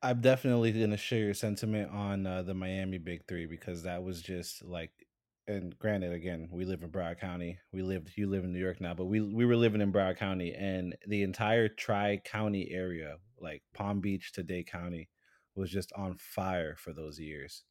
I'm 0.04 0.22
definitely 0.22 0.72
to 0.74 0.98
share 0.98 1.20
your 1.20 1.34
sentiment 1.34 1.90
on 1.92 2.28
uh, 2.28 2.44
the 2.44 2.54
Miami 2.54 3.00
Big 3.00 3.26
Three 3.26 3.48
because 3.48 3.84
that 3.84 4.04
was 4.04 4.22
just 4.22 4.64
like, 4.64 4.92
and 5.48 5.78
granted, 5.78 6.14
again, 6.14 6.48
we 6.52 6.66
live 6.66 6.84
in 6.84 6.90
Broward 6.90 7.20
County. 7.20 7.60
We 7.72 7.82
lived, 7.82 8.12
you 8.16 8.30
live 8.30 8.44
in 8.44 8.54
New 8.54 8.60
York 8.60 8.80
now, 8.80 8.94
but 8.94 9.06
we 9.06 9.20
we 9.20 9.46
were 9.46 9.58
living 9.58 9.82
in 9.82 9.92
Broward 9.92 10.18
County, 10.18 10.54
and 10.54 10.96
the 11.08 11.24
entire 11.24 11.68
Tri 11.68 12.22
County 12.24 12.70
area, 12.72 13.18
like 13.40 13.62
Palm 13.74 14.00
Beach 14.00 14.32
to 14.34 14.44
Dade 14.44 14.68
County, 14.68 15.10
was 15.56 15.70
just 15.70 15.92
on 15.98 16.16
fire 16.18 16.76
for 16.78 16.94
those 16.94 17.20
years. 17.20 17.64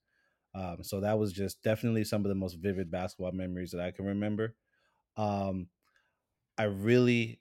Um, 0.55 0.79
so 0.83 1.01
that 1.01 1.19
was 1.19 1.33
just 1.33 1.63
definitely 1.63 2.05
some 2.05 2.25
of 2.25 2.29
the 2.29 2.35
most 2.35 2.59
vivid 2.59 2.91
basketball 2.91 3.33
memories 3.33 3.71
that 3.71 3.81
I 3.81 3.91
can 3.91 4.05
remember. 4.05 4.55
Um, 5.17 5.69
I 6.59 6.65
really, 6.65 7.41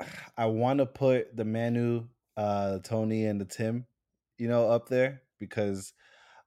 I 0.36 0.46
want 0.46 0.78
to 0.78 0.86
put 0.86 1.36
the 1.36 1.44
Manu, 1.44 2.06
uh, 2.36 2.78
Tony, 2.84 3.26
and 3.26 3.40
the 3.40 3.44
Tim, 3.44 3.86
you 4.38 4.48
know, 4.48 4.70
up 4.70 4.88
there 4.88 5.22
because, 5.40 5.92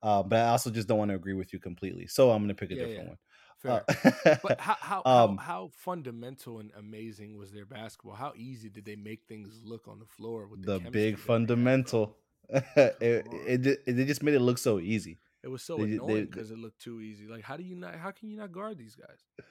uh, 0.01 0.23
but 0.23 0.39
I 0.39 0.49
also 0.49 0.69
just 0.69 0.87
don't 0.87 0.97
want 0.97 1.09
to 1.09 1.15
agree 1.15 1.33
with 1.33 1.53
you 1.53 1.59
completely. 1.59 2.07
So 2.07 2.31
I'm 2.31 2.39
going 2.39 2.49
to 2.49 2.55
pick 2.55 2.71
a 2.71 2.75
yeah, 2.75 2.85
different 2.85 3.03
yeah. 3.03 3.09
one. 3.09 3.17
Fair. 3.61 3.83
Uh, 4.25 4.35
but 4.43 4.59
how 4.59 4.75
how, 4.79 5.01
um, 5.05 5.37
how, 5.37 5.43
how 5.43 5.69
fundamental 5.73 6.59
and 6.59 6.71
amazing 6.77 7.37
was 7.37 7.51
their 7.51 7.65
basketball? 7.65 8.15
How 8.15 8.33
easy 8.35 8.69
did 8.69 8.85
they 8.85 8.95
make 8.95 9.23
things 9.27 9.61
look 9.63 9.87
on 9.87 9.99
the 9.99 10.05
floor 10.05 10.47
with 10.47 10.65
the, 10.65 10.79
the 10.79 10.91
big 10.91 11.19
fundamental? 11.19 12.17
it, 12.49 12.95
it, 12.99 13.67
it, 13.67 13.99
it 13.99 14.05
just 14.05 14.23
made 14.23 14.33
it 14.33 14.39
look 14.39 14.57
so 14.57 14.79
easy. 14.79 15.19
It 15.43 15.47
was 15.47 15.63
so 15.63 15.77
they, 15.77 15.83
annoying 15.83 16.25
because 16.25 16.51
it 16.51 16.57
looked 16.57 16.81
too 16.81 17.01
easy. 17.01 17.27
Like, 17.27 17.43
how 17.43 17.57
do 17.57 17.63
you 17.63 17.75
not? 17.75 17.95
How 17.95 18.11
can 18.11 18.29
you 18.29 18.37
not 18.37 18.51
guard 18.51 18.77
these 18.77 18.95
guys? 18.95 19.45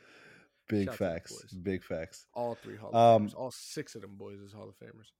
Big 0.68 0.86
Shout 0.86 0.96
facts. 0.96 1.42
Big 1.62 1.82
facts. 1.82 2.26
All 2.32 2.54
three 2.54 2.76
Hall 2.76 2.90
of 2.90 3.20
um, 3.20 3.28
Famers. 3.28 3.34
All 3.34 3.50
six 3.50 3.94
of 3.94 4.02
them 4.02 4.16
boys 4.16 4.40
is 4.40 4.52
Hall 4.52 4.68
of 4.68 4.76
Famers. 4.78 5.10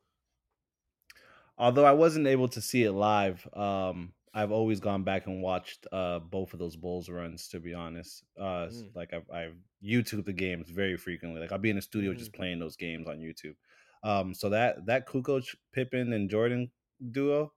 Although 1.59 1.85
I 1.85 1.93
wasn't 1.93 2.27
able 2.27 2.49
to 2.49 2.61
see 2.61 2.85
it 2.85 2.93
live, 2.93 3.47
um, 3.53 4.13
I've 4.33 4.53
always 4.53 4.79
gone 4.79 5.03
back 5.03 5.27
and 5.27 5.43
watched 5.43 5.87
uh, 5.93 6.21
both 6.21 6.53
of 6.53 6.59
those 6.59 6.77
Bulls 6.77 7.09
runs. 7.09 7.49
To 7.49 7.61
be 7.61 7.75
honest, 7.75 8.25
uh, 8.39 8.69
mm. 8.69 8.95
like 8.95 9.13
I've, 9.13 9.29
I've 9.33 9.57
YouTube 9.85 10.25
the 10.25 10.33
games 10.33 10.69
very 10.69 10.97
frequently. 10.97 11.41
Like 11.41 11.53
I'll 11.53 11.59
be 11.59 11.71
in 11.71 11.77
the 11.77 11.83
studio 11.83 12.13
mm. 12.13 12.19
just 12.19 12.33
playing 12.33 12.59
those 12.61 12.77
games 12.77 13.09
on 13.09 13.19
YouTube. 13.19 13.57
Um, 14.03 14.33
so 14.35 14.49
that 14.51 14.87
that 14.87 15.09
Kukoc, 15.09 15.55
Pippen, 15.73 16.13
and 16.13 16.31
Jordan 16.31 16.71
duo 17.13 17.53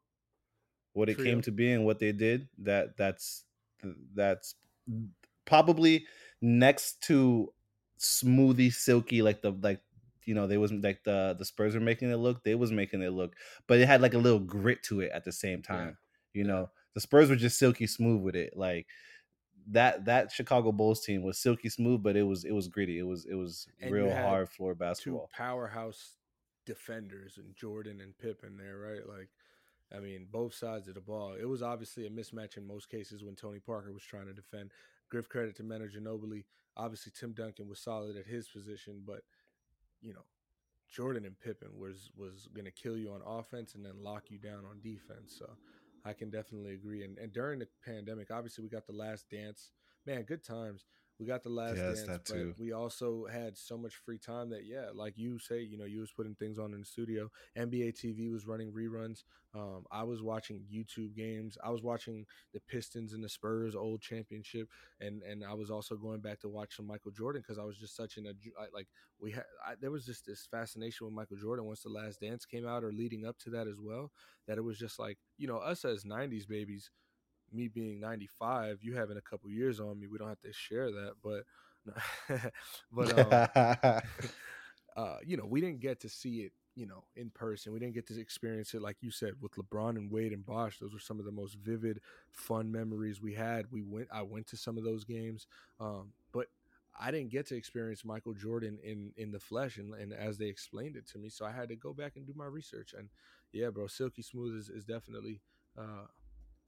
what 0.94 1.10
it 1.10 1.16
Trio. 1.16 1.32
came 1.32 1.42
to 1.42 1.52
be 1.52 1.72
and 1.72 1.86
what 1.86 2.00
they 2.00 2.12
did 2.12 2.48
that 2.60 2.96
that's 2.98 3.44
that's 4.16 4.56
probably 5.46 6.06
next 6.42 7.02
to 7.02 7.52
smoothie 8.00 8.72
silky 8.72 9.22
like 9.22 9.42
the 9.42 9.52
like 9.62 9.82
you 10.26 10.34
know 10.34 10.48
they 10.48 10.58
was 10.58 10.72
like 10.72 11.04
the 11.04 11.36
the 11.38 11.46
spurs 11.46 11.74
were 11.74 11.82
making 11.82 12.10
it 12.10 12.18
look 12.18 12.44
they 12.44 12.56
was 12.56 12.72
making 12.72 13.02
it 13.02 13.10
look 13.10 13.36
but 13.68 13.80
it 13.80 13.88
had 13.88 14.02
like 14.02 14.14
a 14.14 14.18
little 14.18 14.40
grit 14.40 14.82
to 14.84 15.02
it 15.02 15.12
at 15.14 15.26
the 15.26 15.32
same 15.32 15.62
time 15.62 15.88
yeah. 15.88 15.94
You 16.34 16.44
know 16.44 16.70
the 16.94 17.02
spurs 17.02 17.30
were 17.30 17.36
just 17.36 17.58
silky 17.58 17.88
smooth 17.88 18.22
with 18.22 18.36
it 18.36 18.56
like 18.56 18.88
that 19.68 20.06
that 20.06 20.32
chicago 20.32 20.72
bulls 20.72 21.06
team 21.06 21.24
was 21.24 21.38
silky 21.38 21.70
smooth 21.70 22.04
but 22.04 22.16
it 22.16 22.24
was 22.24 22.44
it 22.44 22.52
was 22.52 22.68
gritty 22.68 23.00
it 23.00 23.08
was 23.08 23.26
it 23.26 23.36
was 23.36 23.68
and 23.82 23.92
real 23.92 24.14
hard 24.14 24.50
floor 24.50 24.76
basketball 24.76 25.30
two 25.32 25.38
powerhouse 25.38 26.18
defenders 26.66 27.38
and 27.38 27.56
jordan 27.56 28.02
and 28.02 28.18
pippen 28.18 28.58
there 28.58 28.78
right 28.78 29.08
like 29.08 29.30
I 29.96 30.00
mean, 30.00 30.28
both 30.32 30.54
sides 30.54 30.88
of 30.88 30.96
the 30.96 31.02
ball. 31.02 31.36
It 31.40 31.46
was 31.46 31.62
obviously 31.62 32.08
a 32.08 32.10
mismatch 32.10 32.58
in 32.58 32.66
most 32.66 32.90
cases 32.90 33.24
when 33.24 33.36
Tony 33.36 33.60
Parker 33.60 33.94
was 33.94 34.04
trying 34.04 34.26
to 34.26 34.34
defend. 34.34 34.72
Give 35.12 35.30
credit 35.30 35.56
to 35.58 35.64
Manu 35.64 35.88
Ginobili. 35.90 36.46
Obviously, 36.76 37.12
Tim 37.18 37.34
Duncan 37.34 37.70
was 37.70 37.80
solid 37.80 38.18
at 38.18 38.26
his 38.26 38.48
position, 38.48 39.04
but 39.06 39.22
you 40.02 40.14
know, 40.14 40.26
Jordan 40.90 41.26
and 41.26 41.40
Pippen 41.40 41.70
was 41.78 42.10
was 42.18 42.48
going 42.54 42.66
to 42.66 42.72
kill 42.72 42.98
you 42.98 43.12
on 43.12 43.22
offense 43.26 43.76
and 43.76 43.86
then 43.86 44.02
lock 44.02 44.32
you 44.32 44.40
down 44.40 44.64
on 44.70 44.82
defense. 44.82 45.36
So 45.38 45.50
I 46.06 46.14
can 46.14 46.30
definitely 46.30 46.74
agree. 46.74 47.04
And 47.04 47.18
and 47.18 47.32
during 47.32 47.60
the 47.60 47.68
pandemic, 47.86 48.32
obviously, 48.32 48.64
we 48.64 48.70
got 48.70 48.86
the 48.88 48.94
Last 48.94 49.30
Dance. 49.30 49.72
Man, 50.06 50.24
good 50.24 50.44
times. 50.44 50.86
We 51.20 51.28
got 51.28 51.44
the 51.44 51.50
last 51.50 51.78
yes, 51.78 52.04
dance, 52.04 52.32
but 52.32 52.60
we 52.60 52.72
also 52.72 53.28
had 53.32 53.58
so 53.58 53.78
much 53.78 53.96
free 53.96 54.18
time 54.18 54.50
that 54.50 54.66
yeah, 54.66 54.88
like 54.94 55.18
you 55.18 55.38
say, 55.38 55.62
you 55.62 55.78
know, 55.78 55.86
you 55.86 56.00
was 56.00 56.12
putting 56.12 56.36
things 56.36 56.58
on 56.58 56.74
in 56.74 56.80
the 56.80 56.86
studio. 56.86 57.30
NBA 57.58 57.94
TV 57.94 58.32
was 58.32 58.48
running 58.48 58.72
reruns. 58.72 59.24
Um, 59.54 59.86
I 59.92 60.04
was 60.04 60.24
watching 60.24 60.62
YouTube 60.74 61.16
games. 61.16 61.58
I 61.64 61.70
was 61.70 61.84
watching 61.84 62.26
the 62.54 62.60
Pistons 62.62 63.14
and 63.14 63.24
the 63.24 63.30
Spurs 63.30 63.76
old 63.76 64.02
championship, 64.02 64.68
and 65.00 65.22
and 65.22 65.44
I 65.46 65.54
was 65.54 65.70
also 65.70 65.96
going 65.96 66.20
back 66.20 66.40
to 66.42 66.50
watch 66.50 66.76
some 66.76 66.88
Michael 66.88 67.12
Jordan 67.12 67.44
because 67.46 67.60
I 67.60 67.64
was 67.64 67.78
just 67.78 67.96
such 67.96 68.18
an 68.18 68.26
a 68.26 68.34
like 68.74 68.88
we 69.20 69.32
had 69.32 69.44
I, 69.66 69.76
there 69.80 69.92
was 69.92 70.06
just 70.06 70.26
this 70.26 70.48
fascination 70.50 71.06
with 71.06 71.14
Michael 71.14 71.38
Jordan 71.38 71.66
once 71.66 71.84
the 71.84 71.90
Last 71.90 72.22
Dance 72.22 72.46
came 72.46 72.68
out 72.68 72.84
or 72.84 72.92
leading 72.92 73.26
up 73.26 73.38
to 73.40 73.52
that 73.52 73.68
as 73.68 73.80
well. 73.80 74.12
That 74.48 74.58
it 74.58 74.64
was 74.64 74.80
just 74.80 74.98
like 74.98 75.20
you 75.38 75.48
know 75.48 75.58
us 75.58 75.86
as 75.86 76.04
'90s 76.04 76.48
babies 76.48 76.90
me 77.54 77.68
being 77.68 78.00
95, 78.00 78.80
you 78.82 78.96
having 78.96 79.18
a 79.18 79.22
couple 79.22 79.50
years 79.50 79.80
on 79.80 80.00
me, 80.00 80.08
we 80.08 80.18
don't 80.18 80.30
have 80.30 80.42
to 80.42 80.54
share 80.54 80.92
that. 80.92 81.14
But, 81.24 81.44
but, 82.92 83.54
um, 83.56 84.02
uh, 84.98 85.18
you 85.26 85.38
know, 85.38 85.46
we 85.46 85.62
didn't 85.62 85.80
get 85.80 86.00
to 86.02 86.10
see 86.10 86.42
it, 86.42 86.52
you 86.76 86.86
know, 86.86 87.04
in 87.16 87.30
person. 87.32 87.74
We 87.74 87.80
didn't 87.80 87.96
get 87.96 88.08
to 88.08 88.20
experience 88.20 88.74
it, 88.74 88.82
like 88.82 88.98
you 89.02 89.12
said, 89.12 89.34
with 89.42 89.54
LeBron 89.56 89.98
and 89.98 90.12
Wade 90.12 90.34
and 90.34 90.46
Bosh. 90.46 90.80
Those 90.80 90.94
were 90.94 91.00
some 91.00 91.20
of 91.20 91.26
the 91.26 91.32
most 91.32 91.56
vivid, 91.56 92.00
fun 92.32 92.72
memories 92.72 93.22
we 93.22 93.34
had. 93.34 93.66
We 93.72 93.82
went, 93.82 94.08
I 94.12 94.22
went 94.22 94.48
to 94.48 94.58
some 94.58 94.78
of 94.78 94.84
those 94.84 95.04
games, 95.04 95.48
um, 95.80 96.14
but 96.32 96.48
I 97.00 97.12
didn't 97.12 97.32
get 97.32 97.48
to 97.48 97.56
experience 97.56 98.06
Michael 98.06 98.34
Jordan 98.34 98.78
in 98.84 99.12
in 99.18 99.32
the 99.32 99.40
flesh 99.40 99.78
and, 99.78 99.94
and 99.96 100.14
as 100.14 100.38
they 100.38 100.46
explained 100.46 100.96
it 100.96 101.08
to 101.10 101.18
me. 101.18 101.30
So 101.30 101.46
I 101.46 101.52
had 101.52 101.70
to 101.70 101.76
go 101.76 101.94
back 101.94 102.14
and 102.16 102.26
do 102.26 102.34
my 102.36 102.46
research. 102.46 102.94
And 102.98 103.10
yeah, 103.52 103.70
bro, 103.70 103.88
silky 103.88 104.22
smooth 104.22 104.56
is, 104.58 104.70
is 104.70 104.86
definitely 104.86 105.42
uh, 105.78 106.06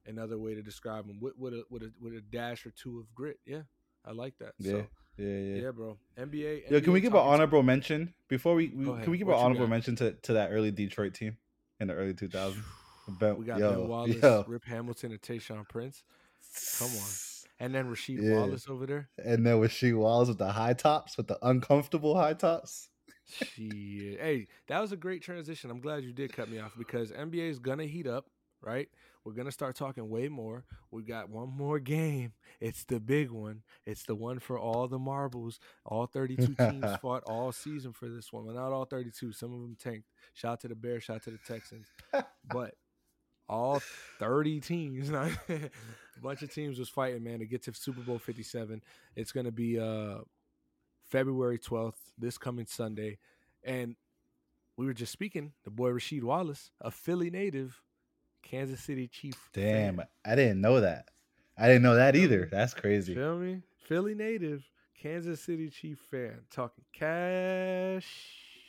another 0.05 0.37
way 0.37 0.55
to 0.55 0.61
describe 0.61 1.05
him 1.05 1.19
with, 1.19 1.33
with 1.37 1.53
a 1.53 1.63
with 1.69 1.83
a 1.83 1.91
with 2.01 2.13
a 2.13 2.21
dash 2.21 2.65
or 2.65 2.71
two 2.71 2.99
of 2.99 3.13
grit. 3.13 3.39
Yeah, 3.45 3.61
I 4.05 4.11
like 4.11 4.37
that. 4.39 4.53
Yeah. 4.59 4.71
So, 4.71 4.85
yeah, 5.17 5.27
yeah, 5.27 5.61
yeah, 5.63 5.71
bro. 5.71 5.97
NBA. 6.17 6.69
Yo, 6.69 6.81
can 6.81 6.91
we 6.93 7.01
give 7.01 7.13
an 7.13 7.19
honorable 7.19 7.63
mention 7.63 8.13
before 8.27 8.55
we? 8.55 8.67
we 8.67 8.85
can 8.85 9.11
we 9.11 9.17
give 9.17 9.27
what 9.27 9.37
an 9.37 9.45
honorable 9.45 9.67
mention 9.67 9.95
to, 9.97 10.11
to 10.11 10.33
that 10.33 10.49
early 10.51 10.71
Detroit 10.71 11.13
team 11.13 11.37
in 11.79 11.87
the 11.87 11.93
early 11.93 12.13
2000s? 12.13 12.55
Ben, 13.07 13.37
we 13.37 13.45
got 13.45 13.59
yo, 13.59 13.71
Ben 13.71 13.87
Wallace, 13.87 14.15
yo. 14.21 14.45
Rip 14.47 14.65
Hamilton, 14.65 15.11
and 15.11 15.21
Tayshaun 15.21 15.67
Prince. 15.69 16.03
Come 16.79 16.89
on. 16.89 17.09
And 17.59 17.73
then 17.73 17.85
Rasheed 17.85 18.21
yeah. 18.21 18.35
Wallace 18.35 18.67
over 18.67 18.85
there. 18.85 19.09
And 19.23 19.45
then 19.45 19.55
Rasheed 19.55 19.97
Wallace 19.97 20.27
with 20.27 20.39
the 20.39 20.51
high 20.51 20.73
tops, 20.73 21.15
with 21.15 21.27
the 21.27 21.37
uncomfortable 21.41 22.17
high 22.17 22.33
tops. 22.33 22.89
Shit. 23.27 24.19
hey, 24.19 24.47
that 24.67 24.79
was 24.79 24.91
a 24.91 24.97
great 24.97 25.21
transition. 25.21 25.71
I'm 25.71 25.79
glad 25.79 26.03
you 26.03 26.13
did 26.13 26.33
cut 26.33 26.49
me 26.49 26.59
off 26.59 26.73
because 26.77 27.11
NBA 27.11 27.49
is 27.49 27.59
gonna 27.59 27.85
heat 27.85 28.07
up, 28.07 28.25
right? 28.61 28.89
We're 29.25 29.33
gonna 29.33 29.51
start 29.51 29.75
talking 29.75 30.07
way 30.07 30.29
more. 30.29 30.63
We 30.91 31.01
got 31.01 31.29
one 31.29 31.49
more 31.49 31.79
game. 31.79 32.33
It's 32.61 32.83
the 32.83 32.99
big 32.99 33.31
one. 33.31 33.63
It's 33.83 34.03
the 34.03 34.13
one 34.13 34.37
for 34.37 34.59
all 34.59 34.87
the 34.87 34.99
marbles. 34.99 35.59
All 35.83 36.05
32 36.05 36.53
teams 36.59 36.95
fought 37.01 37.23
all 37.25 37.51
season 37.51 37.91
for 37.91 38.07
this 38.07 38.31
one. 38.31 38.45
Well, 38.45 38.55
not 38.55 38.71
all 38.71 38.85
32. 38.85 39.31
Some 39.31 39.51
of 39.51 39.61
them 39.61 39.75
tanked. 39.81 40.05
Shout 40.33 40.61
to 40.61 40.67
the 40.67 40.75
Bears. 40.75 41.03
Shout 41.03 41.23
to 41.23 41.31
the 41.31 41.39
Texans. 41.39 41.87
but 42.53 42.75
all 43.49 43.81
30 44.19 44.59
teams, 44.59 45.09
a 45.09 45.69
bunch 46.21 46.43
of 46.43 46.53
teams 46.53 46.77
was 46.77 46.89
fighting, 46.89 47.23
man, 47.23 47.39
to 47.39 47.45
get 47.45 47.63
to 47.63 47.73
Super 47.73 48.01
Bowl 48.01 48.19
57. 48.19 48.81
It's 49.15 49.31
gonna 49.31 49.51
be 49.51 49.79
uh 49.79 50.19
February 51.09 51.57
12th, 51.57 51.97
this 52.17 52.37
coming 52.37 52.67
Sunday. 52.67 53.17
And 53.63 53.95
we 54.77 54.85
were 54.85 54.93
just 54.93 55.11
speaking, 55.11 55.53
the 55.63 55.71
boy 55.71 55.89
Rasheed 55.89 56.23
Wallace, 56.23 56.69
a 56.81 56.91
Philly 56.91 57.29
native, 57.31 57.81
Kansas 58.45 58.79
City 58.79 59.07
Chief. 59.07 59.35
Damn, 59.53 59.97
fan. 59.97 60.07
I 60.23 60.35
didn't 60.35 60.61
know 60.61 60.79
that. 60.79 61.09
I 61.57 61.67
didn't 61.67 61.83
know 61.83 61.95
that 61.95 62.15
either. 62.15 62.47
That's 62.51 62.73
crazy. 62.73 63.15
Feel 63.15 63.37
me? 63.37 63.61
Philly 63.87 64.15
native, 64.15 64.63
Kansas 65.01 65.41
City 65.41 65.69
Chief 65.69 65.99
fan, 66.09 66.39
talking 66.51 66.83
cash 66.93 68.05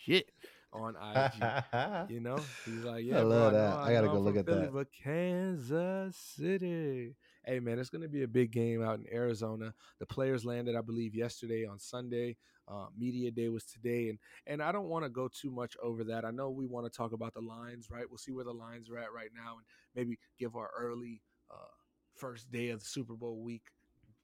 shit 0.02 0.30
on 0.72 0.94
IG. 0.96 2.10
you 2.10 2.20
know, 2.20 2.38
he's 2.64 2.84
like, 2.84 3.04
yeah, 3.04 3.18
I 3.18 3.22
love 3.22 3.52
bro, 3.52 3.60
that. 3.60 3.72
I, 3.72 3.82
I, 3.82 3.88
I 3.88 3.92
gotta 3.92 4.08
go 4.08 4.18
look 4.18 4.36
at 4.36 4.46
Philly, 4.46 4.60
that. 4.62 4.72
But 4.72 4.88
Kansas 4.92 6.16
City, 6.16 7.14
hey 7.44 7.60
man, 7.60 7.78
it's 7.78 7.90
going 7.90 8.02
to 8.02 8.08
be 8.08 8.22
a 8.22 8.28
big 8.28 8.50
game 8.50 8.82
out 8.82 8.98
in 8.98 9.06
Arizona. 9.12 9.74
The 9.98 10.06
players 10.06 10.44
landed, 10.44 10.76
I 10.76 10.80
believe, 10.80 11.14
yesterday 11.14 11.66
on 11.66 11.78
Sunday. 11.78 12.36
Uh, 12.68 12.86
media 12.98 13.30
day 13.30 13.48
was 13.48 13.64
today, 13.64 14.08
and 14.08 14.18
and 14.46 14.62
I 14.62 14.72
don't 14.72 14.88
want 14.88 15.04
to 15.04 15.08
go 15.08 15.28
too 15.28 15.50
much 15.50 15.76
over 15.82 16.02
that. 16.04 16.24
I 16.24 16.30
know 16.30 16.50
we 16.50 16.66
want 16.66 16.90
to 16.90 16.96
talk 16.96 17.12
about 17.12 17.34
the 17.34 17.40
lines, 17.40 17.90
right? 17.90 18.04
We'll 18.08 18.18
see 18.18 18.32
where 18.32 18.44
the 18.44 18.52
lines 18.52 18.90
are 18.90 18.98
at 18.98 19.12
right 19.12 19.30
now, 19.34 19.58
and 19.58 19.66
maybe 19.94 20.18
give 20.38 20.56
our 20.56 20.70
early 20.76 21.22
uh, 21.50 21.74
first 22.16 22.50
day 22.50 22.70
of 22.70 22.80
the 22.80 22.86
Super 22.86 23.14
Bowl 23.14 23.40
week. 23.42 23.62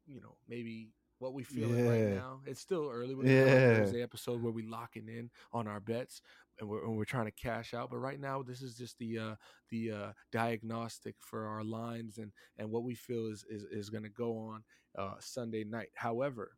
You 0.07 0.21
know, 0.21 0.37
maybe 0.49 0.91
what 1.23 1.35
we 1.35 1.45
feeling 1.45 1.85
yeah. 1.85 1.91
right 1.91 2.17
now. 2.17 2.41
It's 2.45 2.61
still 2.61 2.91
early. 2.93 3.15
We're 3.15 3.27
yeah. 3.27 3.77
Thursday 3.77 4.03
episode 4.03 4.43
where 4.43 4.53
we 4.53 4.63
locking 4.63 5.07
in 5.09 5.31
on 5.53 5.69
our 5.69 5.79
bets 5.79 6.21
and 6.59 6.69
we're, 6.69 6.85
and 6.85 6.97
we're 6.97 7.05
trying 7.05 7.27
to 7.27 7.31
cash 7.31 7.75
out. 7.75 7.91
But 7.91 7.99
right 7.99 8.21
now, 8.21 8.43
this 8.43 8.61
is 8.61 8.77
just 8.77 8.99
the 8.99 9.19
uh, 9.19 9.35
the 9.71 9.93
uh, 9.93 10.13
diagnostic 10.33 11.15
for 11.21 11.47
our 11.47 11.63
lines 11.63 12.19
and 12.19 12.33
and 12.59 12.71
what 12.71 12.83
we 12.83 12.95
feel 12.95 13.27
is 13.27 13.45
is, 13.49 13.63
is 13.65 13.89
going 13.89 14.03
to 14.03 14.11
go 14.11 14.37
on 14.37 14.65
uh, 14.99 15.15
Sunday 15.21 15.65
night. 15.65 15.91
However, 15.95 16.53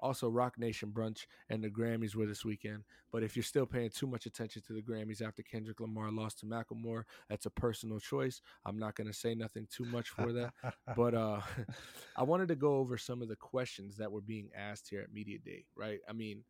also, 0.00 0.28
Roc 0.28 0.58
Nation 0.58 0.90
brunch 0.90 1.26
and 1.48 1.62
the 1.62 1.68
Grammys 1.68 2.14
were 2.14 2.26
this 2.26 2.44
weekend. 2.44 2.84
But 3.12 3.22
if 3.22 3.36
you're 3.36 3.42
still 3.42 3.66
paying 3.66 3.90
too 3.90 4.06
much 4.06 4.26
attention 4.26 4.62
to 4.66 4.72
the 4.72 4.82
Grammys 4.82 5.22
after 5.22 5.42
Kendrick 5.42 5.80
Lamar 5.80 6.10
lost 6.10 6.40
to 6.40 6.46
Macklemore, 6.46 7.04
that's 7.28 7.46
a 7.46 7.50
personal 7.50 8.00
choice. 8.00 8.40
I'm 8.64 8.78
not 8.78 8.94
going 8.94 9.08
to 9.08 9.12
say 9.12 9.34
nothing 9.34 9.66
too 9.70 9.84
much 9.84 10.08
for 10.08 10.32
that. 10.32 10.52
but 10.96 11.14
uh, 11.14 11.40
I 12.16 12.22
wanted 12.22 12.48
to 12.48 12.56
go 12.56 12.76
over 12.76 12.96
some 12.96 13.20
of 13.20 13.28
the 13.28 13.36
questions 13.36 13.96
that 13.98 14.10
were 14.10 14.20
being 14.20 14.50
asked 14.56 14.88
here 14.88 15.02
at 15.02 15.12
Media 15.12 15.38
Day. 15.38 15.64
Right? 15.76 16.00
I 16.08 16.12
mean, 16.12 16.44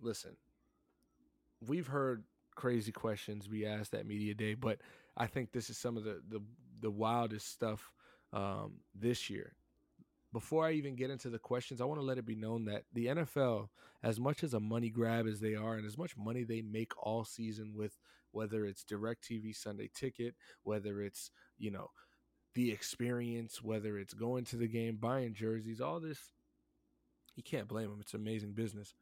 listen, 0.00 0.36
we've 1.66 1.86
heard 1.86 2.24
crazy 2.54 2.92
questions 2.92 3.50
we 3.50 3.66
asked 3.66 3.94
at 3.94 4.06
Media 4.06 4.34
Day, 4.34 4.54
but 4.54 4.80
I 5.16 5.26
think 5.26 5.52
this 5.52 5.68
is 5.68 5.76
some 5.76 5.96
of 5.96 6.04
the 6.04 6.22
the, 6.28 6.40
the 6.80 6.90
wildest 6.90 7.52
stuff 7.52 7.92
um, 8.32 8.74
this 8.94 9.28
year 9.28 9.56
before 10.32 10.66
I 10.66 10.72
even 10.72 10.96
get 10.96 11.10
into 11.10 11.30
the 11.30 11.38
questions, 11.38 11.80
I 11.80 11.84
want 11.84 12.00
to 12.00 12.06
let 12.06 12.18
it 12.18 12.26
be 12.26 12.34
known 12.34 12.64
that 12.66 12.82
the 12.92 13.06
NFL, 13.06 13.68
as 14.02 14.18
much 14.20 14.42
as 14.42 14.54
a 14.54 14.60
money 14.60 14.90
grab 14.90 15.26
as 15.26 15.40
they 15.40 15.54
are, 15.54 15.74
and 15.74 15.86
as 15.86 15.96
much 15.96 16.16
money 16.16 16.44
they 16.44 16.62
make 16.62 16.92
all 17.02 17.24
season 17.24 17.72
with 17.74 17.98
whether 18.32 18.66
it's 18.66 18.84
DirecTV 18.84 19.56
Sunday 19.56 19.90
ticket, 19.94 20.34
whether 20.62 21.00
it's, 21.00 21.30
you 21.58 21.70
know, 21.70 21.90
the 22.54 22.70
experience, 22.70 23.62
whether 23.62 23.98
it's 23.98 24.14
going 24.14 24.44
to 24.46 24.56
the 24.56 24.68
game, 24.68 24.96
buying 24.96 25.32
jerseys, 25.32 25.80
all 25.80 26.00
this, 26.00 26.32
you 27.34 27.42
can't 27.42 27.68
blame 27.68 27.90
them. 27.90 28.00
It's 28.00 28.14
amazing 28.14 28.52
business. 28.52 28.94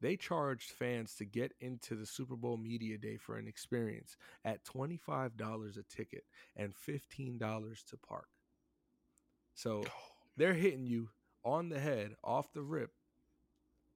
They 0.00 0.16
charged 0.16 0.70
fans 0.70 1.14
to 1.16 1.26
get 1.26 1.52
into 1.60 1.94
the 1.94 2.06
Super 2.06 2.36
Bowl 2.36 2.56
media 2.56 2.96
day 2.96 3.18
for 3.18 3.36
an 3.36 3.46
experience 3.46 4.16
at 4.44 4.64
$25 4.64 5.78
a 5.78 5.82
ticket 5.94 6.24
and 6.56 6.72
$15 6.72 7.38
to 7.38 7.96
park. 7.98 8.28
So 9.54 9.82
oh. 9.86 10.19
They're 10.36 10.54
hitting 10.54 10.86
you 10.86 11.10
on 11.44 11.68
the 11.68 11.78
head 11.78 12.14
off 12.22 12.52
the 12.52 12.62
rip 12.62 12.92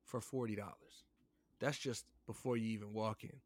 for 0.05 0.20
$40. 0.20 0.59
That's 1.61 1.78
just 1.78 2.05
before 2.26 2.57
you 2.57 2.68
even 2.70 2.93
walk 2.93 3.24
in. 3.24 3.41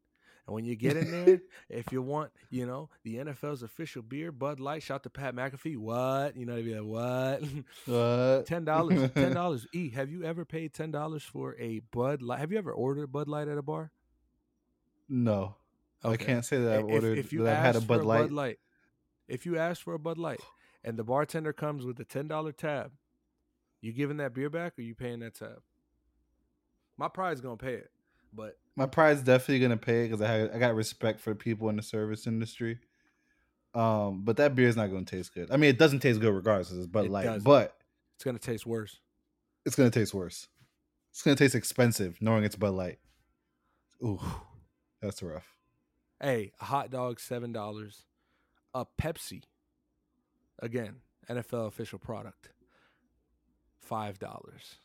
And 0.47 0.55
when 0.55 0.65
you 0.65 0.75
get 0.75 0.97
in 0.97 1.11
there, 1.11 1.41
if 1.69 1.91
you 1.91 2.01
want, 2.01 2.31
you 2.49 2.65
know, 2.65 2.89
the 3.03 3.17
NFL's 3.17 3.61
official 3.61 4.01
beer, 4.01 4.31
Bud 4.31 4.59
Light, 4.59 4.81
shout 4.81 5.03
to 5.03 5.09
Pat 5.09 5.35
McAfee. 5.35 5.77
What? 5.77 6.35
You 6.35 6.45
know, 6.47 6.57
to 6.57 6.63
be 6.63 6.73
like, 6.73 6.83
what? 6.83 7.43
What? 7.85 8.45
Ten 8.47 8.65
dollars. 8.65 9.11
Ten 9.11 9.33
dollars. 9.35 9.67
E, 9.73 9.91
have 9.91 10.09
you 10.09 10.23
ever 10.23 10.45
paid 10.45 10.73
ten 10.73 10.89
dollars 10.89 11.23
for 11.23 11.55
a 11.59 11.81
Bud 11.91 12.23
Light? 12.23 12.39
Have 12.39 12.51
you 12.51 12.57
ever 12.57 12.71
ordered 12.71 13.03
a 13.03 13.07
Bud 13.07 13.27
Light 13.27 13.47
at 13.47 13.59
a 13.59 13.61
bar? 13.61 13.91
No. 15.07 15.55
Okay. 16.03 16.13
I 16.13 16.17
can't 16.17 16.45
say 16.45 16.57
that 16.57 16.79
I've 16.79 16.85
ordered 16.85 17.19
if, 17.19 17.27
if 17.27 17.33
you 17.33 17.43
that 17.43 17.57
I've 17.57 17.63
had 17.63 17.75
a 17.75 17.81
Bud, 17.81 18.01
a 18.01 18.03
Bud 18.03 18.31
Light. 18.31 18.57
If 19.27 19.45
you 19.45 19.57
ask 19.57 19.83
for 19.83 19.93
a 19.93 19.99
Bud 19.99 20.17
Light, 20.17 20.39
and 20.83 20.97
the 20.97 21.03
bartender 21.03 21.53
comes 21.53 21.85
with 21.85 21.99
a 21.99 22.05
ten 22.05 22.27
dollar 22.27 22.51
tab, 22.51 22.91
you 23.81 23.91
giving 23.93 24.17
that 24.17 24.33
beer 24.33 24.49
back 24.49 24.73
or 24.77 24.81
you 24.81 24.95
paying 24.95 25.19
that 25.19 25.35
tab? 25.35 25.61
My 26.97 27.07
pride's 27.07 27.41
gonna 27.41 27.57
pay 27.57 27.75
it, 27.75 27.91
but 28.33 28.57
my 28.75 28.85
pride's 28.85 29.21
definitely 29.21 29.59
gonna 29.59 29.77
pay 29.77 30.05
it 30.05 30.09
because 30.09 30.21
I 30.21 30.53
I 30.53 30.59
got 30.59 30.75
respect 30.75 31.19
for 31.19 31.35
people 31.35 31.69
in 31.69 31.75
the 31.75 31.81
service 31.81 32.27
industry. 32.27 32.79
Um, 33.75 34.23
but 34.23 34.37
that 34.37 34.55
beer 34.55 34.67
is 34.67 34.75
not 34.75 34.87
gonna 34.87 35.05
taste 35.05 35.33
good. 35.33 35.51
I 35.51 35.57
mean, 35.57 35.69
it 35.69 35.77
doesn't 35.77 35.99
taste 35.99 36.19
good 36.19 36.33
regardless. 36.33 36.71
It's 36.71 36.87
Bud 36.87 37.07
Light, 37.07 37.25
doesn't. 37.25 37.43
but 37.43 37.77
it's 38.15 38.23
gonna 38.23 38.39
taste 38.39 38.65
worse. 38.65 38.99
It's 39.65 39.75
gonna 39.75 39.91
taste 39.91 40.13
worse. 40.13 40.47
It's 41.11 41.21
gonna 41.21 41.35
taste 41.35 41.55
expensive 41.55 42.17
knowing 42.21 42.43
it's 42.43 42.55
Bud 42.55 42.73
Light. 42.73 42.99
Ooh, 44.03 44.19
that's 45.01 45.21
rough. 45.21 45.45
Hey, 46.21 46.51
a 46.59 46.65
hot 46.65 46.89
dog 46.89 47.19
seven 47.19 47.51
dollars. 47.53 48.05
A 48.73 48.85
Pepsi 49.01 49.43
Again, 50.61 50.95
NFL 51.29 51.67
official 51.67 51.99
product. 51.99 52.49
Five 53.79 54.19
dollars. 54.19 54.75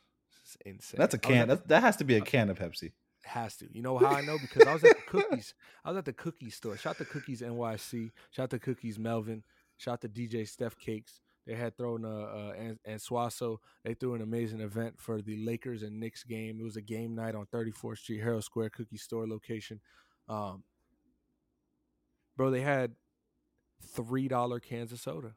insane. 0.64 0.98
That's 0.98 1.14
a 1.14 1.18
can. 1.18 1.48
That, 1.48 1.68
that 1.68 1.82
has 1.82 1.96
to 1.96 2.04
be 2.04 2.16
a 2.16 2.20
can 2.20 2.48
of 2.50 2.58
Pepsi. 2.58 2.92
Has 3.24 3.56
to. 3.56 3.68
You 3.72 3.82
know 3.82 3.98
how 3.98 4.12
I 4.14 4.20
know? 4.22 4.38
Because 4.40 4.66
I 4.66 4.72
was 4.72 4.84
at 4.84 4.96
the 4.96 5.02
cookies. 5.06 5.54
I 5.84 5.90
was 5.90 5.98
at 5.98 6.04
the 6.04 6.12
cookie 6.12 6.50
store. 6.50 6.76
Shout 6.76 6.98
to 6.98 7.04
Cookies 7.04 7.42
NYC. 7.42 8.12
Shout 8.30 8.50
to 8.50 8.58
Cookies 8.58 8.98
Melvin. 8.98 9.42
Shout 9.76 10.00
to 10.02 10.08
DJ 10.08 10.48
Steph 10.48 10.78
Cakes. 10.78 11.20
They 11.46 11.54
had 11.54 11.76
thrown 11.76 12.04
a 12.04 12.22
uh, 12.22 12.52
and, 12.58 12.78
and 12.86 13.00
Swasso. 13.00 13.58
They 13.84 13.94
threw 13.94 14.14
an 14.14 14.22
amazing 14.22 14.60
event 14.60 14.98
for 14.98 15.20
the 15.20 15.44
Lakers 15.44 15.82
and 15.82 16.00
Knicks 16.00 16.24
game. 16.24 16.58
It 16.58 16.64
was 16.64 16.76
a 16.76 16.82
game 16.82 17.14
night 17.14 17.34
on 17.34 17.46
34th 17.46 17.98
Street, 17.98 18.22
Herald 18.22 18.44
Square 18.44 18.70
Cookie 18.70 18.96
Store 18.96 19.26
location. 19.26 19.80
Um, 20.28 20.64
bro, 22.36 22.50
they 22.50 22.62
had 22.62 22.92
three 23.82 24.28
dollar 24.28 24.58
cans 24.58 24.92
of 24.92 25.00
soda 25.00 25.34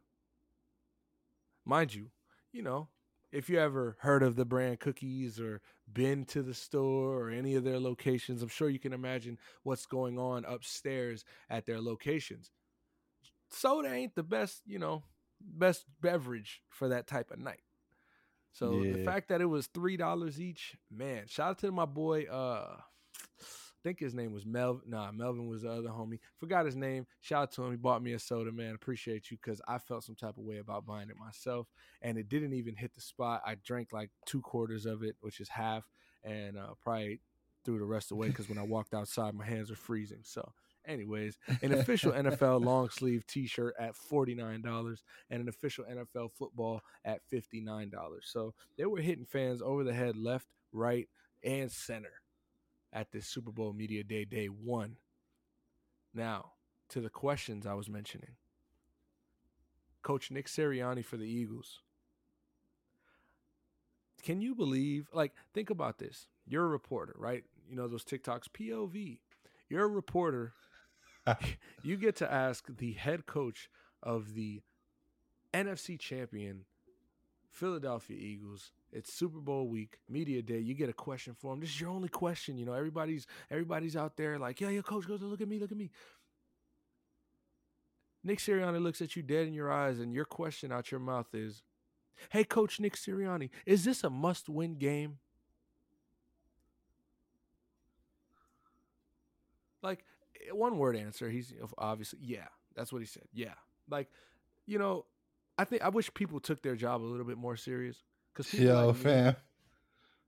mind 1.68 1.93
you, 1.93 2.07
you 2.51 2.63
know, 2.63 2.89
if 3.32 3.49
you 3.49 3.59
ever 3.59 3.97
heard 3.99 4.24
of 4.24 4.36
the 4.36 4.45
brand 4.45 4.80
cookies 4.80 5.39
or 5.39 5.61
been 5.91 6.26
to 6.26 6.41
the 6.41 6.53
store 6.53 7.20
or 7.20 7.30
any 7.30 7.55
of 7.55 7.63
their 7.63 7.80
locations, 7.80 8.41
I'm 8.41 8.49
sure 8.49 8.70
you 8.70 8.80
can 8.80 8.93
imagine 8.93 9.38
what's 9.63 9.86
going 9.86 10.18
on 10.18 10.45
upstairs 10.45 11.26
at 11.49 11.65
their 11.65 11.82
locations. 11.82 12.51
Soda 13.49 13.91
ain't 13.91 14.15
the 14.15 14.24
best, 14.24 14.61
you 14.65 14.80
know, 14.80 15.03
best 15.41 15.86
beverage 16.01 16.61
for 16.70 16.89
that 16.89 17.07
type 17.07 17.32
of 17.32 17.39
night. 17.39 17.61
So 18.53 18.82
yeah. 18.82 18.93
the 18.93 19.03
fact 19.03 19.30
that 19.30 19.41
it 19.41 19.45
was 19.45 19.68
three 19.68 19.97
dollars 19.97 20.41
each, 20.41 20.76
man, 20.91 21.26
shout 21.28 21.51
out 21.51 21.57
to 21.59 21.72
my 21.72 21.86
boy 21.86 22.24
uh 22.24 22.78
think 23.84 23.99
his 23.99 24.13
name 24.13 24.34
was 24.34 24.45
Melvin. 24.45 24.89
Nah, 24.89 25.11
Melvin 25.11 25.47
was 25.47 25.61
the 25.61 25.71
other 25.71 25.89
homie. 25.89 26.19
Forgot 26.38 26.65
his 26.65 26.75
name. 26.75 27.05
Shout 27.21 27.43
out 27.43 27.51
to 27.53 27.63
him. 27.63 27.71
He 27.71 27.78
bought 27.78 28.03
me 28.03 28.13
a 28.13 28.19
soda, 28.19 28.51
man. 28.51 28.75
Appreciate 28.75 29.32
you 29.32 29.38
because 29.41 29.61
I 29.67 29.78
felt 29.78 30.03
some 30.03 30.15
type 30.15 30.38
of 30.38 30.43
way 30.43 30.57
about 30.57 30.86
buying 30.86 31.09
it 31.09 31.17
myself, 31.17 31.67
and 32.01 32.17
it 32.17 32.30
didn't 32.30 32.53
even 32.53 32.75
hit 32.75 32.93
the 32.95 33.01
spot. 33.01 33.41
I 33.45 33.55
drank 33.55 33.93
like 33.93 34.09
two 34.25 34.41
quarters 34.41 34.86
of 34.86 35.03
it, 35.03 35.15
which 35.21 35.39
is 35.39 35.49
half, 35.49 35.84
and 36.23 36.57
uh, 36.57 36.73
probably 36.82 37.19
threw 37.65 37.80
the 37.80 37.86
rest 37.86 38.11
away 38.11 38.28
because 38.28 38.49
when 38.49 38.57
I 38.57 38.63
walked 38.63 38.93
outside, 38.93 39.34
my 39.34 39.45
hands 39.45 39.69
were 39.69 39.75
freezing. 39.75 40.21
So. 40.23 40.51
Anyways, 40.86 41.38
an 41.61 41.73
official 41.73 42.13
NFL 42.13 42.63
long 42.63 42.89
sleeve 42.89 43.28
t 43.28 43.45
shirt 43.45 43.75
at 43.78 43.93
$49 43.93 44.97
and 45.30 45.41
an 45.41 45.49
official 45.49 45.84
NFL 45.84 46.32
football 46.32 46.80
at 47.03 47.19
$59. 47.30 47.91
So 48.23 48.53
they 48.78 48.86
were 48.86 49.01
hitting 49.01 49.25
fans 49.25 49.61
over 49.61 49.84
the 49.84 49.93
head, 49.93 50.15
left, 50.15 50.47
right, 50.71 51.09
and 51.43 51.69
center 51.69 52.13
at 52.93 53.11
this 53.11 53.27
Super 53.27 53.51
Bowl 53.51 53.73
Media 53.73 54.03
Day, 54.03 54.25
day 54.25 54.47
one. 54.47 54.97
Now, 56.13 56.51
to 56.89 57.01
the 57.01 57.09
questions 57.09 57.65
I 57.65 57.73
was 57.73 57.89
mentioning. 57.89 58.35
Coach 60.03 60.31
Nick 60.31 60.47
Sirianni 60.47 61.03
for 61.03 61.17
the 61.17 61.25
Eagles. 61.25 61.81
Can 64.23 64.41
you 64.41 64.55
believe, 64.55 65.09
like, 65.13 65.33
think 65.53 65.69
about 65.69 65.99
this. 65.99 66.27
You're 66.45 66.65
a 66.65 66.69
reporter, 66.69 67.15
right? 67.17 67.43
You 67.69 67.75
know, 67.75 67.88
those 67.88 68.05
TikToks, 68.05 68.47
POV. 68.49 69.19
You're 69.69 69.85
a 69.85 69.89
reporter. 69.89 70.53
you 71.83 71.97
get 71.97 72.15
to 72.17 72.31
ask 72.31 72.65
the 72.77 72.93
head 72.93 73.25
coach 73.25 73.69
of 74.01 74.33
the 74.33 74.61
NFC 75.53 75.99
champion 75.99 76.65
Philadelphia 77.51 78.17
Eagles 78.17 78.71
it's 78.97 79.13
Super 79.13 79.39
Bowl 79.39 79.67
week, 79.67 79.99
media 80.09 80.41
day. 80.41 80.57
You 80.57 80.73
get 80.73 80.89
a 80.89 80.93
question 80.93 81.35
for 81.39 81.53
him. 81.53 81.59
This 81.59 81.69
is 81.69 81.79
your 81.79 81.91
only 81.91 82.09
question. 82.09 82.57
You 82.57 82.65
know, 82.65 82.73
everybody's 82.73 83.27
everybody's 83.51 83.95
out 83.95 84.17
there 84.17 84.39
like, 84.39 84.59
yeah, 84.59 84.69
your 84.69 84.81
coach 84.81 85.07
goes, 85.07 85.21
look 85.21 85.39
at 85.39 85.47
me, 85.47 85.59
look 85.59 85.71
at 85.71 85.77
me. 85.77 85.91
Nick 88.23 88.39
Sirianni 88.39 88.81
looks 88.81 88.99
at 89.01 89.15
you 89.15 89.21
dead 89.21 89.47
in 89.47 89.53
your 89.53 89.71
eyes, 89.71 89.99
and 89.99 90.11
your 90.11 90.25
question 90.25 90.71
out 90.71 90.91
your 90.91 90.99
mouth 90.99 91.33
is, 91.33 91.61
"Hey, 92.29 92.43
Coach 92.43 92.79
Nick 92.79 92.95
Sirianni, 92.95 93.51
is 93.65 93.85
this 93.85 94.03
a 94.03 94.09
must-win 94.09 94.73
game?" 94.79 95.19
Like 99.83 100.03
eh, 100.35 100.51
one 100.51 100.77
word 100.79 100.97
answer. 100.97 101.29
He's 101.29 101.53
obviously, 101.77 102.19
yeah, 102.23 102.47
that's 102.75 102.91
what 102.91 103.01
he 103.01 103.05
said. 103.05 103.27
Yeah, 103.31 103.53
like 103.89 104.09
you 104.65 104.79
know, 104.79 105.05
I 105.57 105.63
think 105.63 105.83
I 105.83 105.89
wish 105.89 106.11
people 106.13 106.39
took 106.39 106.63
their 106.63 106.75
job 106.75 107.01
a 107.01 107.05
little 107.05 107.25
bit 107.27 107.37
more 107.37 107.55
serious. 107.55 108.03
Because 108.38 108.53
Yo, 108.53 108.88
like 108.88 108.95
fam. 108.97 109.35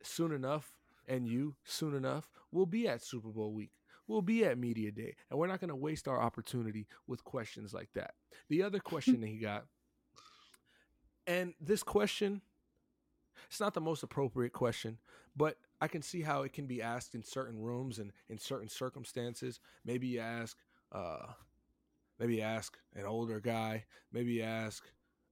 soon 0.01 0.31
enough, 0.31 0.71
and 1.07 1.27
you 1.27 1.55
soon 1.63 1.95
enough, 1.95 2.29
will 2.51 2.65
be 2.65 2.87
at 2.87 3.03
Super 3.03 3.29
Bowl 3.29 3.53
week. 3.53 3.71
We'll 4.07 4.23
be 4.23 4.43
at 4.45 4.57
Media 4.57 4.91
Day. 4.91 5.15
And 5.29 5.37
we're 5.39 5.47
not 5.47 5.59
going 5.59 5.69
to 5.69 5.75
waste 5.75 6.07
our 6.07 6.19
opportunity 6.19 6.87
with 7.05 7.23
questions 7.23 7.73
like 7.73 7.89
that. 7.93 8.15
The 8.49 8.63
other 8.63 8.79
question 8.79 9.21
that 9.21 9.27
he 9.27 9.37
got 9.37 9.65
And 11.27 11.53
this 11.61 11.83
question, 11.83 12.41
it's 13.47 13.59
not 13.59 13.75
the 13.75 13.81
most 13.81 14.01
appropriate 14.01 14.53
question, 14.53 14.97
but 15.37 15.57
I 15.79 15.87
can 15.87 16.01
see 16.01 16.21
how 16.23 16.41
it 16.41 16.53
can 16.53 16.65
be 16.65 16.81
asked 16.81 17.13
in 17.13 17.23
certain 17.23 17.59
rooms 17.61 17.99
and 17.99 18.11
in 18.29 18.39
certain 18.39 18.67
circumstances. 18.69 19.59
Maybe 19.85 20.07
you 20.07 20.19
ask, 20.21 20.57
uh, 20.91 21.27
maybe 22.19 22.37
you 22.37 22.41
ask 22.41 22.77
an 22.95 23.05
older 23.05 23.39
guy. 23.39 23.85
Maybe 24.11 24.33
you 24.33 24.43
ask, 24.43 24.83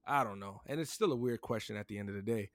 I 0.06 0.22
don't 0.22 0.38
know. 0.38 0.62
And 0.66 0.80
it's 0.80 0.92
still 0.92 1.12
a 1.12 1.16
weird 1.16 1.40
question 1.40 1.76
at 1.76 1.88
the 1.88 1.98
end 1.98 2.08
of 2.08 2.14
the 2.14 2.22
day. 2.22 2.50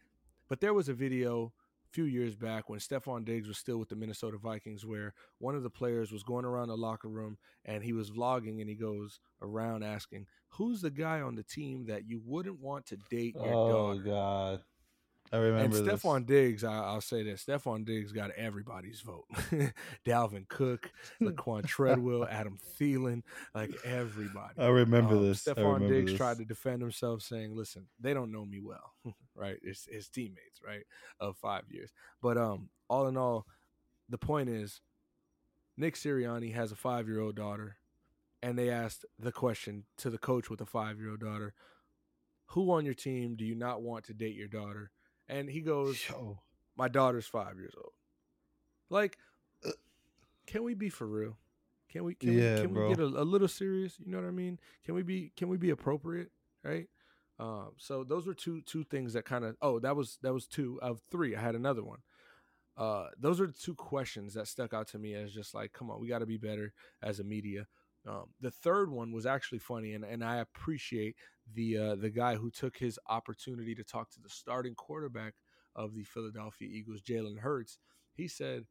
But 0.53 0.61
there 0.61 0.75
was 0.75 0.87
a 0.87 0.93
video 0.93 1.51
a 1.83 1.89
few 1.93 2.03
years 2.03 2.35
back 2.35 2.69
when 2.69 2.77
Stefon 2.77 3.25
Diggs 3.25 3.47
was 3.47 3.57
still 3.57 3.79
with 3.79 3.89
the 3.89 3.95
Minnesota 3.95 4.37
Vikings 4.37 4.85
where 4.85 5.15
one 5.39 5.55
of 5.55 5.63
the 5.63 5.69
players 5.71 6.11
was 6.11 6.21
going 6.21 6.45
around 6.45 6.67
the 6.67 6.77
locker 6.77 7.09
room 7.09 7.39
and 7.65 7.83
he 7.83 7.91
was 7.91 8.11
vlogging 8.11 8.61
and 8.61 8.69
he 8.69 8.75
goes 8.75 9.19
around 9.41 9.81
asking, 9.81 10.27
Who's 10.49 10.81
the 10.81 10.91
guy 10.91 11.21
on 11.21 11.33
the 11.33 11.41
team 11.41 11.87
that 11.87 12.07
you 12.07 12.21
wouldn't 12.23 12.59
want 12.59 12.85
to 12.85 12.97
date 13.09 13.33
your 13.33 13.51
oh 13.51 13.71
daughter? 13.71 14.03
God, 14.03 14.63
I 15.33 15.37
remember 15.37 15.77
and 15.77 15.87
this. 15.87 16.01
Stefon 16.03 16.25
Diggs, 16.27 16.63
I, 16.63 16.73
I'll 16.73 17.01
say 17.01 17.23
this: 17.23 17.43
Stefon 17.43 17.83
Diggs 17.85 18.11
got 18.11 18.29
everybody's 18.31 19.01
vote. 19.01 19.25
Dalvin 20.05 20.47
Cook, 20.47 20.91
Laquan 21.21 21.65
Treadwell, 21.65 22.25
Adam 22.29 22.59
Thielen, 22.79 23.23
like 23.55 23.71
everybody. 23.83 24.53
I 24.59 24.67
remember 24.67 25.15
Um, 25.15 25.23
this. 25.23 25.43
Stefon 25.43 25.73
remember 25.73 25.89
Diggs 25.89 26.11
this. 26.11 26.17
tried 26.17 26.37
to 26.37 26.45
defend 26.45 26.81
himself, 26.83 27.23
saying, 27.23 27.55
"Listen, 27.55 27.87
they 27.99 28.13
don't 28.13 28.31
know 28.31 28.45
me 28.45 28.59
well, 28.61 28.93
right? 29.35 29.57
It's 29.63 29.87
his 29.91 30.07
teammates, 30.07 30.61
right, 30.65 30.83
of 31.19 31.35
five 31.37 31.63
years. 31.67 31.91
But 32.21 32.37
um, 32.37 32.69
all 32.87 33.07
in 33.07 33.17
all, 33.17 33.47
the 34.09 34.19
point 34.19 34.49
is, 34.49 34.81
Nick 35.77 35.95
Sirianni 35.95 36.53
has 36.53 36.71
a 36.71 36.75
five-year-old 36.75 37.35
daughter, 37.35 37.77
and 38.43 38.55
they 38.55 38.69
asked 38.69 39.03
the 39.17 39.31
question 39.31 39.85
to 39.97 40.11
the 40.11 40.19
coach 40.19 40.51
with 40.51 40.61
a 40.61 40.65
five-year-old 40.67 41.21
daughter, 41.21 41.55
"Who 42.49 42.69
on 42.71 42.85
your 42.85 42.93
team 42.93 43.35
do 43.35 43.43
you 43.45 43.55
not 43.55 43.81
want 43.81 44.05
to 44.05 44.13
date 44.13 44.35
your 44.35 44.47
daughter?" 44.47 44.91
And 45.27 45.49
he 45.49 45.61
goes, 45.61 45.99
Yo. 46.09 46.39
"My 46.75 46.87
daughter's 46.87 47.27
five 47.27 47.57
years 47.57 47.73
old." 47.77 47.93
Like, 48.89 49.17
Uh. 49.65 49.71
can 50.45 50.63
we 50.63 50.73
be 50.73 50.89
for 50.89 51.07
real? 51.07 51.37
Can 51.89 52.03
we? 52.03 52.15
Can 52.15 52.33
Yeah, 52.33 52.55
we? 52.55 52.61
Can 52.61 52.73
bro. 52.73 52.87
we 52.89 52.95
get 52.95 53.03
a, 53.03 53.05
a 53.05 53.23
little 53.23 53.47
serious? 53.47 53.99
You 53.99 54.11
know 54.11 54.19
what 54.19 54.27
I 54.27 54.31
mean? 54.31 54.59
Can 54.83 54.95
we 54.95 55.03
be? 55.03 55.31
Can 55.35 55.47
we 55.47 55.57
be 55.57 55.69
appropriate? 55.69 56.31
Right. 56.63 56.89
Um, 57.39 57.71
so 57.77 58.03
those 58.03 58.27
were 58.27 58.33
two 58.33 58.61
two 58.61 58.83
things 58.83 59.13
that 59.13 59.25
kind 59.25 59.45
of. 59.45 59.55
Oh, 59.61 59.79
that 59.79 59.95
was 59.95 60.17
that 60.21 60.33
was 60.33 60.47
two 60.47 60.79
of 60.81 61.01
three. 61.11 61.35
I 61.35 61.41
had 61.41 61.55
another 61.55 61.83
one. 61.83 61.99
Uh, 62.75 63.09
those 63.19 63.39
are 63.39 63.45
the 63.47 63.53
two 63.53 63.75
questions 63.75 64.33
that 64.33 64.47
stuck 64.47 64.73
out 64.73 64.87
to 64.87 64.97
me 64.97 65.13
as 65.13 65.31
just 65.31 65.53
like, 65.53 65.71
come 65.73 65.91
on, 65.91 66.01
we 66.01 66.07
got 66.07 66.19
to 66.19 66.25
be 66.25 66.37
better 66.37 66.73
as 67.03 67.19
a 67.19 67.23
media. 67.23 67.67
Um, 68.07 68.25
the 68.41 68.49
third 68.49 68.89
one 68.89 69.11
was 69.11 69.27
actually 69.27 69.59
funny, 69.59 69.93
and, 69.93 70.03
and 70.03 70.23
I 70.23 70.37
appreciate 70.37 71.15
the 71.51 71.77
uh, 71.77 71.95
the 71.95 72.09
guy 72.09 72.35
who 72.35 72.49
took 72.49 72.77
his 72.77 72.99
opportunity 73.07 73.75
to 73.75 73.83
talk 73.83 74.09
to 74.11 74.21
the 74.21 74.29
starting 74.29 74.75
quarterback 74.75 75.33
of 75.75 75.95
the 75.95 76.03
Philadelphia 76.03 76.67
Eagles, 76.71 77.01
Jalen 77.01 77.39
Hurts. 77.39 77.77
He 78.13 78.27
said, 78.27 78.65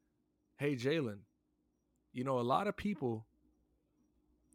"Hey, 0.56 0.74
Jalen, 0.76 1.20
you 2.12 2.24
know 2.24 2.38
a 2.38 2.42
lot 2.42 2.66
of 2.66 2.76
people, 2.76 3.26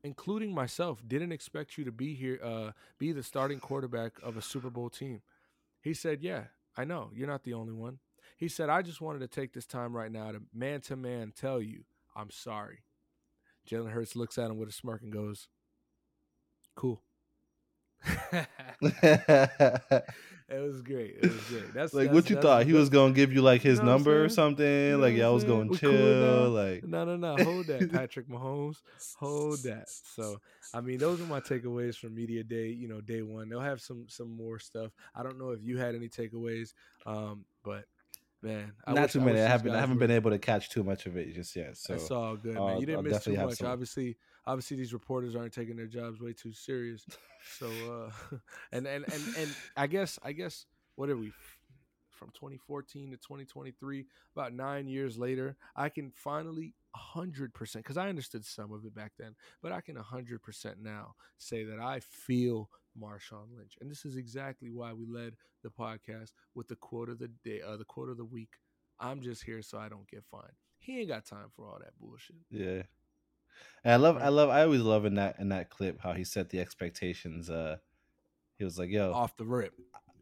including 0.03 0.53
myself, 0.53 1.01
didn't 1.07 1.31
expect 1.31 1.77
you 1.77 1.85
to 1.85 1.91
be 1.91 2.13
here, 2.13 2.39
uh, 2.43 2.71
be 2.97 3.11
the 3.11 3.23
starting 3.23 3.59
quarterback 3.59 4.13
of 4.23 4.37
a 4.37 4.41
Super 4.41 4.69
Bowl 4.69 4.89
team." 4.89 5.21
He 5.81 5.93
said, 5.93 6.21
"Yeah, 6.21 6.45
I 6.75 6.85
know 6.85 7.11
you're 7.13 7.27
not 7.27 7.43
the 7.43 7.53
only 7.53 7.73
one." 7.73 7.99
He 8.37 8.47
said, 8.47 8.69
"I 8.69 8.81
just 8.81 9.01
wanted 9.01 9.19
to 9.19 9.27
take 9.27 9.53
this 9.53 9.65
time 9.65 9.95
right 9.95 10.11
now 10.11 10.31
to 10.31 10.41
man 10.53 10.81
to 10.81 10.95
man 10.95 11.33
tell 11.35 11.61
you 11.61 11.83
I'm 12.15 12.31
sorry." 12.31 12.83
Jalen 13.69 13.91
Hurts 13.91 14.15
looks 14.15 14.37
at 14.37 14.49
him 14.49 14.57
with 14.57 14.69
a 14.69 14.71
smirk 14.71 15.01
and 15.01 15.11
goes, 15.11 15.49
"Cool." 16.75 17.03
it 20.49 20.61
was 20.61 20.81
great. 20.81 21.17
It 21.21 21.31
was 21.31 21.41
great. 21.49 21.73
That's 21.73 21.93
like 21.93 22.05
that's- 22.05 22.13
what 22.13 22.29
you 22.29 22.35
that's- 22.35 22.41
thought 22.43 22.65
he 22.65 22.73
was 22.73 22.89
gonna 22.89 23.13
give 23.13 23.33
you 23.33 23.41
like 23.41 23.61
his 23.61 23.79
You 23.79 23.85
know 23.85 23.91
number 23.91 24.23
or 24.23 24.29
something 24.29 24.65
You 24.65 24.91
know 24.91 24.97
like 24.99 25.15
y'all 25.15 25.33
was 25.33 25.43
saying? 25.43 25.53
going 25.53 25.67
We 25.69 25.77
chill 25.77 25.91
cool 25.91 26.49
like 26.51 26.83
No, 26.83 27.05
no, 27.05 27.15
no. 27.17 27.43
Hold 27.43 27.67
that, 27.67 27.91
Patrick 27.91 28.27
Mahomes. 28.29 28.77
Hold 29.19 29.59
that. 29.63 29.89
So, 29.89 30.37
I 30.73 30.81
mean, 30.81 30.97
those 30.99 31.19
are 31.21 31.25
my 31.25 31.39
takeaways 31.41 31.95
from 31.97 32.15
media 32.15 32.43
day. 32.43 32.69
You 32.69 32.87
know, 32.87 33.01
day 33.01 33.21
one. 33.21 33.49
They'll 33.49 33.59
have 33.59 33.81
some 33.81 34.05
some 34.07 34.29
more 34.35 34.59
stuff. 34.59 34.91
I 35.15 35.23
don't 35.23 35.37
know 35.39 35.51
if 35.51 35.59
you 35.63 35.77
had 35.77 35.95
any 35.95 36.07
takeaways, 36.09 36.73
um, 37.05 37.45
but 37.63 37.85
man, 38.41 38.73
I 38.85 38.93
not 38.93 39.03
wish- 39.03 39.13
too 39.13 39.21
I 39.21 39.23
many 39.25 39.37
wish 39.37 39.45
i 39.45 39.49
haven't 39.49 39.71
i 39.75 39.79
haven't 39.79 39.95
were- 39.95 39.99
been 40.07 40.11
able 40.11 40.31
to 40.31 40.39
catch 40.39 40.69
too 40.69 40.83
much 40.83 41.05
of 41.05 41.17
it 41.17 41.33
just 41.33 41.55
yet 41.55 41.77
so 41.77 41.93
That's 41.93 42.11
all 42.11 42.35
good, 42.35 42.55
man. 42.55 42.79
You 42.79 42.85
didn't 42.85 42.97
I'll 42.97 43.03
miss 43.03 43.23
too 43.23 43.33
much. 43.35 43.57
some- 43.57 43.67
Obviously, 43.67 44.17
obviously 44.45 44.77
these 44.77 44.93
reporters 44.93 45.35
aren't 45.35 45.53
taking 45.53 45.75
their 45.75 45.87
jobs 45.87 46.21
way 46.21 46.33
too 46.33 46.53
serious. 46.53 47.05
So, 47.57 47.67
uh, 47.67 48.37
and 48.71 48.85
and 48.87 49.05
and 49.11 49.23
and 49.37 49.55
I 49.75 49.87
guess 49.87 50.19
I 50.23 50.31
guess 50.33 50.65
what 50.95 51.09
are 51.09 51.17
we 51.17 51.31
from 52.09 52.29
2014 52.29 53.11
to 53.11 53.17
2023? 53.17 54.05
About 54.35 54.53
nine 54.53 54.87
years 54.87 55.17
later, 55.17 55.55
I 55.75 55.89
can 55.89 56.11
finally 56.15 56.73
hundred 56.95 57.53
percent 57.53 57.85
because 57.85 57.97
I 57.97 58.09
understood 58.09 58.43
some 58.43 58.71
of 58.71 58.83
it 58.85 58.93
back 58.95 59.13
then, 59.19 59.35
but 59.61 59.71
I 59.71 59.81
can 59.81 59.95
hundred 59.95 60.41
percent 60.41 60.77
now 60.81 61.15
say 61.37 61.63
that 61.65 61.79
I 61.79 61.99
feel 62.01 62.69
Marshawn 62.99 63.55
Lynch, 63.57 63.77
and 63.81 63.89
this 63.89 64.05
is 64.05 64.15
exactly 64.17 64.69
why 64.69 64.93
we 64.93 65.05
led 65.05 65.33
the 65.63 65.69
podcast 65.69 66.31
with 66.55 66.67
the 66.67 66.75
quote 66.75 67.09
of 67.09 67.19
the 67.19 67.29
day, 67.43 67.61
uh, 67.61 67.77
the 67.77 67.85
quote 67.85 68.09
of 68.09 68.17
the 68.17 68.25
week. 68.25 68.55
I'm 68.99 69.21
just 69.21 69.43
here 69.43 69.61
so 69.61 69.77
I 69.77 69.89
don't 69.89 70.07
get 70.09 70.23
fined. 70.31 70.53
He 70.79 70.99
ain't 70.99 71.09
got 71.09 71.25
time 71.25 71.47
for 71.55 71.65
all 71.67 71.79
that 71.79 71.91
bullshit. 71.99 72.35
yeah 72.49 72.83
and 73.83 73.93
i 73.93 73.95
love 73.95 74.17
i 74.17 74.27
love 74.29 74.49
i 74.49 74.61
always 74.61 74.81
love 74.81 75.05
in 75.05 75.15
that 75.15 75.35
in 75.39 75.49
that 75.49 75.69
clip 75.69 75.99
how 76.01 76.13
he 76.13 76.23
set 76.23 76.49
the 76.49 76.59
expectations 76.59 77.49
uh 77.49 77.75
he 78.57 78.63
was 78.63 78.77
like 78.77 78.89
yo 78.89 79.11
Off 79.13 79.35
the 79.35 79.45
rip. 79.45 79.73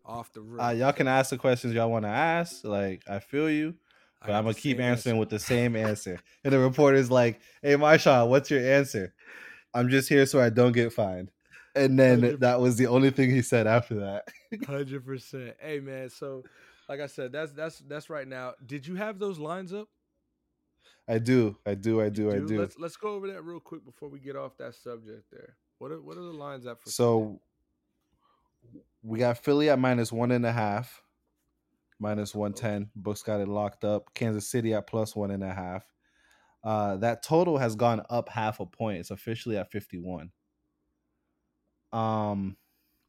Off 0.06 0.32
the 0.32 0.42
rip. 0.42 0.64
uh, 0.64 0.70
y'all 0.70 0.94
can 0.94 1.08
ask 1.08 1.32
the 1.32 1.38
questions 1.38 1.74
y'all 1.74 1.92
want 1.92 2.06
to 2.06 2.10
ask 2.10 2.64
like 2.64 3.04
i 3.10 3.20
feel 3.20 3.50
you 3.50 3.74
but 4.22 4.32
I'm 4.32 4.44
gonna 4.46 4.54
keep 4.56 4.80
answering 4.80 5.16
answer. 5.16 5.20
with 5.20 5.30
the 5.30 5.38
same 5.40 5.76
answer. 5.76 6.20
And 6.44 6.52
the 6.52 6.58
reporter's 6.58 7.12
like, 7.12 7.40
"Hey, 7.62 7.76
Marshawn, 7.76 8.28
what's 8.28 8.50
your 8.50 8.66
answer?" 8.66 9.14
I'm 9.72 9.88
just 9.88 10.10
here 10.10 10.26
so 10.26 10.40
I 10.42 10.50
don't 10.50 10.72
get 10.72 10.92
fined. 10.94 11.30
And 11.76 12.00
then 12.00 12.22
Hundred- 12.22 12.40
that 12.40 12.60
was 12.60 12.78
the 12.78 12.88
only 12.88 13.12
thing 13.12 13.30
he 13.30 13.42
said 13.42 13.68
after 13.68 13.96
that. 13.96 14.28
Hundred 14.66 15.06
percent. 15.06 15.56
Hey 15.60 15.80
man, 15.80 16.10
so 16.10 16.44
like 16.88 17.00
I 17.02 17.08
said, 17.08 17.32
that's 17.32 17.52
that's 17.52 17.80
that's 17.80 18.10
right 18.10 18.28
now. 18.28 18.54
Did 18.66 18.88
you 18.88 18.96
have 18.96 19.20
those 19.20 19.40
lines 19.40 19.74
up? 19.74 19.90
I 21.08 21.20
do, 21.20 21.56
I 21.66 21.76
do, 21.76 22.02
I 22.02 22.06
You 22.06 22.10
do, 22.12 22.32
I 22.32 22.40
do. 22.40 22.60
Let's 22.60 22.80
let's 22.80 22.98
go 22.98 23.10
over 23.10 23.28
that 23.28 23.44
real 23.44 23.60
quick 23.60 23.86
before 23.86 24.10
we 24.10 24.20
get 24.20 24.36
off 24.36 24.58
that 24.58 24.76
subject. 24.76 25.26
There. 25.32 25.56
What 25.78 25.92
are 25.92 26.02
what 26.02 26.18
are 26.18 26.24
the 26.24 26.32
lines 26.32 26.66
up 26.66 26.82
for? 26.82 26.90
So 26.90 27.42
we 29.04 29.20
got 29.20 29.38
Philly 29.38 29.70
at 29.70 29.78
minus 29.78 30.12
one 30.12 30.32
and 30.32 30.46
a 30.46 30.52
half, 30.52 31.04
minus 32.00 32.34
one 32.34 32.54
ten. 32.54 32.90
Books 32.96 33.22
got 33.22 33.42
it 33.42 33.48
locked 33.48 33.84
up. 33.84 34.14
Kansas 34.14 34.50
City 34.50 34.74
at 34.74 34.88
plus 34.88 35.16
one 35.16 35.32
and 35.32 35.44
a 35.44 35.54
half. 35.54 35.84
Uh, 36.64 36.98
that 36.98 37.22
total 37.22 37.60
has 37.60 37.76
gone 37.76 38.02
up 38.10 38.30
half 38.30 38.60
a 38.60 38.66
point. 38.66 39.00
It's 39.00 39.12
officially 39.12 39.58
at 39.58 39.72
fifty 39.72 40.00
one. 40.00 40.32
Um, 41.96 42.58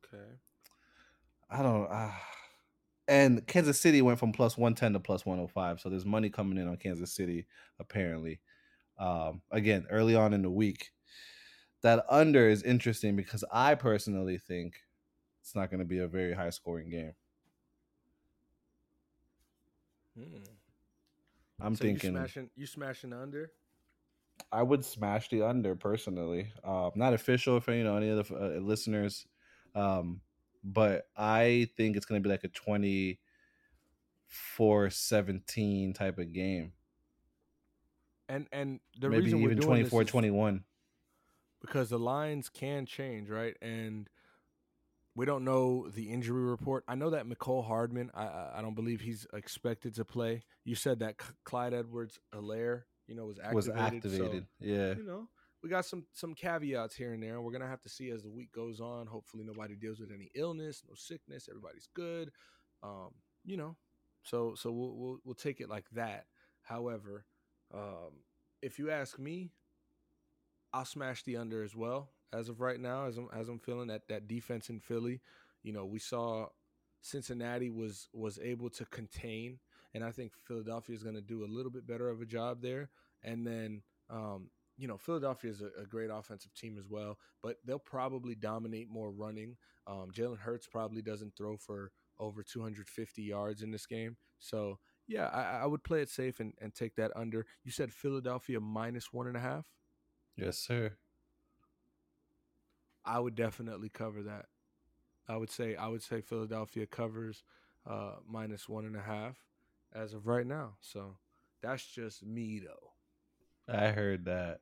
okay. 0.05 0.23
I 1.51 1.63
don't. 1.63 1.91
Uh, 1.91 2.13
and 3.09 3.47
Kansas 3.47 3.81
City 3.81 4.03
went 4.03 4.19
from 4.19 4.33
plus 4.33 4.57
one 4.57 4.75
ten 4.75 4.93
to 4.93 5.01
plus 5.01 5.27
one 5.27 5.39
hundred 5.39 5.53
five. 5.53 5.81
So 5.81 5.89
there's 5.89 6.05
money 6.05 6.31
coming 6.31 6.59
in 6.59 6.69
on 6.69 6.77
Kansas 6.77 7.13
City 7.13 7.47
apparently. 7.81 8.41
Um, 8.99 9.43
again, 9.51 9.87
early 9.91 10.15
on 10.15 10.33
in 10.33 10.43
the 10.43 10.51
week, 10.51 10.91
that 11.83 12.05
under 12.09 12.49
is 12.49 12.63
interesting 12.63 13.17
because 13.17 13.45
I 13.53 13.75
personally 13.75 14.39
think 14.39 14.77
it's 15.43 15.55
not 15.55 15.71
going 15.71 15.81
to 15.81 15.87
be 15.87 15.99
a 15.99 16.09
very 16.09 16.33
high 16.33 16.51
scoring 16.51 16.91
game. 16.91 17.13
Hmm. 20.17 20.39
I'm 21.61 21.75
So 21.75 21.85
you 21.85 21.91
thinking 21.91 22.13
smashing 22.13 22.51
you 22.55 22.67
smashing 22.67 23.13
under. 23.13 23.51
I 24.53 24.63
would 24.63 24.85
smash 24.85 25.29
the 25.29 25.43
under 25.43 25.75
personally. 25.75 26.53
Um, 26.65 26.93
not 26.95 27.13
official 27.15 27.61
for 27.61 27.73
you 27.73 27.85
know 27.85 27.97
any 27.97 28.09
of 28.11 28.29
the 28.29 28.35
uh, 28.35 28.61
listeners, 28.61 29.27
um, 29.75 30.21
but 30.65 31.09
I 31.17 31.69
think 31.77 31.97
it's 31.97 32.07
going 32.07 32.23
to 32.23 32.27
be 32.29 32.31
like 32.33 32.45
a 32.45 32.49
24-17 34.91 35.95
type 35.95 36.19
of 36.19 36.33
game. 36.33 36.73
And 38.29 38.47
and 38.53 38.81
the 38.99 39.09
Maybe 39.09 39.25
reason 39.25 39.39
even 39.41 39.57
doing 39.59 39.67
24 39.67 40.01
this 40.03 40.09
is 40.09 40.11
21. 40.13 40.65
because 41.61 41.91
the 41.91 41.99
lines 41.99 42.49
can 42.49 42.85
change, 42.87 43.29
right? 43.31 43.57
And 43.63 44.09
we 45.15 45.25
don't 45.27 45.45
know 45.45 45.89
the 45.89 46.11
injury 46.11 46.43
report. 46.43 46.85
I 46.89 46.97
know 46.97 47.11
that 47.11 47.27
Mecole 47.27 47.65
Hardman. 47.67 48.11
I 48.15 48.25
I- 48.27 48.59
I 48.59 48.63
don't 48.63 48.75
believe 48.75 49.01
he's 49.01 49.27
expected 49.33 49.95
to 49.95 50.05
play. 50.05 50.43
You 50.65 50.75
said 50.75 50.99
that 50.99 51.19
Clyde 51.45 51.73
Edwards 51.73 52.19
Alaire, 52.35 52.83
you 53.07 53.15
know, 53.15 53.27
was 53.27 53.39
activated. 53.69 54.05
was 54.05 54.17
so, 54.17 54.41
yeah. 54.61 54.95
you 54.95 55.05
know, 55.05 55.29
we 55.63 55.69
got 55.69 55.85
some 55.85 56.05
some 56.13 56.35
caveats 56.35 56.95
here 56.95 57.13
and 57.13 57.23
there. 57.23 57.41
We're 57.41 57.53
gonna 57.53 57.69
have 57.69 57.83
to 57.83 57.89
see 57.89 58.11
as 58.11 58.23
the 58.23 58.31
week 58.31 58.53
goes 58.53 58.81
on. 58.81 59.07
Hopefully, 59.07 59.45
nobody 59.45 59.75
deals 59.75 60.01
with 60.01 60.11
any 60.13 60.31
illness, 60.35 60.83
no 60.89 60.95
sickness. 60.95 61.49
Everybody's 61.49 61.89
good. 61.95 62.31
Um, 62.83 63.11
you 63.45 63.57
know, 63.57 63.77
so 64.23 64.55
so 64.57 64.71
we'll 64.73 64.97
we'll, 64.97 65.19
we'll 65.25 65.35
take 65.35 65.61
it 65.61 65.69
like 65.69 65.87
that. 65.93 66.27
However, 66.63 67.25
um, 67.73 68.23
if 68.63 68.79
you 68.79 68.91
ask 68.91 69.19
me, 69.19 69.51
I'll 70.73 70.85
smash 70.85 71.23
the 71.23 71.37
under 71.37 71.63
as 71.63 71.75
well 71.75 72.11
as 72.33 72.49
of 72.49 72.61
right 72.61 72.81
now. 72.81 73.07
As 73.07 73.17
I'm 73.17 73.29
as 73.35 73.49
I'm 73.49 73.59
feeling 73.59 73.89
that 73.89 74.09
that 74.09 74.29
defense 74.29 74.69
in 74.69 74.81
Philly, 74.81 75.21
you 75.63 75.73
know, 75.73 75.87
we 75.87 75.99
saw 75.99 76.47
Cincinnati 77.01 77.71
was 77.71 78.09
was 78.13 78.39
able 78.39 78.71
to 78.71 78.85
contain, 78.87 79.59
and 79.95 80.05
I 80.05 80.11
think 80.11 80.33
Philadelphia 80.45 80.95
is 80.95 81.03
going 81.03 81.15
to 81.15 81.21
do 81.21 81.45
a 81.45 81.47
little 81.53 81.71
bit 81.71 81.87
better 81.87 82.09
of 82.09 82.21
a 82.21 82.27
job 82.27 82.63
there. 82.63 82.91
And 83.23 83.47
then, 83.47 83.83
um, 84.11 84.51
you 84.77 84.87
know, 84.87 84.99
Philadelphia 84.99 85.51
is 85.51 85.63
a, 85.63 85.83
a, 85.83 85.87
great 85.87 86.11
offensive 86.13 86.55
team 86.55 86.77
as 86.79 86.89
well, 86.89 87.19
but 87.43 87.57
they'll 87.65 87.79
probably 87.79 88.35
dominate 88.35 88.91
more 88.91 89.11
running. 89.11 89.57
Um, 89.87 90.11
Jalen 90.13 90.39
Hurts 90.39 90.67
probably 90.67 91.03
doesn't 91.03 91.37
throw 91.37 91.57
for 91.57 91.93
over 92.19 92.43
250 92.43 93.23
yards 93.23 93.63
in 93.63 93.71
this 93.71 93.87
game, 93.87 94.17
so 94.39 94.79
yeah, 95.09 95.27
I, 95.27 95.63
I 95.63 95.67
would 95.67 95.85
play 95.85 96.03
it 96.03 96.11
safe 96.11 96.41
and, 96.41 96.53
and 96.61 96.75
take 96.75 96.97
that 96.97 97.13
under. 97.15 97.47
You 97.65 97.71
said 97.71 97.93
Philadelphia 97.93 98.61
minus 98.61 99.13
one 99.13 99.27
and 99.27 99.37
a 99.37 99.41
half. 99.41 99.67
Yes, 100.37 100.59
sir. 100.59 100.93
I 103.05 103.21
would 103.21 103.37
definitely 103.37 103.89
cover 103.89 104.23
that. 104.25 104.47
I 105.29 105.37
would 105.37 105.51
say 105.51 105.77
I 105.77 105.89
would 105.89 106.03
say 106.03 106.21
Philadelphia 106.21 106.87
covers 106.87 107.45
uh, 107.89 108.17
minus 108.29 108.69
one 108.69 108.85
and 108.85 108.97
a 108.97 109.01
half 109.01 109.46
as 109.97 110.13
of 110.13 110.27
right 110.27 110.47
now. 110.47 110.75
So 110.81 111.17
that's 111.63 111.85
just 111.85 112.25
me 112.25 112.61
though. 112.61 113.75
I 113.75 113.89
heard 113.89 114.27
that. 114.27 114.61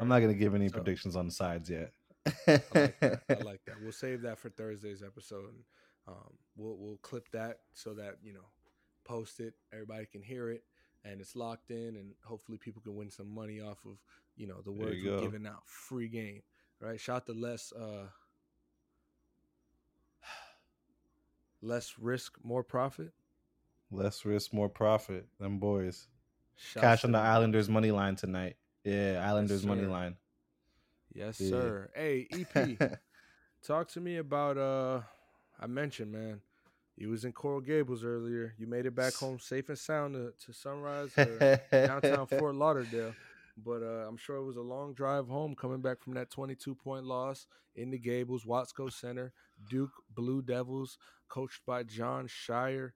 I'm 0.00 0.08
not 0.08 0.20
gonna 0.20 0.34
give 0.34 0.54
any 0.54 0.68
so, 0.68 0.74
predictions 0.74 1.16
on 1.16 1.26
the 1.26 1.32
sides 1.32 1.68
yet. 1.68 1.92
I 2.46 2.52
like 2.52 3.00
that. 3.00 3.20
I 3.28 3.34
like 3.44 3.60
that. 3.66 3.80
We'll 3.82 3.92
save 3.92 4.22
that 4.22 4.38
for 4.38 4.48
Thursday's 4.48 5.02
episode. 5.02 5.50
And, 5.50 5.64
um, 6.08 6.32
we'll 6.56 6.76
we'll 6.78 6.98
clip 6.98 7.28
that 7.32 7.58
so 7.74 7.94
that 7.94 8.16
you 8.22 8.32
know, 8.32 8.46
post 9.04 9.40
it. 9.40 9.54
Everybody 9.72 10.06
can 10.06 10.22
hear 10.22 10.50
it, 10.50 10.64
and 11.04 11.20
it's 11.20 11.36
locked 11.36 11.70
in. 11.70 11.96
And 11.96 12.12
hopefully, 12.24 12.58
people 12.58 12.80
can 12.82 12.94
win 12.94 13.10
some 13.10 13.34
money 13.34 13.60
off 13.60 13.84
of 13.84 13.98
you 14.36 14.46
know 14.46 14.60
the 14.64 14.72
words 14.72 14.96
we're 15.04 15.20
giving 15.20 15.46
out. 15.46 15.62
Free 15.66 16.08
game, 16.08 16.42
right? 16.80 17.00
Shout 17.00 17.26
to 17.26 17.32
less. 17.32 17.72
Uh, 17.72 18.06
less 21.60 21.94
risk, 21.98 22.38
more 22.42 22.62
profit. 22.62 23.12
Less 23.90 24.24
risk, 24.24 24.52
more 24.52 24.68
profit. 24.68 25.26
Them 25.38 25.58
boys. 25.58 26.08
Cash 26.74 27.04
on 27.04 27.12
the 27.12 27.18
Islanders 27.18 27.68
money 27.68 27.90
line 27.90 28.16
tonight. 28.16 28.56
Yeah, 28.84 29.24
Islanders 29.26 29.62
yes, 29.62 29.68
money 29.68 29.86
line. 29.86 30.16
Yes, 31.14 31.40
yeah. 31.40 31.50
sir. 31.50 31.90
Hey, 31.94 32.28
EP, 32.32 32.98
talk 33.66 33.88
to 33.88 34.00
me 34.00 34.16
about 34.16 34.58
uh 34.58 35.00
I 35.58 35.66
mentioned, 35.66 36.12
man, 36.12 36.40
you 36.96 37.08
was 37.08 37.24
in 37.24 37.32
Coral 37.32 37.60
Gables 37.60 38.04
earlier. 38.04 38.54
You 38.58 38.66
made 38.66 38.86
it 38.86 38.94
back 38.94 39.14
home 39.14 39.38
safe 39.38 39.68
and 39.68 39.78
sound 39.78 40.14
to, 40.14 40.32
to 40.46 40.52
Sunrise, 40.52 41.12
downtown 41.72 42.26
Fort 42.26 42.54
Lauderdale. 42.54 43.14
But 43.64 43.82
uh, 43.82 44.06
I'm 44.06 44.18
sure 44.18 44.36
it 44.36 44.44
was 44.44 44.56
a 44.56 44.62
long 44.62 44.92
drive 44.92 45.28
home 45.28 45.54
coming 45.54 45.80
back 45.80 46.02
from 46.02 46.14
that 46.14 46.30
22 46.30 46.74
point 46.74 47.04
loss 47.04 47.46
in 47.74 47.90
the 47.90 47.98
Gables, 47.98 48.44
Watsco 48.44 48.92
Center. 48.92 49.32
Duke 49.70 49.92
Blue 50.14 50.42
Devils, 50.42 50.98
coached 51.28 51.60
by 51.66 51.82
Jon 51.82 52.28
Scheyer, 52.28 52.92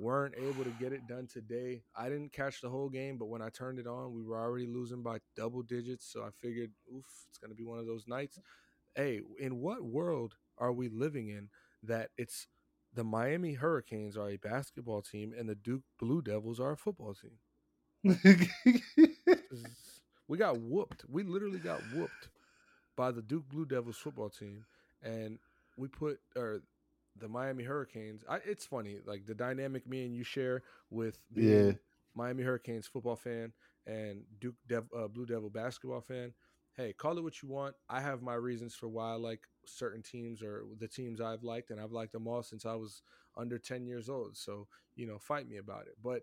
weren't 0.00 0.34
able 0.38 0.64
to 0.64 0.72
get 0.80 0.92
it 0.92 1.06
done 1.06 1.28
today. 1.32 1.82
I 1.94 2.08
didn't 2.08 2.32
catch 2.32 2.60
the 2.60 2.70
whole 2.70 2.88
game, 2.88 3.18
but 3.18 3.26
when 3.28 3.42
I 3.42 3.50
turned 3.50 3.78
it 3.78 3.86
on, 3.86 4.14
we 4.14 4.22
were 4.22 4.38
already 4.40 4.66
losing 4.66 5.02
by 5.02 5.18
double 5.36 5.62
digits. 5.62 6.10
So 6.10 6.22
I 6.22 6.30
figured, 6.40 6.70
oof, 6.94 7.04
it's 7.28 7.38
going 7.38 7.50
to 7.50 7.56
be 7.56 7.64
one 7.64 7.78
of 7.78 7.86
those 7.86 8.06
nights. 8.08 8.38
Hey, 8.94 9.20
in 9.38 9.60
what 9.60 9.84
world 9.84 10.36
are 10.58 10.72
we 10.72 10.88
living 10.88 11.28
in 11.28 11.48
that 11.82 12.10
it's 12.18 12.48
the 12.94 13.04
Miami 13.04 13.54
Hurricanes 13.54 14.16
are 14.16 14.30
a 14.30 14.36
basketball 14.36 15.02
team 15.02 15.32
and 15.38 15.48
the 15.48 15.54
Duke 15.54 15.82
Blue 15.98 16.22
Devils 16.22 16.60
are 16.60 16.72
a 16.72 16.76
football 16.76 17.14
team? 17.14 17.38
we 20.28 20.38
got 20.38 20.60
whooped. 20.60 21.04
We 21.08 21.22
literally 21.22 21.58
got 21.58 21.80
whooped 21.94 22.28
by 22.96 23.10
the 23.10 23.22
Duke 23.22 23.48
Blue 23.48 23.66
Devils 23.66 23.96
football 23.98 24.30
team. 24.30 24.64
And 25.02 25.38
we 25.76 25.88
put, 25.88 26.20
or 26.36 26.62
the 27.16 27.28
Miami 27.28 27.64
Hurricanes. 27.64 28.22
I, 28.28 28.38
it's 28.44 28.66
funny, 28.66 28.98
like 29.06 29.26
the 29.26 29.34
dynamic 29.34 29.86
me 29.86 30.04
and 30.04 30.14
you 30.14 30.24
share 30.24 30.62
with 30.90 31.18
yeah. 31.34 31.72
Miami 32.14 32.42
Hurricanes 32.42 32.86
football 32.86 33.16
fan 33.16 33.52
and 33.86 34.22
Duke 34.40 34.56
Dev, 34.68 34.84
uh, 34.96 35.08
Blue 35.08 35.26
Devil 35.26 35.50
basketball 35.50 36.00
fan. 36.00 36.32
Hey, 36.76 36.92
call 36.92 37.18
it 37.18 37.24
what 37.24 37.42
you 37.42 37.48
want. 37.48 37.74
I 37.88 38.00
have 38.00 38.22
my 38.22 38.34
reasons 38.34 38.74
for 38.74 38.88
why 38.88 39.10
I 39.10 39.14
like 39.14 39.40
certain 39.66 40.02
teams 40.02 40.42
or 40.42 40.64
the 40.78 40.88
teams 40.88 41.20
I've 41.20 41.42
liked, 41.42 41.70
and 41.70 41.80
I've 41.80 41.92
liked 41.92 42.12
them 42.12 42.28
all 42.28 42.42
since 42.42 42.64
I 42.64 42.74
was 42.74 43.02
under 43.36 43.58
10 43.58 43.86
years 43.86 44.08
old. 44.08 44.36
So, 44.36 44.66
you 44.94 45.06
know, 45.06 45.18
fight 45.18 45.48
me 45.48 45.56
about 45.58 45.86
it. 45.86 45.96
But 46.02 46.22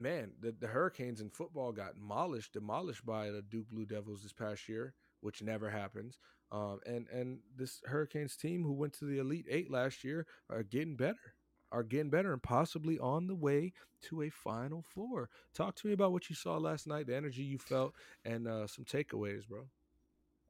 man, 0.00 0.30
the, 0.40 0.54
the 0.58 0.66
Hurricanes 0.66 1.20
in 1.20 1.30
football 1.30 1.72
got 1.72 1.94
demolished, 1.94 2.52
demolished 2.52 3.04
by 3.04 3.30
the 3.30 3.42
Duke 3.42 3.68
Blue 3.70 3.84
Devils 3.84 4.22
this 4.22 4.32
past 4.32 4.68
year, 4.68 4.94
which 5.22 5.42
never 5.42 5.70
happens. 5.70 6.18
Um, 6.50 6.80
and 6.84 7.06
and 7.08 7.38
this 7.56 7.80
Hurricanes 7.86 8.36
team 8.36 8.62
who 8.62 8.74
went 8.74 8.92
to 8.98 9.06
the 9.06 9.18
Elite 9.18 9.46
Eight 9.48 9.70
last 9.70 10.04
year 10.04 10.26
are 10.50 10.62
getting 10.62 10.96
better, 10.96 11.34
are 11.70 11.82
getting 11.82 12.10
better, 12.10 12.32
and 12.32 12.42
possibly 12.42 12.98
on 12.98 13.26
the 13.26 13.34
way 13.34 13.72
to 14.02 14.22
a 14.22 14.30
Final 14.30 14.84
Four. 14.94 15.30
Talk 15.54 15.76
to 15.76 15.86
me 15.86 15.94
about 15.94 16.12
what 16.12 16.28
you 16.28 16.36
saw 16.36 16.58
last 16.58 16.86
night, 16.86 17.06
the 17.06 17.16
energy 17.16 17.42
you 17.42 17.58
felt, 17.58 17.94
and 18.26 18.46
uh, 18.46 18.66
some 18.66 18.84
takeaways, 18.84 19.44
bro. 19.48 19.66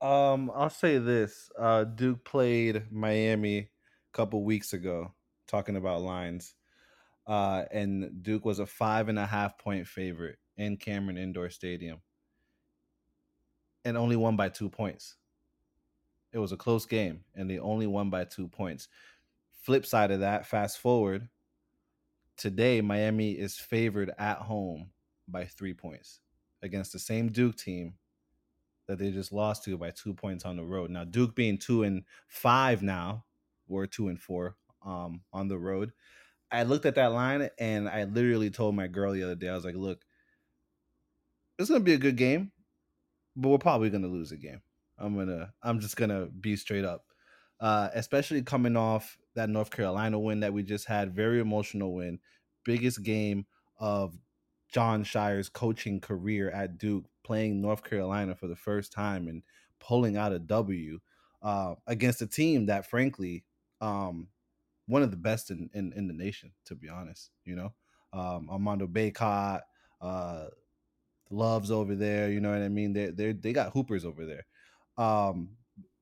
Um, 0.00 0.50
I'll 0.52 0.70
say 0.70 0.98
this: 0.98 1.48
uh, 1.56 1.84
Duke 1.84 2.24
played 2.24 2.90
Miami 2.90 3.58
a 3.58 3.68
couple 4.12 4.42
weeks 4.42 4.72
ago, 4.72 5.12
talking 5.46 5.76
about 5.76 6.02
lines, 6.02 6.56
uh, 7.28 7.62
and 7.70 8.24
Duke 8.24 8.44
was 8.44 8.58
a 8.58 8.66
five 8.66 9.08
and 9.08 9.20
a 9.20 9.26
half 9.26 9.56
point 9.56 9.86
favorite 9.86 10.38
in 10.56 10.76
Cameron 10.76 11.16
Indoor 11.16 11.48
Stadium, 11.50 12.00
and 13.84 13.96
only 13.96 14.16
won 14.16 14.36
by 14.36 14.48
two 14.48 14.68
points. 14.68 15.16
It 16.32 16.38
was 16.38 16.52
a 16.52 16.56
close 16.56 16.86
game, 16.86 17.24
and 17.34 17.50
they 17.50 17.58
only 17.58 17.86
won 17.86 18.10
by 18.10 18.24
two 18.24 18.48
points. 18.48 18.88
Flip 19.62 19.84
side 19.84 20.10
of 20.10 20.20
that, 20.20 20.46
fast 20.46 20.78
forward, 20.78 21.28
today 22.36 22.80
Miami 22.80 23.32
is 23.32 23.56
favored 23.56 24.12
at 24.18 24.38
home 24.38 24.90
by 25.28 25.44
three 25.44 25.74
points 25.74 26.20
against 26.62 26.92
the 26.92 26.98
same 26.98 27.28
Duke 27.30 27.56
team 27.56 27.94
that 28.86 28.98
they 28.98 29.10
just 29.10 29.32
lost 29.32 29.64
to 29.64 29.76
by 29.78 29.90
two 29.90 30.14
points 30.14 30.44
on 30.44 30.56
the 30.56 30.64
road. 30.64 30.90
Now 30.90 31.04
Duke 31.04 31.34
being 31.34 31.58
two 31.58 31.82
and 31.84 32.04
five 32.28 32.82
now, 32.82 33.24
we're 33.68 33.86
two 33.86 34.08
and 34.08 34.20
four 34.20 34.56
um, 34.84 35.20
on 35.32 35.48
the 35.48 35.58
road. 35.58 35.92
I 36.50 36.64
looked 36.64 36.86
at 36.86 36.96
that 36.96 37.12
line 37.12 37.48
and 37.58 37.88
I 37.88 38.04
literally 38.04 38.50
told 38.50 38.74
my 38.74 38.86
girl 38.86 39.12
the 39.12 39.22
other 39.22 39.34
day, 39.34 39.48
I 39.48 39.54
was 39.54 39.64
like, 39.64 39.76
look, 39.76 40.04
it's 41.58 41.70
gonna 41.70 41.80
be 41.80 41.94
a 41.94 41.98
good 41.98 42.16
game, 42.16 42.50
but 43.36 43.48
we're 43.48 43.58
probably 43.58 43.90
gonna 43.90 44.08
lose 44.08 44.32
a 44.32 44.36
game. 44.36 44.62
I'm 44.98 45.16
gonna 45.16 45.52
I'm 45.62 45.80
just 45.80 45.96
gonna 45.96 46.26
be 46.26 46.56
straight 46.56 46.84
up. 46.84 47.04
Uh, 47.60 47.88
especially 47.94 48.42
coming 48.42 48.76
off 48.76 49.16
that 49.34 49.48
North 49.48 49.70
Carolina 49.70 50.18
win 50.18 50.40
that 50.40 50.52
we 50.52 50.64
just 50.64 50.86
had, 50.86 51.14
very 51.14 51.38
emotional 51.38 51.94
win, 51.94 52.18
biggest 52.64 53.02
game 53.02 53.46
of 53.78 54.18
Jon 54.72 55.04
Scheyer's 55.04 55.48
coaching 55.48 56.00
career 56.00 56.50
at 56.50 56.78
Duke, 56.78 57.04
playing 57.22 57.60
North 57.60 57.84
Carolina 57.84 58.34
for 58.34 58.48
the 58.48 58.56
first 58.56 58.92
time 58.92 59.28
and 59.28 59.42
pulling 59.78 60.16
out 60.16 60.32
a 60.32 60.38
W 60.38 60.98
uh, 61.42 61.74
against 61.86 62.22
a 62.22 62.26
team 62.26 62.66
that, 62.66 62.88
frankly, 62.88 63.44
um, 63.80 64.28
one 64.86 65.02
of 65.02 65.10
the 65.10 65.16
best 65.16 65.50
in, 65.50 65.70
in, 65.74 65.92
in 65.92 66.08
the 66.08 66.14
nation, 66.14 66.52
to 66.66 66.74
be 66.74 66.88
honest. 66.88 67.30
You 67.44 67.56
know, 67.56 67.72
um, 68.12 68.48
Armando 68.50 68.86
Bacot, 68.86 69.60
uh, 70.00 70.46
Loves 71.32 71.70
over 71.70 71.94
there. 71.94 72.30
You 72.30 72.40
know 72.40 72.50
what 72.50 72.62
I 72.62 72.68
mean? 72.68 72.92
They 72.92 73.06
they 73.06 73.32
they 73.32 73.52
got 73.52 73.72
hoopers 73.72 74.04
over 74.04 74.26
there. 74.26 74.46
Um, 74.98 75.56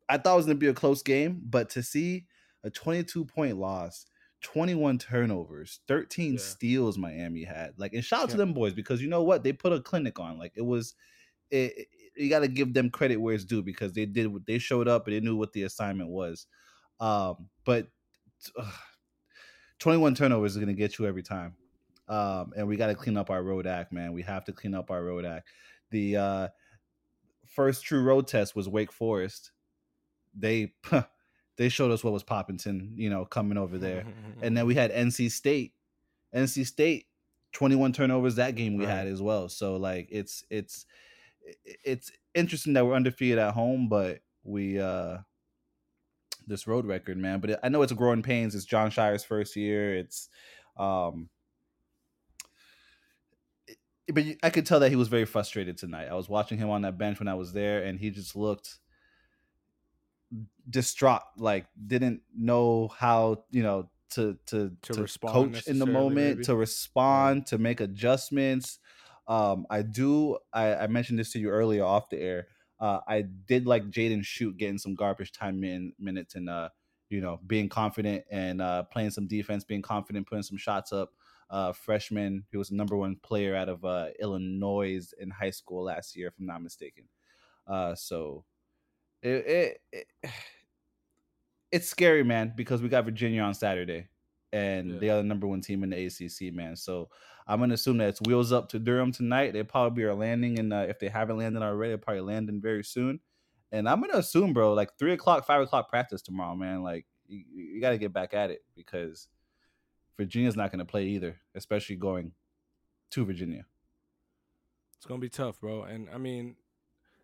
I 0.08 0.18
thought 0.18 0.34
it 0.34 0.36
was 0.36 0.46
going 0.46 0.56
to 0.56 0.60
be 0.60 0.66
a 0.66 0.74
close 0.74 1.02
game, 1.02 1.40
but 1.44 1.70
to 1.70 1.82
see 1.82 2.26
a 2.64 2.70
22 2.70 3.24
point 3.24 3.56
loss, 3.56 4.06
21 4.42 4.98
turnovers, 4.98 5.80
13 5.86 6.32
yeah. 6.32 6.38
steals 6.38 6.98
Miami 6.98 7.44
had. 7.44 7.74
Like, 7.76 7.92
and 7.92 8.04
shout 8.04 8.22
out 8.22 8.28
yeah. 8.28 8.32
to 8.32 8.36
them 8.38 8.52
boys 8.52 8.72
because 8.72 9.00
you 9.00 9.08
know 9.08 9.22
what? 9.22 9.44
They 9.44 9.52
put 9.52 9.72
a 9.72 9.80
clinic 9.80 10.18
on. 10.18 10.38
Like, 10.38 10.52
it 10.56 10.64
was, 10.64 10.94
it, 11.50 11.74
it, 11.76 11.88
you 12.16 12.28
got 12.28 12.40
to 12.40 12.48
give 12.48 12.74
them 12.74 12.90
credit 12.90 13.18
where 13.18 13.34
it's 13.34 13.44
due 13.44 13.62
because 13.62 13.92
they 13.92 14.04
did 14.04 14.26
what 14.26 14.46
they 14.46 14.58
showed 14.58 14.88
up 14.88 15.06
and 15.06 15.14
they 15.14 15.20
knew 15.20 15.36
what 15.36 15.52
the 15.52 15.62
assignment 15.62 16.10
was. 16.10 16.46
Um, 16.98 17.48
but 17.64 17.86
uh, 18.58 18.70
21 19.78 20.16
turnovers 20.16 20.52
is 20.52 20.58
going 20.58 20.68
to 20.68 20.74
get 20.74 20.98
you 20.98 21.06
every 21.06 21.22
time. 21.22 21.54
Um, 22.10 22.52
and 22.56 22.66
we 22.66 22.76
got 22.76 22.88
to 22.88 22.94
clean 22.94 23.16
up 23.16 23.30
our 23.30 23.42
road 23.42 23.66
act, 23.66 23.92
man. 23.92 24.12
We 24.12 24.22
have 24.22 24.44
to 24.46 24.52
clean 24.52 24.74
up 24.74 24.90
our 24.90 25.02
road 25.02 25.24
act. 25.24 25.48
The, 25.90 26.16
uh, 26.16 26.48
first 27.50 27.84
true 27.84 28.02
road 28.02 28.26
test 28.26 28.56
was 28.56 28.68
Wake 28.68 28.92
Forest. 28.92 29.52
They 30.34 30.72
they 31.56 31.68
showed 31.68 31.90
us 31.90 32.02
what 32.02 32.12
was 32.12 32.24
Poppington, 32.24 32.92
you 32.94 33.10
know, 33.10 33.24
coming 33.24 33.58
over 33.58 33.76
there. 33.86 34.06
and 34.40 34.56
then 34.56 34.66
we 34.66 34.74
had 34.74 34.92
NC 34.92 35.30
State. 35.30 35.74
NC 36.34 36.66
State 36.66 37.06
21 37.52 37.92
turnovers 37.92 38.36
that 38.36 38.54
game 38.54 38.76
we 38.76 38.86
right. 38.86 38.94
had 38.94 39.06
as 39.08 39.20
well. 39.20 39.48
So 39.48 39.76
like 39.76 40.08
it's 40.10 40.44
it's 40.50 40.86
it's 41.84 42.12
interesting 42.34 42.74
that 42.74 42.86
we're 42.86 42.94
undefeated 42.94 43.38
at 43.38 43.54
home, 43.54 43.88
but 43.88 44.20
we 44.44 44.78
uh 44.78 45.18
this 46.46 46.66
road 46.66 46.86
record, 46.86 47.18
man. 47.18 47.40
But 47.40 47.60
I 47.62 47.68
know 47.68 47.82
it's 47.82 47.92
growing 47.92 48.22
pains. 48.22 48.54
It's 48.54 48.64
Jon 48.64 48.90
Scheyer's 48.90 49.24
first 49.24 49.56
year. 49.56 49.96
It's 49.96 50.28
um 50.76 51.28
but 54.12 54.24
I 54.42 54.50
could 54.50 54.66
tell 54.66 54.80
that 54.80 54.90
he 54.90 54.96
was 54.96 55.08
very 55.08 55.24
frustrated 55.24 55.78
tonight. 55.78 56.08
I 56.08 56.14
was 56.14 56.28
watching 56.28 56.58
him 56.58 56.70
on 56.70 56.82
that 56.82 56.98
bench 56.98 57.18
when 57.18 57.28
I 57.28 57.34
was 57.34 57.52
there, 57.52 57.84
and 57.84 57.98
he 57.98 58.10
just 58.10 58.36
looked 58.36 58.78
distraught, 60.68 61.22
like 61.36 61.66
didn't 61.86 62.22
know 62.36 62.88
how 62.88 63.44
you 63.50 63.62
know 63.62 63.90
to 64.10 64.38
to 64.46 64.70
To 64.82 64.92
to, 64.94 65.02
respond 65.02 65.54
coach 65.54 65.66
in 65.66 65.78
the 65.78 65.86
moment, 65.86 66.36
maybe? 66.36 66.44
to 66.44 66.56
respond, 66.56 67.46
to 67.46 67.58
make 67.58 67.80
adjustments. 67.80 68.78
Um, 69.26 69.66
I 69.70 69.82
do. 69.82 70.38
I, 70.52 70.74
I 70.74 70.86
mentioned 70.88 71.18
this 71.18 71.32
to 71.32 71.38
you 71.38 71.50
earlier 71.50 71.84
off 71.84 72.10
the 72.10 72.20
air. 72.20 72.48
Uh, 72.80 73.00
I 73.06 73.22
did 73.22 73.66
like 73.66 73.90
Jaden 73.90 74.22
Schutt 74.22 74.56
getting 74.56 74.78
some 74.78 74.94
garbage 74.94 75.32
time 75.32 75.60
min, 75.60 75.92
minutes 75.98 76.34
and 76.34 76.48
uh, 76.48 76.70
you 77.08 77.20
know 77.20 77.38
being 77.46 77.68
confident 77.68 78.24
and 78.30 78.60
uh, 78.60 78.84
playing 78.84 79.10
some 79.10 79.26
defense, 79.26 79.64
being 79.64 79.82
confident, 79.82 80.26
putting 80.26 80.42
some 80.42 80.56
shots 80.56 80.92
up. 80.92 81.12
Uh, 81.50 81.72
freshman, 81.72 82.46
who 82.52 82.58
was 82.58 82.68
the 82.68 82.76
number 82.76 82.96
one 82.96 83.16
player 83.16 83.56
out 83.56 83.68
of 83.68 83.84
uh, 83.84 84.06
Illinois 84.20 85.04
in 85.18 85.30
high 85.30 85.50
school 85.50 85.82
last 85.82 86.16
year, 86.16 86.28
if 86.28 86.34
I'm 86.38 86.46
not 86.46 86.62
mistaken. 86.62 87.08
Uh, 87.66 87.94
so 87.96 88.44
it, 89.22 89.28
it, 89.46 89.80
it 89.92 90.06
it's 91.72 91.88
scary, 91.88 92.22
man, 92.24 92.52
because 92.56 92.82
we 92.82 92.88
got 92.88 93.04
Virginia 93.04 93.42
on 93.42 93.54
Saturday, 93.54 94.08
and 94.52 94.92
Yeah. 94.92 94.98
they 94.98 95.10
are 95.10 95.16
the 95.18 95.24
number 95.24 95.46
one 95.46 95.60
team 95.60 95.82
in 95.82 95.90
the 95.90 96.06
ACC, 96.06 96.54
man. 96.54 96.76
So 96.76 97.10
I'm 97.46 97.60
gonna 97.60 97.74
assume 97.74 97.98
that 97.98 98.08
it's 98.10 98.20
wheels 98.22 98.52
up 98.52 98.68
to 98.70 98.78
Durham 98.78 99.12
tonight. 99.12 99.52
They 99.52 99.62
probably 99.62 100.04
are 100.04 100.14
landing, 100.14 100.58
and 100.58 100.72
uh, 100.72 100.86
if 100.88 100.98
they 100.98 101.08
haven't 101.08 101.38
landed 101.38 101.62
already, 101.62 101.90
they're 101.90 101.98
probably 101.98 102.22
landing 102.22 102.60
very 102.60 102.84
soon. 102.84 103.20
And 103.72 103.88
I'm 103.88 104.00
gonna 104.00 104.18
assume, 104.18 104.52
bro, 104.52 104.72
like 104.74 104.96
three 104.98 105.12
o'clock, 105.12 105.46
five 105.46 105.62
o'clock 105.62 105.88
practice 105.88 106.22
tomorrow, 106.22 106.54
man. 106.56 106.82
Like 106.82 107.06
you, 107.26 107.44
you 107.48 107.80
got 107.80 107.90
to 107.90 107.98
get 107.98 108.12
back 108.12 108.34
at 108.34 108.50
it 108.50 108.64
because 108.74 109.28
Virginia's 110.20 110.54
not 110.54 110.70
gonna 110.70 110.84
play 110.84 111.06
either, 111.06 111.40
especially 111.54 111.96
going 111.96 112.32
to 113.10 113.24
Virginia. 113.24 113.64
It's 114.98 115.06
gonna 115.06 115.18
be 115.18 115.30
tough, 115.30 115.58
bro. 115.58 115.84
And 115.84 116.10
I 116.10 116.18
mean, 116.18 116.56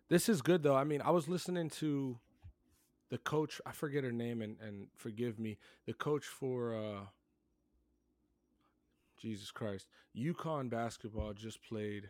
this 0.09 0.27
is 0.27 0.41
good 0.41 0.63
though. 0.63 0.75
I 0.75 0.83
mean, 0.83 1.03
I 1.03 1.11
was 1.11 1.27
listening 1.27 1.69
to 1.81 2.17
the 3.11 3.19
coach. 3.19 3.61
I 3.67 3.71
forget 3.71 4.03
her 4.03 4.11
name, 4.11 4.41
and 4.41 4.57
and 4.59 4.87
forgive 4.95 5.37
me. 5.37 5.59
The 5.85 5.93
coach 5.93 6.25
for 6.25 6.75
uh, 6.75 7.01
Jesus 9.21 9.51
Christ, 9.51 9.89
UConn 10.17 10.67
basketball 10.67 11.33
just 11.33 11.61
played 11.61 12.09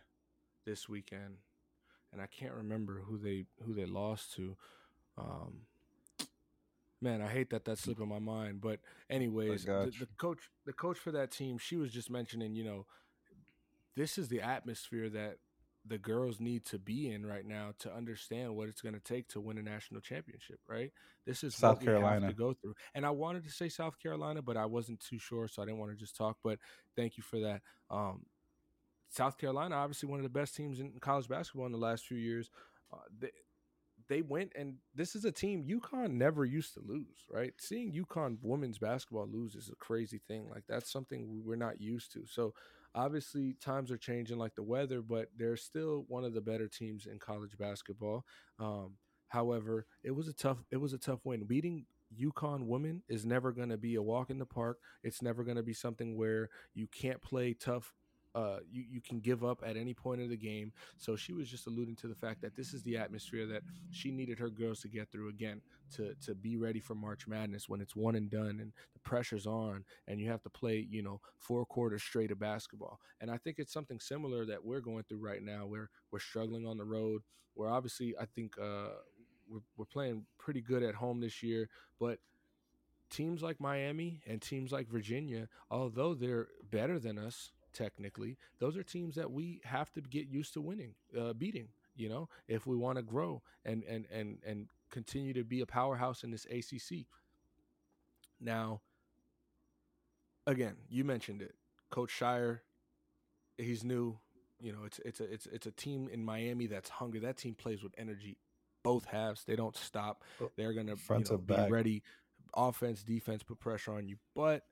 this 0.65 0.87
weekend, 0.87 1.39
and 2.13 2.21
I 2.21 2.27
can't 2.27 2.53
remember 2.53 3.01
who 3.05 3.17
they 3.17 3.43
who 3.65 3.73
they 3.73 3.85
lost 3.85 4.33
to. 4.35 4.55
Um, 5.17 5.63
man, 7.01 7.21
I 7.21 7.27
hate 7.27 7.49
that 7.51 7.65
that's 7.65 7.81
slipping 7.81 8.07
my 8.07 8.19
mind. 8.19 8.61
But 8.61 8.79
anyways, 9.09 9.65
the, 9.65 9.91
the 9.99 10.07
coach 10.17 10.49
the 10.65 10.73
coach 10.73 10.97
for 10.97 11.11
that 11.11 11.31
team, 11.31 11.57
she 11.57 11.75
was 11.75 11.91
just 11.91 12.09
mentioning, 12.09 12.55
you 12.55 12.63
know, 12.63 12.85
this 13.95 14.17
is 14.17 14.27
the 14.27 14.41
atmosphere 14.41 15.09
that 15.09 15.37
the 15.85 15.97
girls 15.97 16.39
need 16.39 16.65
to 16.65 16.77
be 16.77 17.11
in 17.11 17.25
right 17.25 17.45
now 17.45 17.73
to 17.79 17.93
understand 17.93 18.55
what 18.55 18.67
it's 18.67 18.81
going 18.81 18.93
to 18.93 18.99
take 18.99 19.27
to 19.29 19.39
win 19.39 19.57
a 19.57 19.61
national 19.61 20.01
championship, 20.01 20.59
right? 20.67 20.91
This 21.25 21.43
is 21.43 21.55
South 21.55 21.77
what 21.77 21.81
we 21.81 21.93
have 21.93 22.01
Carolina. 22.01 22.27
to 22.27 22.33
go 22.33 22.53
through. 22.53 22.75
And 22.93 23.05
I 23.05 23.09
wanted 23.11 23.43
to 23.45 23.49
say 23.49 23.69
South 23.69 23.97
Carolina, 24.01 24.41
but 24.41 24.57
I 24.57 24.65
wasn't 24.65 24.99
too 24.99 25.17
sure, 25.17 25.47
so 25.47 25.61
I 25.61 25.65
didn't 25.65 25.79
want 25.79 25.91
to 25.91 25.97
just 25.97 26.15
talk. 26.15 26.37
But 26.43 26.59
thank 26.95 27.17
you 27.17 27.23
for 27.23 27.39
that. 27.39 27.61
Um, 27.89 28.25
South 29.09 29.37
Carolina, 29.37 29.75
obviously 29.75 30.09
one 30.09 30.19
of 30.19 30.23
the 30.23 30.29
best 30.29 30.55
teams 30.55 30.79
in 30.79 30.91
college 30.99 31.27
basketball 31.27 31.65
in 31.65 31.71
the 31.71 31.77
last 31.77 32.05
few 32.05 32.17
years. 32.17 32.49
Uh, 32.91 32.97
they, 33.19 33.29
they 34.09 34.21
went 34.21 34.51
and 34.55 34.75
this 34.95 35.15
is 35.15 35.25
a 35.25 35.31
team 35.31 35.65
UConn 35.65 36.11
never 36.11 36.45
used 36.45 36.73
to 36.73 36.81
lose, 36.85 37.25
right? 37.29 37.53
Seeing 37.59 37.91
UConn 37.91 38.37
women's 38.41 38.77
basketball 38.79 39.27
lose 39.27 39.55
is 39.55 39.69
a 39.69 39.75
crazy 39.75 40.19
thing. 40.27 40.49
Like 40.49 40.63
that's 40.67 40.91
something 40.91 41.41
we're 41.45 41.55
not 41.55 41.81
used 41.81 42.11
to. 42.13 42.25
So 42.25 42.53
obviously 42.95 43.55
times 43.61 43.91
are 43.91 43.97
changing 43.97 44.37
like 44.37 44.55
the 44.55 44.63
weather, 44.63 45.01
but 45.01 45.29
they're 45.37 45.57
still 45.57 46.05
one 46.07 46.23
of 46.23 46.33
the 46.33 46.41
better 46.41 46.67
teams 46.67 47.05
in 47.05 47.19
college 47.19 47.57
basketball. 47.57 48.25
Um, 48.59 48.93
however, 49.27 49.85
it 50.03 50.11
was 50.11 50.27
a 50.27 50.33
tough 50.33 50.63
it 50.71 50.77
was 50.77 50.93
a 50.93 50.97
tough 50.97 51.19
win. 51.23 51.43
Beating 51.45 51.85
UConn 52.19 52.65
women 52.67 53.03
is 53.09 53.25
never 53.25 53.51
going 53.51 53.69
to 53.69 53.77
be 53.77 53.95
a 53.95 54.01
walk 54.01 54.29
in 54.29 54.39
the 54.39 54.45
park. 54.45 54.79
It's 55.03 55.21
never 55.21 55.43
going 55.43 55.57
to 55.57 55.63
be 55.63 55.73
something 55.73 56.15
where 56.15 56.49
you 56.73 56.87
can't 56.87 57.21
play 57.21 57.53
tough 57.53 57.93
uh, 58.37 58.59
you, 58.71 58.83
you 58.87 59.01
can 59.01 59.19
give 59.19 59.43
up 59.43 59.63
at 59.65 59.75
any 59.75 59.95
point 59.95 60.21
of 60.21 60.29
the 60.29 60.37
game. 60.37 60.71
So 60.97 61.15
she 61.15 61.33
was 61.33 61.49
just 61.49 61.65
alluding 61.65 61.95
to 61.97 62.07
the 62.07 62.13
fact 62.13 62.39
that 62.41 62.55
this 62.55 62.71
is 62.71 62.83
the 62.83 62.95
atmosphere 62.95 63.47
that 63.47 63.63
she 63.89 64.11
needed 64.11 64.37
her 64.37 64.49
girls 64.49 64.79
to 64.81 64.87
get 64.87 65.11
through 65.11 65.29
again 65.29 65.59
to 65.95 66.13
to 66.23 66.35
be 66.35 66.55
ready 66.55 66.79
for 66.79 66.93
March 66.93 67.27
Madness 67.27 67.67
when 67.67 67.81
it's 67.81 67.95
one 67.95 68.15
and 68.15 68.29
done 68.29 68.59
and 68.61 68.71
the 68.93 68.99
pressure's 68.99 69.47
on 69.47 69.83
and 70.07 70.19
you 70.19 70.29
have 70.29 70.43
to 70.43 70.49
play 70.49 70.85
you 70.87 71.01
know 71.01 71.19
four 71.39 71.65
quarters 71.65 72.03
straight 72.03 72.29
of 72.29 72.39
basketball. 72.39 72.99
And 73.21 73.31
I 73.31 73.37
think 73.37 73.57
it's 73.57 73.73
something 73.73 73.99
similar 73.99 74.45
that 74.45 74.63
we're 74.63 74.81
going 74.81 75.03
through 75.03 75.25
right 75.25 75.41
now 75.41 75.65
where 75.65 75.89
we're 76.11 76.19
struggling 76.19 76.67
on 76.67 76.77
the 76.77 76.85
road. 76.85 77.23
We're 77.55 77.69
obviously 77.69 78.13
I 78.21 78.25
think 78.25 78.53
uh, 78.61 78.89
we're, 79.49 79.61
we're 79.77 79.85
playing 79.85 80.25
pretty 80.37 80.61
good 80.61 80.83
at 80.83 80.93
home 80.93 81.21
this 81.21 81.41
year, 81.41 81.69
but 81.99 82.19
teams 83.09 83.41
like 83.41 83.59
Miami 83.59 84.21
and 84.27 84.41
teams 84.41 84.71
like 84.71 84.87
Virginia, 84.87 85.47
although 85.71 86.13
they're 86.13 86.49
better 86.69 86.99
than 86.99 87.17
us 87.17 87.51
technically, 87.77 88.37
those 88.59 88.75
are 88.75 88.83
teams 88.83 89.15
that 89.15 89.31
we 89.31 89.61
have 89.63 89.91
to 89.93 90.01
get 90.01 90.27
used 90.27 90.53
to 90.53 90.61
winning, 90.61 90.95
uh, 91.19 91.33
beating. 91.33 91.69
You 91.95 92.09
know, 92.09 92.29
if 92.47 92.67
we 92.67 92.75
want 92.75 92.97
to 92.97 93.01
grow 93.01 93.41
and 93.65 93.83
and 93.85 94.05
and 94.11 94.37
and 94.45 94.67
continue 94.91 95.33
to 95.33 95.43
be 95.43 95.61
a 95.61 95.65
powerhouse 95.65 96.23
in 96.23 96.31
this 96.31 96.45
ACC. 96.45 97.05
Now, 98.39 98.81
again, 100.45 100.75
you 100.89 101.03
mentioned 101.03 101.41
it, 101.41 101.55
Coach 101.89 102.11
Scheyer. 102.17 102.59
He's 103.57 103.83
new. 103.83 104.17
You 104.59 104.73
know, 104.73 104.79
it's 104.85 104.99
it's 105.05 105.19
a 105.19 105.23
it's 105.33 105.45
it's 105.47 105.65
a 105.67 105.71
team 105.71 106.09
in 106.11 106.23
Miami 106.23 106.67
that's 106.67 106.89
hungry. 106.89 107.19
That 107.19 107.37
team 107.37 107.55
plays 107.55 107.83
with 107.83 107.93
energy. 107.97 108.37
Both 108.83 109.05
halves, 109.05 109.43
they 109.43 109.55
don't 109.55 109.75
stop. 109.75 110.23
Oh, 110.41 110.51
They're 110.55 110.73
gonna 110.73 110.95
front 110.95 111.27
you 111.29 111.33
know, 111.33 111.37
to 111.37 111.43
be 111.43 111.55
back. 111.55 111.71
ready. 111.71 112.03
Offense, 112.55 113.03
defense, 113.03 113.43
put 113.43 113.59
pressure 113.59 113.91
on 113.93 114.07
you, 114.07 114.17
but 114.35 114.63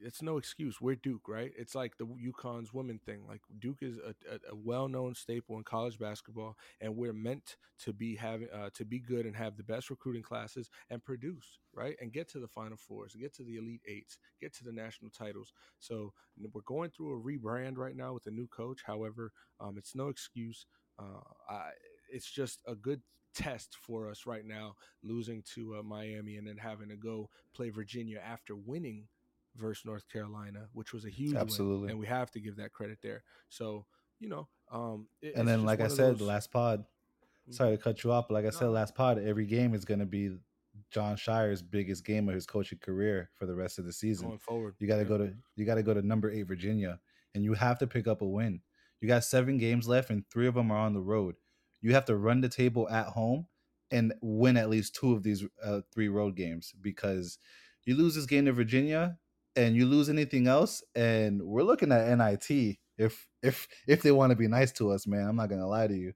it's 0.00 0.22
no 0.22 0.36
excuse. 0.36 0.80
We're 0.80 0.96
Duke, 0.96 1.28
right? 1.28 1.52
It's 1.56 1.74
like 1.74 1.96
the 1.98 2.06
UConn's 2.06 2.72
women 2.72 2.98
thing. 2.98 3.22
Like 3.28 3.40
Duke 3.58 3.78
is 3.82 3.98
a, 3.98 4.14
a, 4.30 4.52
a 4.52 4.54
well-known 4.54 5.14
staple 5.14 5.56
in 5.56 5.64
college 5.64 5.98
basketball, 5.98 6.56
and 6.80 6.96
we're 6.96 7.12
meant 7.12 7.56
to 7.80 7.92
be 7.92 8.16
having 8.16 8.48
uh, 8.52 8.70
to 8.74 8.84
be 8.84 8.98
good 8.98 9.26
and 9.26 9.36
have 9.36 9.56
the 9.56 9.62
best 9.62 9.90
recruiting 9.90 10.22
classes 10.22 10.70
and 10.90 11.04
produce, 11.04 11.58
right? 11.74 11.96
And 12.00 12.12
get 12.12 12.28
to 12.30 12.38
the 12.38 12.48
Final 12.48 12.76
Fours, 12.76 13.14
get 13.18 13.34
to 13.36 13.44
the 13.44 13.56
Elite 13.56 13.82
Eights, 13.86 14.18
get 14.40 14.54
to 14.56 14.64
the 14.64 14.72
national 14.72 15.10
titles. 15.10 15.52
So 15.78 16.12
we're 16.52 16.62
going 16.62 16.90
through 16.90 17.18
a 17.18 17.22
rebrand 17.22 17.76
right 17.76 17.96
now 17.96 18.12
with 18.14 18.26
a 18.26 18.30
new 18.30 18.46
coach. 18.48 18.80
However, 18.84 19.32
um, 19.60 19.76
it's 19.78 19.94
no 19.94 20.08
excuse. 20.08 20.66
Uh, 20.98 21.20
I, 21.48 21.70
it's 22.12 22.30
just 22.30 22.60
a 22.66 22.74
good 22.74 23.00
test 23.34 23.76
for 23.80 24.10
us 24.10 24.26
right 24.26 24.44
now, 24.44 24.76
losing 25.02 25.42
to 25.54 25.76
uh, 25.78 25.82
Miami 25.82 26.36
and 26.36 26.46
then 26.46 26.56
having 26.56 26.88
to 26.88 26.96
go 26.96 27.30
play 27.54 27.70
Virginia 27.70 28.20
after 28.24 28.54
winning 28.54 29.08
versus 29.56 29.84
North 29.84 30.08
Carolina, 30.08 30.68
which 30.72 30.92
was 30.92 31.04
a 31.04 31.10
huge 31.10 31.34
Absolutely. 31.36 31.82
win, 31.82 31.90
and 31.90 31.98
we 32.00 32.06
have 32.06 32.30
to 32.32 32.40
give 32.40 32.56
that 32.56 32.72
credit 32.72 32.98
there. 33.02 33.22
So 33.48 33.86
you 34.20 34.28
know, 34.28 34.48
um, 34.70 35.08
it- 35.20 35.34
and 35.34 35.46
then, 35.48 35.64
like 35.64 35.80
I 35.80 35.88
said, 35.88 36.14
the 36.14 36.18
those- 36.18 36.28
last 36.28 36.52
pod. 36.52 36.84
Mhm. 37.48 37.54
Sorry 37.54 37.76
to 37.76 37.82
cut 37.82 38.04
you 38.04 38.12
off, 38.12 38.28
but 38.28 38.34
like 38.34 38.44
I 38.46 38.50
said 38.50 38.66
last 38.68 38.94
pod, 38.94 39.18
every 39.18 39.46
game 39.46 39.74
is 39.74 39.84
going 39.84 39.98
to 39.98 40.06
be 40.06 40.38
Jon 40.92 41.16
Scheyer's 41.16 41.60
biggest 41.60 42.04
game 42.04 42.28
of 42.28 42.34
his 42.36 42.46
coaching 42.46 42.78
career 42.78 43.30
for 43.34 43.46
the 43.46 43.54
rest 43.54 43.80
of 43.80 43.84
the 43.84 43.92
season. 43.92 44.28
going 44.28 44.38
forward. 44.38 44.76
You 44.78 44.86
got 44.86 44.98
to 44.98 45.04
go 45.04 45.18
to 45.18 45.34
you 45.56 45.64
got 45.64 45.74
to 45.74 45.82
go 45.82 45.92
to 45.92 46.02
number 46.02 46.30
eight 46.30 46.44
Virginia, 46.44 47.00
and 47.34 47.42
you 47.42 47.54
have 47.54 47.78
to 47.80 47.86
pick 47.88 48.06
up 48.06 48.22
a 48.22 48.26
win. 48.28 48.62
You 49.00 49.08
got 49.08 49.24
seven 49.24 49.58
games 49.58 49.88
left, 49.88 50.08
and 50.10 50.24
three 50.30 50.46
of 50.46 50.54
them 50.54 50.70
are 50.70 50.78
on 50.78 50.92
the 50.94 51.00
road. 51.00 51.34
You 51.80 51.92
have 51.94 52.04
to 52.04 52.16
run 52.16 52.40
the 52.42 52.48
table 52.48 52.88
at 52.88 53.08
home 53.08 53.48
and 53.90 54.14
win 54.22 54.56
at 54.56 54.70
least 54.70 54.94
two 54.94 55.12
of 55.12 55.24
these 55.24 55.44
uh, 55.64 55.80
three 55.92 56.08
road 56.08 56.36
games 56.36 56.72
because 56.80 57.38
you 57.84 57.96
lose 57.96 58.14
this 58.14 58.26
game 58.26 58.44
to 58.44 58.52
Virginia 58.52 59.18
and 59.56 59.74
you 59.76 59.86
lose 59.86 60.08
anything 60.08 60.46
else, 60.46 60.82
and 60.94 61.42
we're 61.42 61.62
looking 61.62 61.92
at 61.92 62.16
NIT 62.16 62.78
if 62.98 63.28
if 63.42 63.68
if 63.86 64.02
they 64.02 64.12
want 64.12 64.30
to 64.30 64.36
be 64.36 64.48
nice 64.48 64.72
to 64.72 64.90
us, 64.90 65.06
man. 65.06 65.28
I'm 65.28 65.36
not 65.36 65.48
gonna 65.48 65.66
lie 65.66 65.86
to 65.86 65.94
you. 65.96 66.12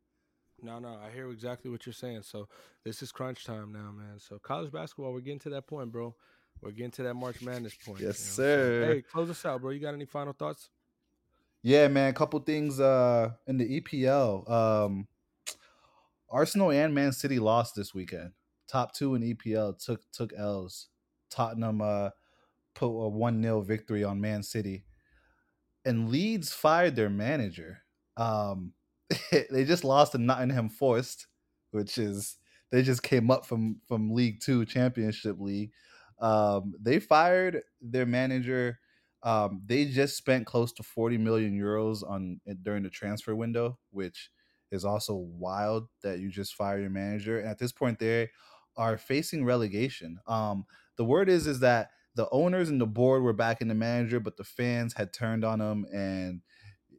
No, 0.63 0.79
no, 0.79 0.89
I 0.89 1.11
hear 1.13 1.31
exactly 1.31 1.71
what 1.71 1.85
you're 1.85 1.93
saying. 1.93 2.23
So 2.23 2.49
this 2.85 3.03
is 3.03 3.13
crunch 3.13 3.45
time 3.45 3.73
now, 3.73 3.93
man. 3.93 4.19
So 4.19 4.39
college 4.39 4.73
basketball, 4.73 5.13
we're 5.13 5.21
getting 5.21 5.39
to 5.41 5.51
that 5.51 5.67
point, 5.67 5.93
bro. 5.93 6.15
We're 6.63 6.71
getting 6.71 6.91
to 6.93 7.03
that 7.03 7.15
March 7.15 7.43
Madness 7.43 7.75
point. 7.75 8.01
Yes, 8.01 8.19
So, 8.19 8.43
sir. 8.43 8.87
hey, 8.95 9.03
close 9.03 9.29
us 9.29 9.45
out, 9.45 9.61
bro. 9.61 9.71
You 9.71 9.81
got 9.81 9.93
any 9.93 10.07
final 10.07 10.33
thoughts? 10.33 10.71
Yeah, 11.63 11.89
man. 11.89 12.11
A 12.11 12.13
couple 12.15 12.41
things 12.41 12.81
uh 12.81 13.33
in 13.47 13.59
the 13.59 13.81
EPL. 13.81 14.51
Um 14.51 15.07
Arsenal 16.31 16.71
and 16.71 16.95
Man 16.95 17.13
City 17.13 17.39
lost 17.39 17.75
this 17.77 17.95
weekend. 17.95 18.33
Top 18.69 18.93
two 18.95 19.15
in 19.15 19.23
EPL 19.23 19.79
took 19.85 20.01
took 20.13 20.33
L's. 20.33 20.89
Tottenham 21.31 21.83
uh 21.83 22.11
put 22.77 22.87
a 22.87 23.09
one 23.09 23.43
0 23.43 23.63
victory 23.63 24.05
on 24.05 24.21
Man 24.21 24.45
City. 24.45 24.85
And 25.85 26.11
Leeds 26.11 26.53
fired 26.53 26.97
their 26.97 27.11
manager. 27.11 27.83
Um 28.17 28.75
they 29.51 29.65
just 29.65 29.85
lost 29.85 30.13
to 30.13 30.19
Nottingham 30.19 30.69
Forest, 30.69 31.27
which 31.71 31.99
is 31.99 32.39
they 32.71 32.83
just 32.83 33.03
came 33.03 33.31
up 33.31 33.47
from 33.47 33.81
from 33.87 34.13
League 34.13 34.41
Two 34.41 34.65
Championship 34.65 35.37
League. 35.41 35.73
Um, 36.19 36.75
they 36.81 36.99
fired 36.99 37.63
their 37.81 38.07
manager. 38.07 38.81
Um, 39.23 39.63
they 39.65 39.87
just 39.87 40.17
spent 40.17 40.47
close 40.47 40.73
to 40.75 40.83
40 40.83 41.19
million 41.19 41.59
euros 41.59 42.09
on 42.09 42.41
during 42.63 42.83
the 42.83 42.91
transfer 42.91 43.35
window, 43.35 43.79
which 43.91 44.31
is 44.71 44.85
also 44.85 45.15
wild 45.15 45.89
that 46.03 46.19
you 46.21 46.31
just 46.31 46.55
fire 46.55 46.81
your 46.81 46.91
manager. 46.91 47.39
And 47.39 47.49
at 47.49 47.59
this 47.59 47.73
point, 47.73 47.99
they 47.99 48.31
are 48.77 48.99
facing 48.99 49.45
relegation. 49.45 50.19
Um, 50.27 50.67
the 50.97 51.05
word 51.05 51.29
is 51.29 51.47
is 51.47 51.61
that 51.61 51.91
the 52.17 52.29
owners 52.33 52.71
and 52.71 52.81
the 52.81 52.87
board 52.87 53.23
were 53.23 53.33
backing 53.35 53.69
the 53.69 53.75
manager, 53.75 54.19
but 54.21 54.37
the 54.37 54.45
fans 54.45 54.95
had 54.95 55.13
turned 55.13 55.45
on 55.45 55.61
him, 55.61 55.87
and 55.93 56.41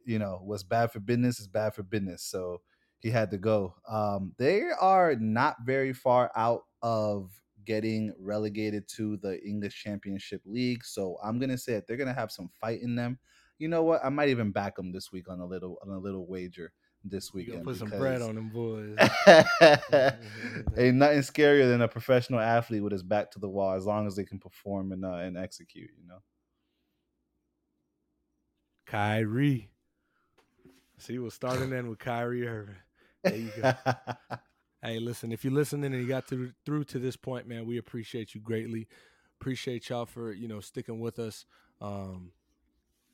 you 0.04 0.18
know 0.18 0.40
what's 0.44 0.62
bad 0.62 0.92
for 0.92 1.00
business 1.00 1.40
is 1.40 1.48
bad 1.48 1.74
for 1.74 1.82
business. 1.82 2.22
So 2.24 2.62
he 3.00 3.10
had 3.10 3.30
to 3.32 3.38
go. 3.38 3.74
Um, 3.88 4.32
they 4.38 4.62
are 4.80 5.16
not 5.16 5.56
very 5.66 5.92
far 5.92 6.30
out 6.36 6.62
of 6.82 7.30
getting 7.64 8.14
relegated 8.18 8.88
to 8.96 9.18
the 9.18 9.44
English 9.44 9.82
Championship 9.82 10.40
League. 10.46 10.84
So 10.84 11.18
I'm 11.22 11.38
gonna 11.38 11.58
say 11.58 11.74
that 11.74 11.86
they're 11.86 11.96
gonna 11.96 12.14
have 12.14 12.32
some 12.32 12.48
fight 12.60 12.80
in 12.80 12.94
them. 12.94 13.18
You 13.58 13.68
know 13.68 13.82
what? 13.82 14.04
I 14.04 14.08
might 14.08 14.28
even 14.28 14.52
back 14.52 14.76
them 14.76 14.92
this 14.92 15.10
week 15.12 15.28
on 15.28 15.40
a 15.40 15.46
little 15.46 15.78
on 15.82 15.90
a 15.92 15.98
little 15.98 16.26
wager 16.26 16.72
this 17.04 17.32
weekend. 17.32 17.64
put 17.64 17.76
some 17.76 17.90
bread 17.90 18.22
on 18.22 18.34
them 18.34 18.50
boys. 18.50 18.96
Ain't 20.76 20.96
nothing 20.96 21.20
scarier 21.20 21.68
than 21.68 21.82
a 21.82 21.88
professional 21.88 22.40
athlete 22.40 22.82
with 22.82 22.92
his 22.92 23.02
back 23.02 23.30
to 23.32 23.38
the 23.38 23.48
wall, 23.48 23.74
as 23.74 23.86
long 23.86 24.06
as 24.06 24.16
they 24.16 24.24
can 24.24 24.38
perform 24.38 24.92
and 24.92 25.04
uh, 25.04 25.14
and 25.14 25.36
execute. 25.36 25.90
You 26.00 26.08
know. 26.08 26.18
Kyrie. 28.86 29.70
See, 30.98 31.18
we're 31.18 31.30
starting 31.30 31.72
in 31.72 31.88
with 31.88 31.98
Kyrie 31.98 32.46
Irving. 32.46 32.74
There 33.22 33.36
you 33.36 33.50
go. 33.60 33.72
hey, 34.82 34.98
listen, 34.98 35.30
if 35.30 35.44
you're 35.44 35.52
listening 35.52 35.92
and 35.92 36.02
you 36.02 36.08
got 36.08 36.26
through 36.26 36.52
through 36.64 36.84
to 36.84 36.98
this 36.98 37.16
point, 37.16 37.46
man, 37.46 37.66
we 37.66 37.78
appreciate 37.78 38.34
you 38.34 38.40
greatly. 38.40 38.88
Appreciate 39.40 39.88
y'all 39.88 40.06
for 40.06 40.32
you 40.32 40.48
know 40.48 40.60
sticking 40.60 41.00
with 41.00 41.18
us. 41.18 41.44
Um, 41.80 42.32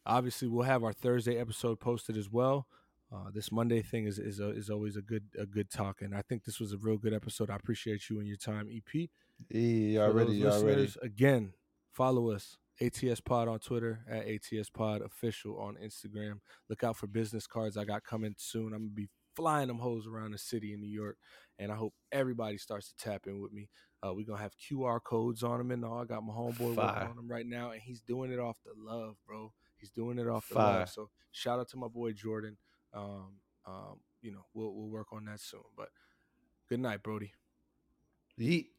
obviously, 0.06 0.48
we'll 0.48 0.62
have 0.62 0.84
our 0.84 0.92
Thursday 0.92 1.36
episode 1.38 1.80
posted 1.80 2.16
as 2.16 2.30
well. 2.30 2.66
Uh, 3.14 3.30
this 3.32 3.52
Monday 3.52 3.80
thing 3.80 4.06
is 4.06 4.18
is, 4.18 4.40
a, 4.40 4.50
is 4.50 4.70
always 4.70 4.96
a 4.96 5.02
good 5.02 5.24
a 5.38 5.46
good 5.46 5.70
talk, 5.70 6.02
and 6.02 6.14
I 6.14 6.22
think 6.22 6.44
this 6.44 6.58
was 6.58 6.72
a 6.72 6.78
real 6.78 6.96
good 6.96 7.14
episode. 7.14 7.48
I 7.48 7.56
appreciate 7.56 8.10
you 8.10 8.18
and 8.18 8.26
your 8.26 8.36
time, 8.36 8.68
EP. 8.68 9.08
Yeah, 9.50 10.00
already, 10.00 10.44
already. 10.44 10.92
Again, 11.00 11.52
follow 11.92 12.30
us 12.30 12.56
ATS 12.80 13.20
Pod 13.20 13.46
on 13.46 13.60
Twitter 13.60 14.00
at 14.10 14.26
ATS 14.26 14.70
Pod 14.70 15.02
Official 15.02 15.58
on 15.60 15.76
Instagram. 15.76 16.40
Look 16.68 16.82
out 16.82 16.96
for 16.96 17.06
business 17.06 17.46
cards 17.46 17.76
I 17.76 17.84
got 17.84 18.02
coming 18.02 18.34
soon. 18.36 18.72
I'm 18.72 18.86
gonna 18.86 18.94
be 18.94 19.08
flying 19.36 19.68
them 19.68 19.78
hoes 19.78 20.06
around 20.06 20.32
the 20.32 20.38
city 20.38 20.72
in 20.72 20.80
New 20.80 20.90
York, 20.90 21.16
and 21.58 21.70
I 21.70 21.76
hope 21.76 21.94
everybody 22.10 22.58
starts 22.58 22.88
to 22.88 22.96
tap 22.96 23.26
in 23.26 23.40
with 23.40 23.52
me. 23.52 23.68
Uh, 24.02 24.12
we're 24.12 24.26
gonna 24.26 24.42
have 24.42 24.56
QR 24.58 25.00
codes 25.00 25.44
on 25.44 25.58
them 25.58 25.70
and 25.70 25.84
all. 25.84 26.00
I 26.00 26.04
got 26.04 26.24
my 26.24 26.32
homeboy 26.32 26.74
working 26.74 27.08
on 27.08 27.16
them 27.16 27.28
right 27.28 27.46
now, 27.46 27.70
and 27.70 27.80
he's 27.80 28.00
doing 28.00 28.32
it 28.32 28.40
off 28.40 28.56
the 28.64 28.72
love, 28.76 29.16
bro. 29.26 29.52
He's 29.76 29.90
doing 29.90 30.18
it 30.18 30.26
off 30.26 30.48
the 30.48 30.54
Fire. 30.54 30.78
love. 30.80 30.88
So 30.88 31.10
shout 31.30 31.60
out 31.60 31.68
to 31.70 31.76
my 31.76 31.88
boy 31.88 32.12
Jordan. 32.12 32.56
Um, 32.94 33.40
um, 33.66 34.00
you 34.22 34.32
know, 34.32 34.46
we'll 34.54 34.72
we'll 34.74 34.88
work 34.88 35.08
on 35.12 35.24
that 35.26 35.40
soon. 35.40 35.60
But 35.76 35.90
good 36.68 36.80
night, 36.80 37.02
Brody. 37.02 37.32
Yeet. 38.38 38.73